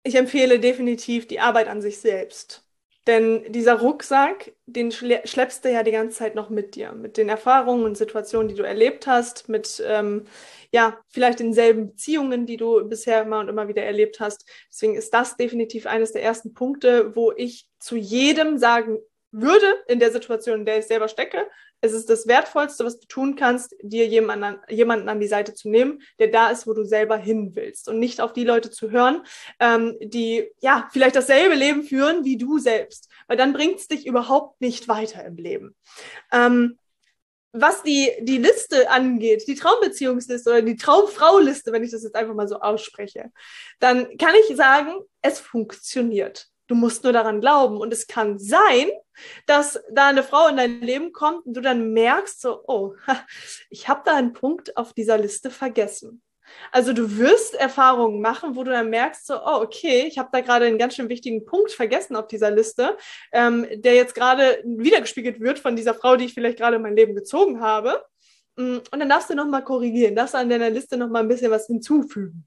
ich 0.02 0.14
empfehle 0.14 0.60
definitiv 0.60 1.26
die 1.26 1.40
Arbeit 1.40 1.68
an 1.68 1.82
sich 1.82 1.98
selbst. 1.98 2.66
Denn 3.06 3.44
dieser 3.52 3.78
Rucksack, 3.78 4.52
den 4.66 4.90
schleppst 4.90 5.64
du 5.64 5.70
ja 5.70 5.84
die 5.84 5.92
ganze 5.92 6.18
Zeit 6.18 6.34
noch 6.34 6.50
mit 6.50 6.74
dir, 6.74 6.90
mit 6.90 7.16
den 7.16 7.28
Erfahrungen 7.28 7.84
und 7.84 7.96
Situationen, 7.96 8.48
die 8.48 8.56
du 8.56 8.64
erlebt 8.64 9.06
hast, 9.06 9.48
mit 9.48 9.80
ähm, 9.86 10.24
ja, 10.72 10.98
vielleicht 11.08 11.38
denselben 11.38 11.86
Beziehungen, 11.86 12.46
die 12.46 12.56
du 12.56 12.84
bisher 12.88 13.22
immer 13.22 13.38
und 13.38 13.48
immer 13.48 13.68
wieder 13.68 13.84
erlebt 13.84 14.18
hast. 14.18 14.44
Deswegen 14.68 14.96
ist 14.96 15.14
das 15.14 15.36
definitiv 15.36 15.86
eines 15.86 16.12
der 16.12 16.24
ersten 16.24 16.52
Punkte, 16.52 17.14
wo 17.14 17.30
ich 17.30 17.68
zu 17.78 17.96
jedem 17.96 18.58
sagen 18.58 18.98
würde, 19.32 19.66
in 19.88 19.98
der 19.98 20.12
Situation, 20.12 20.60
in 20.60 20.66
der 20.66 20.78
ich 20.78 20.86
selber 20.86 21.08
stecke, 21.08 21.46
es 21.80 21.92
ist 21.92 22.08
das 22.08 22.26
Wertvollste, 22.26 22.84
was 22.84 22.98
du 22.98 23.06
tun 23.06 23.36
kannst, 23.36 23.74
dir 23.82 24.06
jemanden, 24.06 24.58
jemanden 24.68 25.08
an 25.08 25.20
die 25.20 25.26
Seite 25.26 25.54
zu 25.54 25.68
nehmen, 25.68 26.02
der 26.18 26.28
da 26.28 26.50
ist, 26.50 26.66
wo 26.66 26.72
du 26.72 26.84
selber 26.84 27.16
hin 27.16 27.54
willst 27.54 27.88
und 27.88 27.98
nicht 27.98 28.20
auf 28.20 28.32
die 28.32 28.44
Leute 28.44 28.70
zu 28.70 28.90
hören, 28.90 29.22
ähm, 29.60 29.96
die 30.00 30.50
ja 30.60 30.88
vielleicht 30.92 31.16
dasselbe 31.16 31.54
Leben 31.54 31.82
führen 31.82 32.24
wie 32.24 32.38
du 32.38 32.58
selbst, 32.58 33.10
weil 33.26 33.36
dann 33.36 33.52
bringt 33.52 33.78
es 33.78 33.88
dich 33.88 34.06
überhaupt 34.06 34.60
nicht 34.60 34.88
weiter 34.88 35.24
im 35.24 35.36
Leben. 35.36 35.76
Ähm, 36.32 36.78
was 37.52 37.82
die, 37.82 38.10
die 38.20 38.38
Liste 38.38 38.90
angeht, 38.90 39.44
die 39.46 39.54
Traumbeziehungsliste 39.54 40.50
oder 40.50 40.62
die 40.62 40.76
Traumfrau-Liste, 40.76 41.72
wenn 41.72 41.84
ich 41.84 41.90
das 41.90 42.02
jetzt 42.02 42.14
einfach 42.14 42.34
mal 42.34 42.48
so 42.48 42.60
ausspreche, 42.60 43.32
dann 43.80 44.16
kann 44.18 44.34
ich 44.46 44.56
sagen, 44.56 44.92
es 45.22 45.40
funktioniert. 45.40 46.48
Du 46.66 46.74
musst 46.74 47.04
nur 47.04 47.12
daran 47.12 47.40
glauben. 47.40 47.78
Und 47.78 47.92
es 47.92 48.06
kann 48.06 48.38
sein, 48.38 48.88
dass 49.46 49.80
da 49.90 50.08
eine 50.08 50.22
Frau 50.22 50.48
in 50.48 50.56
dein 50.56 50.80
Leben 50.80 51.12
kommt 51.12 51.46
und 51.46 51.54
du 51.54 51.60
dann 51.60 51.92
merkst, 51.92 52.40
so, 52.40 52.62
oh, 52.66 52.94
ich 53.70 53.88
habe 53.88 54.02
da 54.04 54.16
einen 54.16 54.32
Punkt 54.32 54.76
auf 54.76 54.92
dieser 54.92 55.18
Liste 55.18 55.50
vergessen. 55.50 56.22
Also 56.70 56.92
du 56.92 57.18
wirst 57.18 57.54
Erfahrungen 57.54 58.20
machen, 58.20 58.56
wo 58.56 58.64
du 58.64 58.70
dann 58.70 58.90
merkst, 58.90 59.26
so, 59.26 59.34
oh, 59.34 59.62
okay, 59.62 60.04
ich 60.06 60.18
habe 60.18 60.28
da 60.32 60.40
gerade 60.40 60.66
einen 60.66 60.78
ganz 60.78 60.94
schön 60.94 61.08
wichtigen 61.08 61.44
Punkt 61.44 61.72
vergessen 61.72 62.16
auf 62.16 62.28
dieser 62.28 62.50
Liste, 62.50 62.96
ähm, 63.32 63.66
der 63.74 63.94
jetzt 63.94 64.14
gerade 64.14 64.62
wiedergespiegelt 64.64 65.40
wird 65.40 65.58
von 65.58 65.76
dieser 65.76 65.94
Frau, 65.94 66.16
die 66.16 66.26
ich 66.26 66.34
vielleicht 66.34 66.58
gerade 66.58 66.76
in 66.76 66.82
mein 66.82 66.96
Leben 66.96 67.14
gezogen 67.14 67.60
habe. 67.60 68.04
Mm, 68.56 68.78
und 68.90 68.98
dann 68.98 69.08
darfst 69.08 69.28
du 69.28 69.34
nochmal 69.34 69.62
korrigieren, 69.64 70.16
darfst 70.16 70.34
du 70.34 70.38
an 70.38 70.48
deiner 70.48 70.70
Liste 70.70 70.96
nochmal 70.96 71.22
ein 71.22 71.28
bisschen 71.28 71.50
was 71.50 71.66
hinzufügen. 71.66 72.46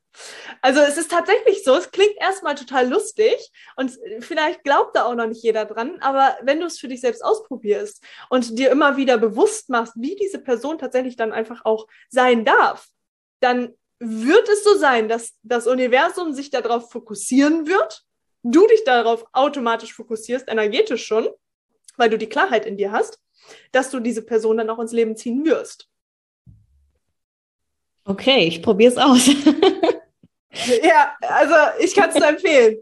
Also 0.61 0.79
es 0.79 0.97
ist 0.97 1.11
tatsächlich 1.11 1.63
so, 1.63 1.75
es 1.75 1.91
klingt 1.91 2.15
erstmal 2.19 2.55
total 2.55 2.89
lustig 2.89 3.51
und 3.75 3.97
vielleicht 4.19 4.63
glaubt 4.63 4.95
da 4.95 5.05
auch 5.05 5.13
noch 5.13 5.27
nicht 5.27 5.43
jeder 5.43 5.65
dran, 5.65 5.97
aber 6.01 6.35
wenn 6.41 6.59
du 6.59 6.65
es 6.65 6.79
für 6.79 6.87
dich 6.87 7.01
selbst 7.01 7.23
ausprobierst 7.23 8.03
und 8.29 8.57
dir 8.57 8.71
immer 8.71 8.97
wieder 8.97 9.19
bewusst 9.19 9.69
machst, 9.69 9.93
wie 9.97 10.15
diese 10.15 10.39
Person 10.39 10.79
tatsächlich 10.79 11.15
dann 11.15 11.31
einfach 11.31 11.63
auch 11.63 11.87
sein 12.09 12.43
darf, 12.43 12.87
dann 13.39 13.75
wird 13.99 14.49
es 14.49 14.63
so 14.63 14.75
sein, 14.77 15.09
dass 15.09 15.37
das 15.43 15.67
Universum 15.67 16.33
sich 16.33 16.49
darauf 16.49 16.89
fokussieren 16.89 17.67
wird, 17.67 18.03
du 18.41 18.65
dich 18.65 18.83
darauf 18.83 19.25
automatisch 19.33 19.93
fokussierst, 19.93 20.47
energetisch 20.47 21.05
schon, 21.05 21.29
weil 21.97 22.09
du 22.09 22.17
die 22.17 22.29
Klarheit 22.29 22.65
in 22.65 22.77
dir 22.77 22.91
hast, 22.91 23.21
dass 23.71 23.91
du 23.91 23.99
diese 23.99 24.23
Person 24.23 24.57
dann 24.57 24.69
auch 24.69 24.79
ins 24.79 24.93
Leben 24.93 25.15
ziehen 25.15 25.45
wirst. 25.45 25.89
Okay, 28.09 28.47
ich 28.47 28.63
probiere 28.63 28.91
es 28.91 28.97
aus. 28.97 29.27
ja, 30.83 31.13
also 31.21 31.53
ich 31.79 31.93
kann 31.93 32.09
es 32.09 32.15
nur 32.15 32.27
empfehlen. 32.27 32.77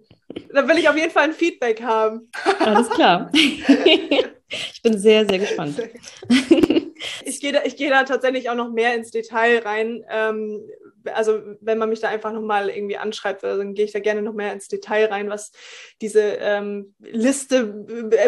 Da 0.54 0.66
will 0.66 0.78
ich 0.78 0.88
auf 0.88 0.96
jeden 0.96 1.12
Fall 1.12 1.26
ein 1.26 1.34
Feedback 1.34 1.82
haben. 1.82 2.32
Alles 2.60 2.90
klar. 2.90 3.30
Ich 4.50 4.82
bin 4.82 4.98
sehr, 4.98 5.28
sehr 5.28 5.40
gespannt. 5.40 5.78
Ich 7.26 7.42
gehe 7.42 7.52
da, 7.52 7.60
geh 7.64 7.90
da 7.90 8.06
tatsächlich 8.06 8.50
auch 8.50 8.56
noch 8.56 8.72
mehr 8.72 8.96
ins 8.96 9.12
Detail 9.12 9.60
rein, 9.60 10.06
ähm, 10.10 10.62
also 11.14 11.42
wenn 11.62 11.78
man 11.78 11.90
mich 11.90 12.00
da 12.00 12.10
einfach 12.10 12.34
nochmal 12.34 12.70
irgendwie 12.70 12.98
anschreibt, 12.98 13.44
dann 13.44 13.74
gehe 13.74 13.86
ich 13.86 13.92
da 13.92 14.00
gerne 14.00 14.22
noch 14.22 14.34
mehr 14.34 14.54
ins 14.54 14.68
Detail 14.68 15.06
rein, 15.06 15.30
was 15.30 15.52
diese 16.02 16.22
ähm, 16.22 16.96
Liste 17.00 17.66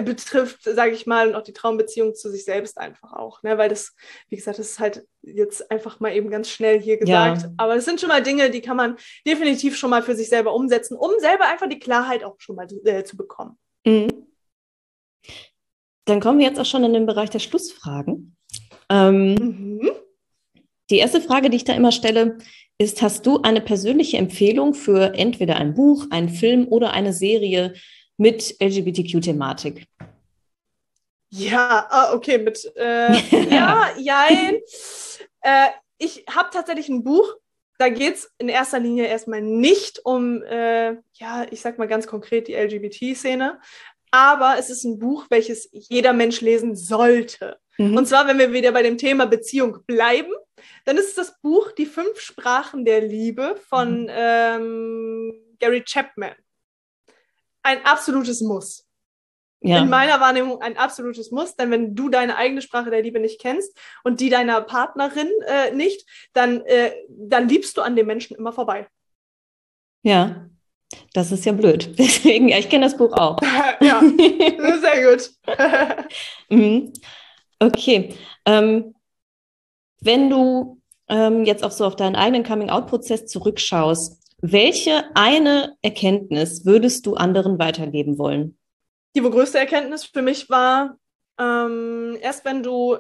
betrifft, 0.04 0.64
sage 0.64 0.92
ich 0.92 1.06
mal, 1.06 1.30
und 1.30 1.36
auch 1.36 1.44
die 1.44 1.54
Traumbeziehung 1.54 2.16
zu 2.16 2.30
sich 2.30 2.46
selbst 2.46 2.78
einfach 2.78 3.14
auch. 3.14 3.44
Ne? 3.44 3.58
Weil 3.58 3.70
das, 3.70 3.96
wie 4.30 4.36
gesagt, 4.36 4.60
das 4.60 4.72
ist 4.72 4.80
halt 4.80 5.06
jetzt 5.22 5.70
einfach 5.72 6.00
mal 6.00 6.14
eben 6.14 6.30
ganz 6.30 6.50
schnell 6.50 6.80
hier 6.82 6.98
gesagt. 6.98 7.42
Ja. 7.44 7.52
Aber 7.58 7.76
das 7.76 7.86
sind 7.86 8.00
schon 8.00 8.10
mal 8.10 8.24
Dinge, 8.24 8.50
die 8.50 8.62
kann 8.62 8.78
man 8.78 8.98
definitiv 9.26 9.78
schon 9.78 9.90
mal 9.90 10.04
für 10.04 10.16
sich 10.16 10.30
selber 10.30 10.54
umsetzen, 10.54 10.98
um 10.98 11.12
selber 11.20 11.48
einfach 11.48 11.68
die 11.68 11.80
Klarheit 11.80 12.24
auch 12.24 12.36
schon 12.40 12.56
mal 12.56 12.68
äh, 12.86 13.04
zu 13.04 13.18
bekommen. 13.18 13.58
Mhm. 13.86 14.28
Dann 16.06 16.20
kommen 16.22 16.40
wir 16.40 16.48
jetzt 16.48 16.60
auch 16.60 16.66
schon 16.66 16.84
in 16.84 16.94
den 16.94 17.06
Bereich 17.06 17.30
der 17.30 17.40
Schlussfragen. 17.40 18.36
Ähm, 18.90 19.36
mhm. 19.36 19.92
Die 20.90 20.98
erste 20.98 21.22
Frage, 21.22 21.50
die 21.50 21.58
ich 21.58 21.66
da 21.66 21.74
immer 21.74 21.92
stelle, 21.92 22.40
ist, 22.80 23.02
hast 23.02 23.26
du 23.26 23.42
eine 23.42 23.62
persönliche 23.62 24.18
Empfehlung 24.18 24.74
für 24.74 25.14
entweder 25.14 25.58
ein 25.58 25.74
Buch, 25.74 26.06
einen 26.12 26.30
Film 26.30 26.68
oder 26.70 26.94
eine 26.94 27.12
Serie 27.12 27.74
mit 28.18 28.56
LGBTQ-Thematik? 28.62 29.86
Ja, 31.30 31.88
ah, 31.90 32.14
okay, 32.14 32.38
mit 32.38 32.72
äh, 32.76 33.14
ja, 33.52 33.92
jein. 33.98 34.56
Äh, 35.42 35.68
ich 35.98 36.26
habe 36.34 36.50
tatsächlich 36.52 36.88
ein 36.88 37.04
Buch, 37.04 37.36
da 37.78 37.90
geht 37.90 38.16
es 38.16 38.32
in 38.38 38.48
erster 38.48 38.80
Linie 38.80 39.06
erstmal 39.06 39.42
nicht 39.42 40.00
um, 40.06 40.42
äh, 40.44 40.94
ja, 41.14 41.46
ich 41.52 41.62
sag 41.62 41.78
mal 41.78 41.88
ganz 41.88 42.08
konkret 42.08 42.48
die 42.48 42.56
LGBT-Szene, 42.56 43.60
aber 44.12 44.56
es 44.58 44.70
ist 44.70 44.86
ein 44.86 45.00
Buch, 45.00 45.26
welches 45.30 45.70
jeder 45.72 46.14
Mensch 46.14 46.40
lesen 46.40 46.76
sollte. 46.78 47.58
Mhm. 47.78 47.98
Und 47.98 48.08
zwar, 48.08 48.26
wenn 48.28 48.40
wir 48.40 48.54
wieder 48.54 48.72
bei 48.72 48.84
dem 48.84 48.98
Thema 48.98 49.26
Beziehung 49.26 49.80
bleiben, 49.86 50.32
dann 50.86 50.98
ist 50.98 51.10
es 51.10 51.16
das 51.16 51.42
Buch 51.42 51.72
Die 51.72 51.86
fünf 51.86 52.20
Sprachen 52.20 52.86
der 52.86 53.02
Liebe 53.02 53.56
von 53.68 54.04
mhm. 54.04 54.10
ähm, 54.12 55.34
Gary 55.60 55.84
Chapman. 55.84 56.36
Ein 57.64 57.86
absolutes 57.86 58.42
Muss. 58.42 58.86
Ja. 59.62 59.80
In 59.80 59.90
meiner 59.90 60.22
Wahrnehmung 60.22 60.62
ein 60.62 60.78
absolutes 60.78 61.32
Muss, 61.32 61.56
denn 61.56 61.70
wenn 61.70 61.94
du 61.94 62.08
deine 62.08 62.38
eigene 62.38 62.62
Sprache 62.62 62.90
der 62.90 63.02
Liebe 63.02 63.20
nicht 63.20 63.42
kennst 63.42 63.78
und 64.06 64.22
die 64.22 64.30
deiner 64.30 64.62
Partnerin 64.62 65.28
äh, 65.48 65.72
nicht, 65.72 66.08
dann, 66.32 66.62
äh, 66.62 66.94
dann 67.10 67.50
liebst 67.50 67.76
du 67.76 67.82
an 67.82 67.98
dem 67.98 68.08
Menschen 68.08 68.38
immer 68.38 68.54
vorbei. 68.54 68.88
Ja, 70.02 70.50
das 71.14 71.34
ist 71.34 71.46
ja 71.46 71.52
blöd. 71.52 71.94
Deswegen, 72.00 72.48
ja, 72.48 72.58
ich 72.58 72.70
kenne 72.70 72.86
das 72.86 72.96
Buch 72.96 73.12
auch. 73.12 73.38
ja, 73.82 74.02
sehr 74.82 75.10
gut. 75.10 75.30
mhm. 76.50 76.94
Okay. 77.60 78.16
Ähm, 78.46 78.96
wenn 80.02 80.30
du 80.30 80.82
ähm, 81.08 81.44
jetzt 81.46 81.64
auch 81.64 81.72
so 81.72 81.86
auf 81.86 81.96
deinen 81.96 82.16
eigenen 82.16 82.44
Coming-out-Prozess 82.44 83.26
zurückschaust, 83.26 84.20
welche 84.42 85.04
eine 85.16 85.76
Erkenntnis 85.82 86.66
würdest 86.66 87.06
du 87.06 87.16
anderen 87.16 87.60
weitergeben 87.60 88.18
wollen? 88.18 88.58
Die 89.16 89.22
größte 89.22 89.58
Erkenntnis 89.58 90.06
für 90.06 90.22
mich 90.22 90.50
war, 90.50 90.98
ähm, 91.40 92.18
erst 92.22 92.46
wenn 92.46 92.64
du 92.64 92.98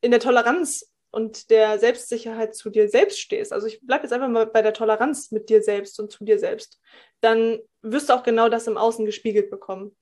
in 0.00 0.10
der 0.10 0.20
Toleranz 0.20 0.92
und 1.10 1.50
der 1.50 1.78
Selbstsicherheit 1.78 2.54
zu 2.54 2.68
dir 2.70 2.88
selbst 2.88 3.20
stehst, 3.20 3.52
also 3.52 3.66
ich 3.66 3.80
bleibe 3.80 4.02
jetzt 4.02 4.12
einfach 4.12 4.28
mal 4.28 4.46
bei 4.46 4.62
der 4.62 4.72
Toleranz 4.72 5.30
mit 5.30 5.48
dir 5.48 5.62
selbst 5.62 6.00
und 6.00 6.10
zu 6.10 6.24
dir 6.24 6.38
selbst, 6.38 6.80
dann 7.20 7.60
wirst 7.82 8.08
du 8.08 8.14
auch 8.14 8.22
genau 8.22 8.48
das 8.48 8.66
im 8.66 8.76
Außen 8.76 9.04
gespiegelt 9.06 9.50
bekommen 9.50 9.96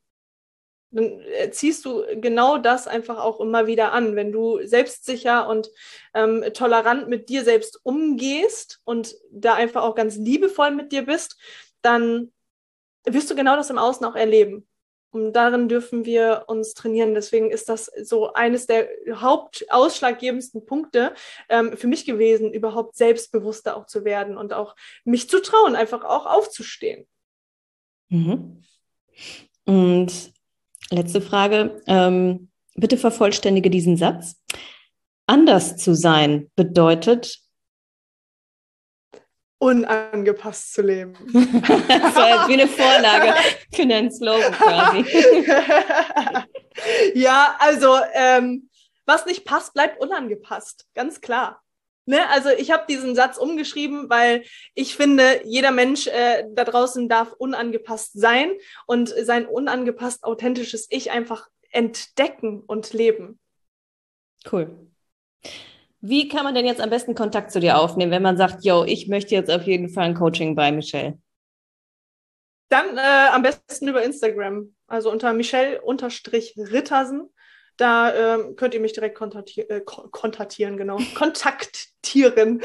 dann 0.90 1.20
äh, 1.20 1.50
ziehst 1.50 1.84
du 1.84 2.04
genau 2.16 2.58
das 2.58 2.86
einfach 2.86 3.18
auch 3.18 3.40
immer 3.40 3.66
wieder 3.66 3.92
an. 3.92 4.16
Wenn 4.16 4.32
du 4.32 4.60
selbstsicher 4.66 5.48
und 5.48 5.70
ähm, 6.14 6.44
tolerant 6.54 7.08
mit 7.08 7.28
dir 7.28 7.44
selbst 7.44 7.80
umgehst 7.84 8.80
und 8.84 9.14
da 9.30 9.54
einfach 9.54 9.82
auch 9.82 9.94
ganz 9.94 10.16
liebevoll 10.16 10.72
mit 10.72 10.92
dir 10.92 11.02
bist, 11.02 11.38
dann 11.82 12.32
wirst 13.04 13.30
du 13.30 13.34
genau 13.34 13.56
das 13.56 13.70
im 13.70 13.78
Außen 13.78 14.04
auch 14.04 14.16
erleben. 14.16 14.66
Und 15.12 15.32
darin 15.32 15.68
dürfen 15.68 16.04
wir 16.04 16.44
uns 16.46 16.74
trainieren. 16.74 17.14
Deswegen 17.14 17.50
ist 17.50 17.68
das 17.68 17.86
so 18.02 18.32
eines 18.32 18.66
der 18.66 18.88
hauptausschlaggebendsten 19.12 20.64
Punkte 20.66 21.14
ähm, 21.48 21.76
für 21.76 21.88
mich 21.88 22.04
gewesen, 22.04 22.52
überhaupt 22.52 22.96
selbstbewusster 22.96 23.76
auch 23.76 23.86
zu 23.86 24.04
werden 24.04 24.36
und 24.36 24.52
auch 24.52 24.76
mich 25.04 25.28
zu 25.28 25.42
trauen, 25.42 25.74
einfach 25.74 26.04
auch 26.04 26.26
aufzustehen. 26.26 27.08
Mhm. 28.08 28.62
Und 29.64 30.32
Letzte 30.90 31.20
Frage. 31.20 31.82
Ähm, 31.86 32.50
bitte 32.74 32.96
vervollständige 32.96 33.70
diesen 33.70 33.96
Satz. 33.96 34.36
Anders 35.26 35.76
zu 35.76 35.94
sein 35.94 36.50
bedeutet 36.56 37.38
unangepasst 39.60 40.72
zu 40.72 40.82
leben. 40.82 41.14
das 41.32 42.16
war 42.16 42.28
jetzt 42.30 42.48
wie 42.48 42.54
eine 42.54 42.66
Vorlage 42.66 43.34
für 43.72 43.82
einen 43.82 44.10
Slogan 44.10 44.52
quasi. 44.52 45.04
ja, 47.14 47.56
also 47.58 47.98
ähm, 48.14 48.70
was 49.04 49.26
nicht 49.26 49.44
passt, 49.44 49.74
bleibt 49.74 50.00
unangepasst, 50.00 50.86
ganz 50.94 51.20
klar. 51.20 51.62
Ne? 52.06 52.28
Also 52.30 52.48
ich 52.50 52.70
habe 52.70 52.84
diesen 52.88 53.14
Satz 53.14 53.36
umgeschrieben, 53.36 54.10
weil 54.10 54.42
ich 54.74 54.96
finde, 54.96 55.42
jeder 55.44 55.70
Mensch 55.70 56.06
äh, 56.06 56.44
da 56.50 56.64
draußen 56.64 57.08
darf 57.08 57.32
unangepasst 57.32 58.18
sein 58.18 58.52
und 58.86 59.08
sein 59.08 59.46
unangepasst 59.46 60.24
authentisches 60.24 60.86
Ich 60.90 61.10
einfach 61.10 61.48
entdecken 61.70 62.60
und 62.60 62.92
leben. 62.92 63.38
Cool. 64.50 64.90
Wie 66.00 66.28
kann 66.28 66.44
man 66.44 66.54
denn 66.54 66.64
jetzt 66.64 66.80
am 66.80 66.88
besten 66.90 67.14
Kontakt 67.14 67.52
zu 67.52 67.60
dir 67.60 67.78
aufnehmen, 67.78 68.10
wenn 68.10 68.22
man 68.22 68.38
sagt, 68.38 68.64
yo, 68.64 68.84
ich 68.84 69.06
möchte 69.08 69.34
jetzt 69.34 69.50
auf 69.50 69.64
jeden 69.64 69.90
Fall 69.90 70.04
ein 70.04 70.14
Coaching 70.14 70.56
bei 70.56 70.72
Michelle? 70.72 71.18
Dann 72.70 72.96
äh, 72.96 73.28
am 73.32 73.42
besten 73.42 73.88
über 73.88 74.02
Instagram, 74.02 74.74
also 74.86 75.10
unter 75.10 75.32
Michelle-Rittersen. 75.34 77.28
Da 77.80 78.34
ähm, 78.34 78.56
könnt 78.56 78.74
ihr 78.74 78.80
mich 78.80 78.92
direkt 78.92 79.16
kontaktieren, 79.16 79.70
äh, 79.70 79.80
kontaktieren, 79.80 80.76
genau. 80.76 80.98
Kontaktieren. 81.14 82.60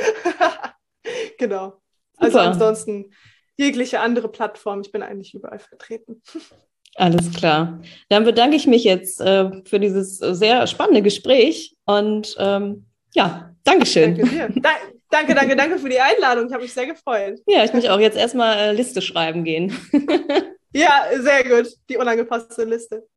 genau. 1.37 1.81
Also 2.17 2.37
Super. 2.37 2.51
ansonsten 2.51 3.13
jegliche 3.55 4.01
andere 4.01 4.27
Plattform. 4.29 4.81
Ich 4.81 4.91
bin 4.91 5.01
eigentlich 5.01 5.33
überall 5.33 5.59
vertreten. 5.59 6.21
Alles 6.95 7.31
klar. 7.33 7.81
Dann 8.09 8.25
bedanke 8.25 8.57
ich 8.57 8.67
mich 8.67 8.83
jetzt 8.83 9.21
äh, 9.21 9.51
für 9.65 9.79
dieses 9.79 10.17
sehr 10.17 10.67
spannende 10.67 11.01
Gespräch 11.01 11.75
und 11.85 12.35
ähm, 12.37 12.85
ja, 13.13 13.53
Dankeschön. 13.63 14.17
Danke 14.17 14.29
dir. 14.29 14.49
Da 14.61 14.69
danke, 15.09 15.33
danke, 15.33 15.55
danke 15.55 15.79
für 15.79 15.89
die 15.89 15.99
Einladung. 15.99 16.47
Ich 16.47 16.53
habe 16.53 16.63
mich 16.63 16.73
sehr 16.73 16.87
gefreut. 16.87 17.39
Ja, 17.47 17.63
ich 17.63 17.73
mich 17.73 17.89
auch 17.89 17.99
jetzt 17.99 18.17
erstmal 18.17 18.57
äh, 18.57 18.71
Liste 18.73 19.01
schreiben 19.01 19.43
gehen. 19.45 19.75
ja, 20.73 21.05
sehr 21.17 21.43
gut. 21.43 21.71
Die 21.89 21.97
unangepasste 21.97 22.65
Liste. 22.65 23.07